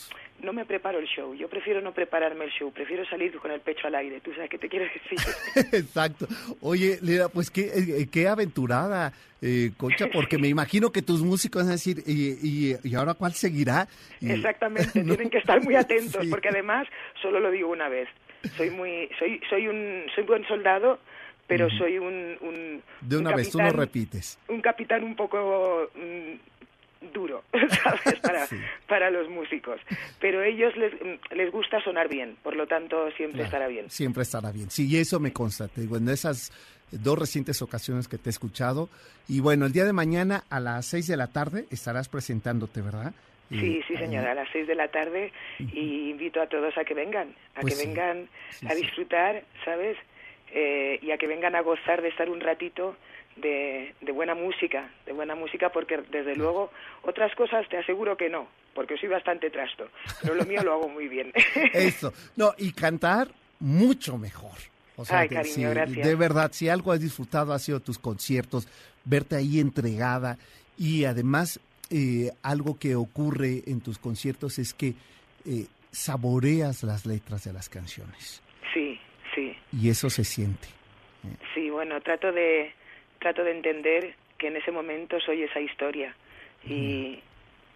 no 0.41 0.53
me 0.53 0.63
preparo 0.63 0.99
el 0.99 1.05
show. 1.05 1.35
Yo 1.35 1.49
prefiero 1.49 1.81
no 1.81 1.91
prepararme 1.93 2.45
el 2.45 2.51
show, 2.51 2.71
prefiero 2.71 3.03
salir 3.09 3.35
con 3.39 3.51
el 3.51 3.59
pecho 3.59 3.87
al 3.87 3.95
aire. 3.95 4.21
¿Tú 4.21 4.31
sabes 4.33 4.49
qué 4.49 4.57
te 4.57 4.69
quiero 4.69 4.85
decir? 4.85 5.19
Exacto. 5.73 6.27
Oye, 6.61 6.97
Lera, 7.01 7.27
pues 7.27 7.51
qué, 7.51 7.71
eh, 7.75 8.07
qué 8.09 8.29
aventurada, 8.29 9.11
eh, 9.41 9.71
Concha, 9.75 10.07
porque 10.13 10.37
me 10.37 10.47
imagino 10.47 10.91
que 10.93 11.01
tus 11.01 11.21
músicos 11.23 11.63
van 11.63 11.69
a 11.69 11.73
decir, 11.73 11.97
¿y, 12.05 12.37
y, 12.41 12.75
y 12.85 12.95
ahora 12.95 13.15
cuál 13.15 13.33
seguirá? 13.33 13.89
Y- 14.21 14.31
Exactamente, 14.37 15.03
No. 15.03 15.13
tienen 15.15 15.29
que 15.29 15.39
estar 15.39 15.61
muy 15.61 15.75
atentos 15.75 16.23
Sí. 16.23 16.29
porque 16.29 16.47
además 16.47 16.87
solo 17.21 17.41
lo 17.41 17.51
digo 17.51 17.69
una 17.69 17.89
vez. 17.89 18.07
Soy 18.55 18.69
muy 18.69 19.09
soy 19.19 19.41
soy 19.49 19.67
un 19.67 20.05
soy 20.15 20.23
buen 20.23 20.47
soldado, 20.47 20.99
pero 21.47 21.69
soy 21.69 21.97
un, 21.97 22.37
un 22.41 22.83
De 23.01 23.15
un 23.17 23.25
una 23.25 23.35
vez, 23.35 23.49
tú 23.49 23.57
lo 23.57 23.63
capitán- 23.65 23.79
repites. 23.79 24.39
un 24.49 24.61
capitán 24.61 25.03
un 25.03 25.15
poco 25.15 25.89
mm, 25.95 27.13
duro, 27.13 27.43
¿sabes? 27.83 28.19
Para, 28.21 28.45
Sí. 28.47 28.57
para 28.87 29.09
los 29.09 29.29
músicos. 29.29 29.79
Pero 30.19 30.41
a 30.41 30.45
ellos 30.47 30.75
les, 30.77 30.93
les 31.31 31.51
gusta 31.51 31.81
sonar 31.81 32.07
bien, 32.09 32.35
por 32.43 32.55
lo 32.55 32.67
tanto 32.67 33.09
siempre 33.11 33.37
Claro, 33.39 33.45
estará 33.45 33.67
bien. 33.67 33.89
Siempre 33.89 34.23
estará 34.23 34.51
bien. 34.51 34.69
Sí, 34.69 34.87
y 34.87 34.97
eso 34.97 35.19
me 35.19 35.31
consta. 35.33 35.67
Te 35.67 35.81
digo, 35.81 35.97
en 35.97 36.09
esas 36.09 36.51
dos 36.91 37.17
recientes 37.19 37.61
ocasiones 37.61 38.07
que 38.07 38.17
te 38.17 38.29
he 38.29 38.31
escuchado. 38.31 38.89
Y 39.27 39.39
bueno, 39.41 39.65
el 39.65 39.73
día 39.73 39.83
de 39.85 39.93
mañana 39.93 40.43
a 40.49 40.59
las 40.59 40.85
seis 40.85 41.07
de 41.07 41.17
la 41.17 41.27
tarde 41.27 41.65
estarás 41.71 42.07
presentándote, 42.09 42.81
¿verdad? 42.81 43.13
Sí, 43.49 43.81
sí, 43.87 43.95
señora, 43.95 44.31
a 44.31 44.35
las 44.35 44.49
seis 44.51 44.67
de 44.67 44.75
la 44.75 44.89
tarde 44.89 45.31
y 45.59 46.09
invito 46.09 46.41
a 46.41 46.47
todos 46.47 46.77
a 46.77 46.83
que 46.83 46.93
vengan, 46.93 47.33
a 47.55 47.61
Pues 47.61 47.75
que 47.75 47.79
sí, 47.81 47.87
vengan 47.87 48.27
sí, 48.49 48.67
a 48.69 48.75
disfrutar, 48.75 49.41
¿sabes? 49.63 49.97
Eh, 50.51 50.99
y 51.01 51.11
a 51.11 51.17
que 51.17 51.27
vengan 51.27 51.55
a 51.55 51.61
gozar 51.61 52.01
de 52.01 52.07
estar 52.07 52.29
un 52.29 52.39
ratito 52.39 52.95
de, 53.35 53.93
de 54.01 54.11
buena 54.11 54.35
música, 54.35 54.89
de 55.05 55.13
buena 55.13 55.35
música, 55.35 55.69
porque 55.69 55.97
desde 56.09 56.35
luego 56.35 56.71
otras 57.03 57.33
cosas 57.35 57.67
te 57.69 57.77
aseguro 57.77 58.17
que 58.17 58.29
no, 58.29 58.47
porque 58.73 58.97
soy 58.97 59.09
bastante 59.09 59.49
trasto, 59.49 59.89
pero 60.21 60.35
lo 60.35 60.45
mío 60.45 60.63
lo 60.63 60.73
hago 60.73 60.89
muy 60.89 61.07
bien. 61.07 61.31
Eso. 61.73 62.13
No, 62.35 62.53
y 62.57 62.71
cantar 62.71 63.27
mucho 63.59 64.17
mejor. 64.17 64.57
O 64.95 65.05
sea, 65.05 65.19
Ay, 65.19 65.29
cariño, 65.29 65.69
gracias. 65.69 66.07
de 66.07 66.15
verdad, 66.15 66.51
si 66.53 66.69
algo 66.69 66.91
has 66.91 66.99
disfrutado 66.99 67.53
ha 67.53 67.59
sido 67.59 67.79
tus 67.79 67.99
conciertos, 67.99 68.67
verte 69.05 69.35
ahí 69.35 69.59
entregada 69.59 70.37
y 70.77 71.05
además 71.05 71.59
eh, 71.89 72.31
algo 72.41 72.77
que 72.79 72.95
ocurre 72.95 73.63
en 73.67 73.81
tus 73.81 73.99
conciertos 73.99 74.57
es 74.59 74.73
que 74.73 74.95
eh, 75.45 75.67
saboreas 75.91 76.83
las 76.83 77.05
letras 77.05 77.43
de 77.43 77.53
las 77.53 77.69
canciones. 77.69 78.41
Y 79.79 79.89
eso 79.89 80.09
se 80.09 80.23
siente. 80.23 80.67
Sí, 81.53 81.69
bueno, 81.69 81.99
trato 82.01 82.31
de 82.31 82.71
trato 83.19 83.43
de 83.43 83.51
entender 83.51 84.15
que 84.37 84.47
en 84.47 84.57
ese 84.57 84.71
momento 84.71 85.19
soy 85.19 85.43
esa 85.43 85.59
historia 85.59 86.15
y, 86.63 87.19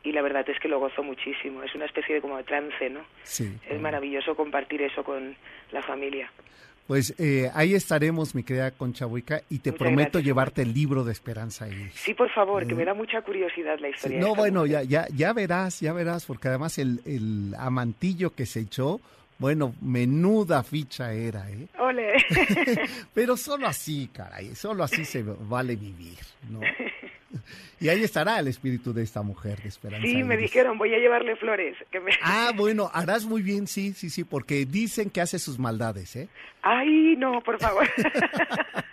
y 0.03 0.11
la 0.11 0.21
verdad 0.21 0.47
es 0.49 0.59
que 0.59 0.67
lo 0.67 0.79
gozo 0.79 1.03
muchísimo. 1.03 1.63
Es 1.63 1.73
una 1.75 1.85
especie 1.85 2.15
de 2.15 2.21
como 2.21 2.37
de 2.37 2.43
trance, 2.43 2.89
¿no? 2.89 3.01
Sí. 3.23 3.51
Es 3.67 3.79
maravilloso 3.79 4.35
compartir 4.35 4.81
eso 4.81 5.03
con 5.03 5.35
la 5.71 5.81
familia. 5.81 6.31
Pues 6.87 7.15
eh, 7.19 7.49
ahí 7.53 7.73
estaremos, 7.73 8.35
mi 8.35 8.43
querida 8.43 8.71
Concha 8.71 9.05
Huica, 9.07 9.41
y 9.49 9.59
te 9.59 9.71
Muchas 9.71 9.79
prometo 9.79 10.11
gracias, 10.13 10.23
llevarte 10.25 10.61
el 10.63 10.73
libro 10.73 11.03
de 11.03 11.13
Esperanza. 11.13 11.67
Sí, 11.93 12.13
por 12.13 12.29
favor, 12.31 12.67
que 12.67 12.73
¿Eh? 12.73 12.75
me 12.75 12.85
da 12.85 12.93
mucha 12.93 13.21
curiosidad 13.21 13.79
la 13.79 13.89
historia. 13.89 14.19
no, 14.19 14.35
bueno, 14.35 14.61
mujer. 14.61 14.87
ya, 14.87 15.05
ya, 15.05 15.15
ya 15.15 15.33
verás, 15.33 15.79
ya 15.79 15.93
verás, 15.93 16.25
porque 16.25 16.49
además 16.49 16.77
el, 16.79 16.99
el 17.05 17.53
amantillo 17.57 18.31
que 18.35 18.45
se 18.45 18.61
echó, 18.61 18.99
bueno, 19.41 19.73
menuda 19.81 20.61
ficha 20.61 21.11
era, 21.13 21.49
¿eh? 21.49 21.67
¡Ole! 21.79 22.13
Pero 23.15 23.35
solo 23.35 23.65
así, 23.65 24.07
caray, 24.13 24.53
solo 24.53 24.83
así 24.83 25.03
se 25.03 25.23
vale 25.23 25.75
vivir, 25.75 26.19
¿no? 26.47 26.59
Y 27.79 27.89
ahí 27.89 28.03
estará 28.03 28.37
el 28.37 28.47
espíritu 28.47 28.93
de 28.93 29.01
esta 29.01 29.23
mujer 29.23 29.59
de 29.63 29.69
Esperanza. 29.69 30.05
sí, 30.05 30.23
me 30.23 30.37
dijeron, 30.37 30.77
voy 30.77 30.93
a 30.93 30.99
llevarle 30.99 31.35
flores. 31.37 31.75
Que 31.89 31.99
me... 31.99 32.11
Ah, 32.21 32.51
bueno, 32.55 32.91
harás 32.93 33.25
muy 33.25 33.41
bien, 33.41 33.65
sí, 33.65 33.93
sí, 33.93 34.11
sí, 34.11 34.23
porque 34.23 34.67
dicen 34.67 35.09
que 35.09 35.21
hace 35.21 35.39
sus 35.39 35.57
maldades, 35.57 36.15
¿eh? 36.15 36.29
¡Ay, 36.61 37.15
no, 37.17 37.41
por 37.41 37.57
favor! 37.57 37.87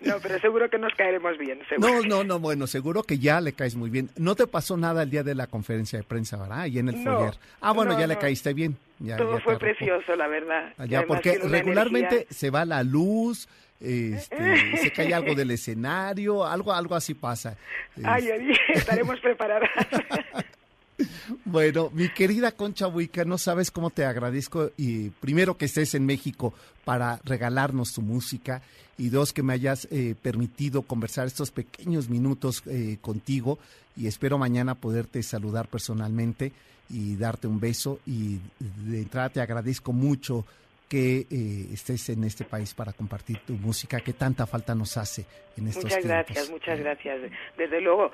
no, 0.00 0.14
pero 0.22 0.38
seguro 0.40 0.68
que 0.70 0.78
nos 0.78 0.92
caeremos 0.94 1.38
bien. 1.38 1.60
Seguro. 1.68 1.88
No, 1.88 2.02
no, 2.02 2.24
no, 2.24 2.38
bueno, 2.38 2.66
seguro 2.66 3.02
que 3.02 3.18
ya 3.18 3.40
le 3.40 3.52
caes 3.52 3.74
muy 3.76 3.90
bien. 3.90 4.10
No 4.16 4.34
te 4.34 4.46
pasó 4.46 4.76
nada 4.76 5.02
el 5.02 5.10
día 5.10 5.22
de 5.22 5.34
la 5.34 5.46
conferencia 5.46 5.98
de 5.98 6.04
prensa, 6.04 6.36
¿verdad? 6.36 6.66
Y 6.66 6.78
en 6.78 6.88
el 6.88 7.02
No, 7.04 7.16
foyer. 7.18 7.34
Ah, 7.60 7.72
bueno, 7.72 7.92
no, 7.94 8.00
ya 8.00 8.06
le 8.06 8.16
caíste 8.18 8.52
bien. 8.54 8.76
Ya, 8.98 9.16
Todo 9.16 9.38
ya 9.38 9.44
fue 9.44 9.58
precioso, 9.58 10.14
la 10.16 10.26
verdad. 10.26 10.72
Y 10.84 10.88
Ya, 10.88 11.04
porque 11.06 11.38
regularmente 11.38 12.14
energía- 12.16 12.36
se 12.36 12.50
va 12.50 12.64
la 12.64 12.82
luz, 12.82 13.48
este, 13.80 14.76
se 14.88 14.90
cae 14.92 15.12
algo 15.12 15.34
del 15.34 15.50
escenario, 15.50 16.44
algo, 16.46 16.72
algo 16.72 16.94
así 16.94 17.14
pasa. 17.14 17.56
Ay, 18.04 18.28
Este, 18.28 18.32
ay, 18.32 18.52
estaremos 18.74 19.20
preparadas. 19.22 19.70
Bueno, 21.44 21.90
mi 21.92 22.08
querida 22.08 22.52
Concha 22.52 22.88
Huica, 22.88 23.24
no 23.24 23.38
sabes 23.38 23.70
cómo 23.70 23.90
te 23.90 24.04
agradezco 24.04 24.70
y 24.76 25.10
primero 25.10 25.56
que 25.56 25.66
estés 25.66 25.94
en 25.94 26.06
México 26.06 26.54
para 26.84 27.20
regalarnos 27.24 27.92
tu 27.92 28.02
música 28.02 28.62
y 28.96 29.10
dos 29.10 29.32
que 29.32 29.42
me 29.42 29.52
hayas 29.52 29.86
eh, 29.90 30.14
permitido 30.20 30.82
conversar 30.82 31.26
estos 31.26 31.50
pequeños 31.50 32.08
minutos 32.08 32.62
eh, 32.66 32.98
contigo 33.00 33.58
y 33.96 34.06
espero 34.06 34.38
mañana 34.38 34.74
poderte 34.74 35.22
saludar 35.22 35.68
personalmente 35.68 36.52
y 36.88 37.16
darte 37.16 37.46
un 37.46 37.60
beso 37.60 37.98
y 38.06 38.38
de 38.58 39.02
entrada 39.02 39.28
te 39.28 39.40
agradezco 39.40 39.92
mucho 39.92 40.44
que 40.88 41.26
eh, 41.30 41.66
estés 41.72 42.08
en 42.10 42.22
este 42.24 42.44
país 42.44 42.72
para 42.72 42.92
compartir 42.92 43.38
tu 43.46 43.54
música 43.54 43.98
que 44.00 44.12
tanta 44.12 44.46
falta 44.46 44.72
nos 44.74 44.96
hace 44.96 45.26
en 45.56 45.66
estos 45.66 45.84
Muchas 45.84 45.98
tiempos. 46.00 46.26
gracias, 46.26 46.50
muchas 46.50 46.78
Eh, 46.78 46.82
gracias. 46.82 47.20
Desde 47.58 47.80
luego, 47.80 48.12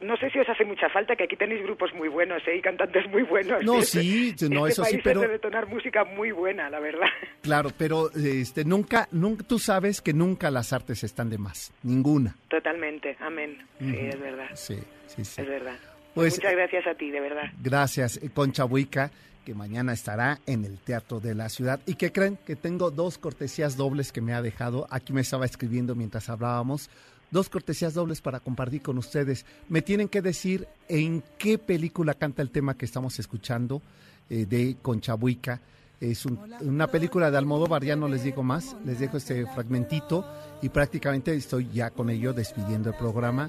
no 0.00 0.16
sé 0.18 0.30
si 0.30 0.38
os 0.38 0.48
hace 0.48 0.64
mucha 0.64 0.88
falta 0.90 1.16
que 1.16 1.24
aquí 1.24 1.34
tenéis 1.36 1.62
grupos 1.64 1.92
muy 1.94 2.08
buenos 2.08 2.40
¿eh? 2.46 2.56
y 2.56 2.60
cantantes 2.60 3.08
muy 3.10 3.22
buenos. 3.24 3.64
No, 3.64 3.80
Este- 3.80 4.00
sí, 4.02 4.34
no, 4.48 4.66
este 4.68 4.82
eso 4.82 4.84
sí, 4.84 4.92
país 4.92 5.00
pero- 5.02 5.22
es 5.22 5.26
de 5.26 5.32
detonar 5.32 5.66
música 5.66 6.04
muy 6.04 6.30
buena, 6.30 6.70
la 6.70 6.78
verdad. 6.78 7.08
Claro, 7.42 7.70
pero 7.76 8.10
este 8.12 8.64
nunca, 8.64 9.08
nunca, 9.10 9.42
tú 9.44 9.58
sabes 9.58 10.00
que 10.00 10.12
nunca 10.12 10.50
las 10.52 10.72
artes 10.72 11.02
están 11.02 11.30
de 11.30 11.38
más, 11.38 11.72
ninguna. 11.82 12.36
Totalmente, 12.48 13.16
amén. 13.20 13.58
Sí, 13.80 13.96
es 13.98 14.20
verdad, 14.20 14.50
Sí, 14.54 14.78
sí, 15.08 15.24
sí. 15.24 15.40
es 15.40 15.48
verdad. 15.48 15.76
Pues- 16.14 16.36
Muchas 16.36 16.52
gracias 16.52 16.86
a 16.86 16.94
ti, 16.94 17.10
de 17.10 17.18
verdad. 17.18 17.50
Gracias, 17.60 18.20
Concha 18.34 18.64
Huica, 18.66 19.10
que 19.44 19.54
mañana 19.54 19.92
estará 19.92 20.40
en 20.46 20.64
el 20.64 20.78
Teatro 20.78 21.20
de 21.20 21.34
la 21.34 21.48
Ciudad. 21.48 21.80
¿Y 21.86 21.94
que 21.94 22.10
creen? 22.12 22.38
Que 22.46 22.56
tengo 22.56 22.90
dos 22.90 23.18
cortesías 23.18 23.76
dobles 23.76 24.10
que 24.12 24.20
me 24.20 24.32
ha 24.34 24.42
dejado. 24.42 24.86
Aquí 24.90 25.12
me 25.12 25.20
estaba 25.20 25.44
escribiendo 25.44 25.94
mientras 25.94 26.28
hablábamos. 26.28 26.88
Dos 27.30 27.48
cortesías 27.48 27.94
dobles 27.94 28.20
para 28.20 28.40
compartir 28.40 28.82
con 28.82 28.96
ustedes. 28.98 29.44
Me 29.68 29.82
tienen 29.82 30.08
que 30.08 30.22
decir 30.22 30.66
en 30.88 31.22
qué 31.38 31.58
película 31.58 32.14
canta 32.14 32.42
el 32.42 32.50
tema 32.50 32.74
que 32.74 32.84
estamos 32.84 33.18
escuchando 33.18 33.82
eh, 34.30 34.46
de 34.46 34.76
Concha 34.80 35.14
Huica. 35.14 35.60
Es 36.00 36.26
un- 36.26 36.38
una 36.60 36.86
película 36.88 37.30
de 37.30 37.38
Almodóvar, 37.38 37.84
ya 37.84 37.96
no 37.96 38.08
les 38.08 38.24
digo 38.24 38.42
más, 38.42 38.76
les 38.84 38.98
dejo 39.00 39.16
este 39.16 39.46
fragmentito 39.46 40.24
y 40.62 40.68
prácticamente 40.68 41.34
estoy 41.34 41.68
ya 41.72 41.90
con 41.90 42.10
ello 42.10 42.32
despidiendo 42.32 42.90
el 42.90 42.96
programa 42.96 43.48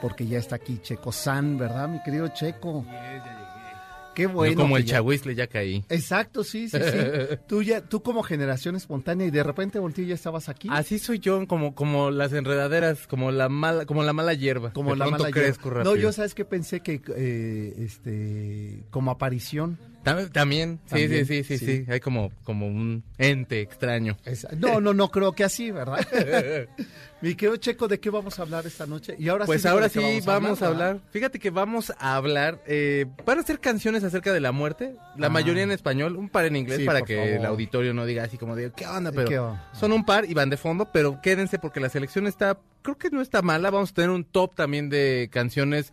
porque 0.00 0.26
ya 0.26 0.38
está 0.38 0.56
aquí 0.56 0.78
Checo 0.82 1.10
San, 1.10 1.56
¿verdad, 1.58 1.88
mi 1.88 2.02
querido 2.02 2.28
Checo? 2.28 2.84
Qué 4.16 4.26
bueno. 4.26 4.54
Yo 4.54 4.60
como 4.62 4.76
el 4.78 4.84
ya- 4.84 4.94
chahuizle 4.96 5.34
ya 5.34 5.46
caí. 5.46 5.84
Exacto, 5.90 6.42
sí, 6.42 6.68
sí, 6.70 6.78
sí. 6.82 7.36
tú, 7.48 7.62
ya, 7.62 7.82
tú 7.82 8.02
como 8.02 8.22
generación 8.22 8.74
espontánea 8.74 9.26
y 9.26 9.30
de 9.30 9.42
repente 9.42 9.78
volteé 9.78 10.04
y 10.04 10.08
ya 10.08 10.14
estabas 10.14 10.48
aquí. 10.48 10.68
Así 10.72 10.98
soy 10.98 11.18
yo, 11.18 11.46
como, 11.46 11.74
como 11.74 12.10
las 12.10 12.32
enredaderas, 12.32 13.06
como 13.06 13.30
la 13.30 13.48
mala, 13.50 13.84
como 13.84 14.02
la 14.02 14.14
mala 14.14 14.32
hierba. 14.32 14.72
como 14.72 14.92
De 14.92 14.96
la 14.96 15.06
mala 15.10 15.30
crezco 15.30 15.64
hierba. 15.64 15.78
rápido. 15.84 15.94
No, 15.96 16.00
yo 16.00 16.12
sabes 16.12 16.34
que 16.34 16.44
pensé 16.46 16.80
que 16.80 17.02
eh, 17.14 17.74
este 17.78 18.84
como 18.90 19.10
aparición. 19.10 19.78
Tam- 20.06 20.30
También, 20.30 20.78
sí, 20.84 20.90
También, 20.90 21.26
sí, 21.26 21.42
sí, 21.42 21.58
sí, 21.58 21.58
sí. 21.66 21.84
sí. 21.84 21.90
Hay 21.90 21.98
como, 21.98 22.30
como 22.44 22.68
un 22.68 23.02
ente 23.18 23.60
extraño. 23.60 24.16
Esa- 24.24 24.50
No, 24.56 24.80
no, 24.80 24.94
no 24.94 25.10
creo 25.10 25.32
que 25.32 25.42
así, 25.42 25.72
¿verdad? 25.72 25.98
Mi 27.22 27.34
querido 27.34 27.56
Checo, 27.56 27.88
¿de 27.88 27.98
qué 27.98 28.10
vamos 28.10 28.38
a 28.38 28.42
hablar 28.42 28.66
esta 28.66 28.86
noche? 28.86 29.16
Y 29.18 29.28
ahora 29.28 29.46
Pues 29.46 29.62
sí, 29.62 29.68
ahora 29.68 29.88
¿de 29.88 29.92
qué 29.98 30.20
sí 30.20 30.26
vamos 30.26 30.62
a 30.62 30.68
hablar. 30.68 31.00
Fíjate 31.10 31.38
que 31.40 31.50
vamos 31.50 31.92
a 31.98 32.14
hablar. 32.14 32.62
Eh, 32.66 33.06
van 33.24 33.38
a 33.38 33.42
ser 33.42 33.58
canciones 33.58 34.04
acerca 34.04 34.32
de 34.32 34.38
la 34.40 34.52
muerte. 34.52 34.94
La 35.16 35.26
Ah. 35.26 35.30
mayoría 35.30 35.62
en 35.64 35.72
español, 35.72 36.14
un 36.16 36.28
par 36.28 36.44
en 36.44 36.54
inglés 36.56 36.78
Sí, 36.78 36.84
para 36.84 37.02
que 37.02 37.16
favor. 37.16 37.30
el 37.30 37.44
auditorio 37.46 37.92
no 37.94 38.06
diga 38.06 38.22
así 38.22 38.36
como 38.38 38.54
de 38.54 38.70
¿qué 38.76 38.86
onda? 38.86 39.10
Pero 39.12 39.28
¿Qué 39.28 39.38
onda? 39.38 39.68
son 39.72 39.92
un 39.92 40.04
par 40.04 40.24
y 40.30 40.34
van 40.34 40.50
de 40.50 40.56
fondo, 40.56 40.90
pero 40.92 41.20
quédense 41.22 41.58
porque 41.58 41.80
la 41.80 41.88
selección 41.88 42.26
está, 42.28 42.58
creo 42.82 42.96
que 42.98 43.10
no 43.10 43.20
está 43.22 43.42
mala. 43.42 43.70
Vamos 43.70 43.90
a 43.90 43.94
tener 43.94 44.10
un 44.10 44.22
top 44.24 44.54
también 44.54 44.88
de 44.90 45.28
canciones 45.32 45.92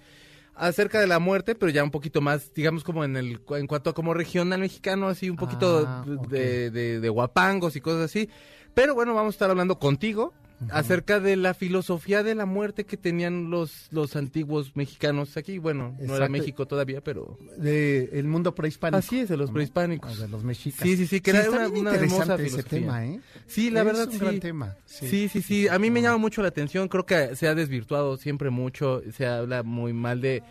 acerca 0.56 1.00
de 1.00 1.08
la 1.08 1.20
muerte, 1.20 1.56
pero 1.56 1.72
ya 1.72 1.84
un 1.84 1.92
poquito 1.92 2.22
más, 2.22 2.54
digamos, 2.54 2.84
como 2.84 3.04
en 3.04 3.18
el 3.18 3.40
en 3.52 3.68
cuanto 3.68 3.90
a 3.90 3.94
como 3.94 4.14
regional 4.14 4.60
mexicano, 4.60 5.08
así 5.08 5.30
un 5.30 5.38
poquito 5.38 5.86
Ah, 5.88 6.06
de, 6.30 6.70
de, 6.70 7.00
de 7.00 7.10
guapangos 7.10 7.76
y 7.76 7.82
cosas 7.82 8.02
así. 8.04 8.30
Pero 8.74 8.96
bueno, 8.96 9.14
vamos 9.14 9.34
a 9.34 9.36
estar 9.36 9.50
hablando 9.50 9.78
contigo 9.80 10.34
acerca 10.72 11.20
de 11.20 11.36
la 11.36 11.54
filosofía 11.54 12.24
de 12.24 12.36
la 12.36 12.46
muerte 12.46 12.86
que 12.86 12.98
tenían 12.98 13.50
los, 13.50 13.88
los 13.92 14.16
antiguos 14.16 14.76
mexicanos 14.76 15.36
aquí. 15.38 15.58
Bueno, 15.58 15.90
no 16.00 16.04
era 16.04 16.26
Exacto. 16.26 16.32
México 16.32 16.66
todavía, 16.66 17.02
pero... 17.02 17.38
De 17.58 18.10
el 18.14 18.28
mundo 18.28 18.54
prehispánico. 18.56 18.98
Así 18.98 19.20
es, 19.20 19.30
de 19.30 19.38
los 19.38 19.52
prehispánicos. 19.52 20.18
O 20.18 20.22
de 20.22 20.28
los 20.28 20.44
mexicas. 20.44 20.82
Sí, 20.82 20.96
sí, 20.98 21.08
sí, 21.08 21.22
que 21.22 21.32
era 21.32 21.42
está 21.42 21.52
una- 21.52 21.68
una 21.70 21.94
hermosa 21.96 22.24
interesante 22.24 22.44
ese 22.44 22.50
filosofía. 22.64 22.80
tema, 22.80 23.06
¿eh? 23.06 23.20
Sí, 23.48 23.70
la 23.70 23.80
Es 23.82 23.86
verdad 23.86 24.06
un 24.08 24.14
sí. 24.14 24.20
gran 24.20 24.40
tema. 24.40 24.76
Sí, 24.86 25.28
sí, 25.30 25.42
sí. 25.42 25.68
A 25.68 25.80
mí 25.80 25.90
me 25.92 26.02
llama 26.02 26.18
mucho 26.18 26.42
la 26.42 26.48
atención. 26.50 26.88
Creo 26.88 27.06
que 27.06 27.36
se 27.36 27.48
ha 27.48 27.56
desvirtuado 27.56 28.18
siempre 28.18 28.50
mucho. 28.50 29.02
Se 29.16 29.26
habla 29.26 29.64
muy 29.64 29.94
mal 29.94 30.22
de 30.22 30.44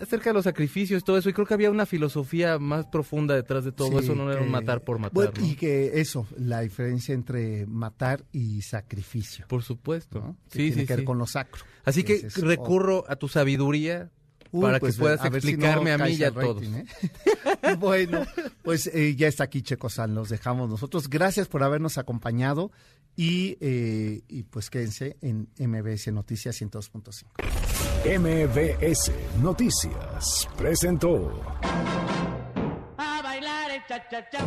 acerca 0.00 0.30
de 0.30 0.34
los 0.34 0.44
sacrificios, 0.44 1.04
todo 1.04 1.18
eso. 1.18 1.28
Y 1.28 1.32
creo 1.32 1.46
que 1.46 1.54
había 1.54 1.70
una 1.70 1.86
filosofía 1.86 2.58
más 2.58 2.86
profunda 2.86 3.34
detrás 3.34 3.64
de 3.64 3.72
todo 3.72 3.98
Sí, 3.98 4.04
eso. 4.04 4.14
No 4.14 4.30
era 4.32 4.40
un 4.42 4.50
matar 4.50 4.82
por 4.82 4.98
matar. 4.98 5.12
Bueno, 5.14 5.32
¿no? 5.38 5.46
Y 5.46 5.54
que 5.56 6.00
eso, 6.00 6.26
la 6.36 6.60
diferencia 6.60 7.14
entre 7.14 7.66
matar 7.66 8.24
y 8.32 8.62
sacrificio. 8.62 9.46
Por 9.48 9.62
supuesto. 9.62 10.20
¿no? 10.20 10.36
Que 10.50 10.58
Sí, 10.58 10.66
tiene 10.68 10.82
sí, 10.82 10.86
que 10.86 10.96
ver 10.96 11.04
con 11.04 11.18
lo 11.18 11.26
sacro. 11.26 11.64
Así 11.84 12.02
que 12.04 12.14
es- 12.14 12.40
recurro 12.40 13.04
a 13.08 13.16
tu 13.16 13.28
sabiduría 13.28 14.10
para 14.50 14.80
pues, 14.80 14.94
que 14.96 15.00
puedas 15.00 15.20
a 15.20 15.24
si 15.24 15.30
no 15.30 15.36
explicarme 15.36 15.92
a 15.92 15.98
mí 15.98 16.10
y 16.12 16.24
a 16.24 16.30
todos. 16.30 16.56
rating, 16.64 16.74
¿eh? 16.74 16.86
bueno, 17.78 18.24
pues 18.62 18.86
eh, 18.86 19.14
ya 19.14 19.28
está 19.28 19.44
aquí 19.44 19.60
Checo 19.60 19.90
San, 19.90 20.14
los 20.14 20.30
dejamos 20.30 20.70
nosotros. 20.70 21.08
Gracias 21.10 21.48
por 21.48 21.62
habernos 21.62 21.98
acompañado 21.98 22.70
y, 23.14 23.58
eh, 23.60 24.22
y 24.26 24.44
pues 24.44 24.70
quédense 24.70 25.16
en 25.20 25.48
MBS 25.58 26.12
Noticias 26.12 26.58
102.5. 26.62 27.67
MBS 28.04 29.10
Noticias 29.42 30.48
presentó 30.56 31.32
A 32.96 33.20
bailar 33.22 33.72
el 33.72 33.84
cha-cha-cha. 33.86 34.38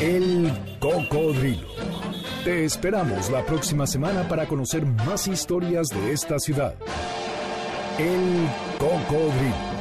El 0.00 0.78
Cocodrilo. 0.80 1.68
Te 2.44 2.64
esperamos 2.64 3.30
la 3.30 3.44
próxima 3.46 3.86
semana 3.86 4.26
para 4.26 4.46
conocer 4.46 4.84
más 4.84 5.28
historias 5.28 5.86
de 5.88 6.12
esta 6.12 6.40
ciudad. 6.40 6.74
El 7.98 8.48
Cocodrilo. 8.78 9.77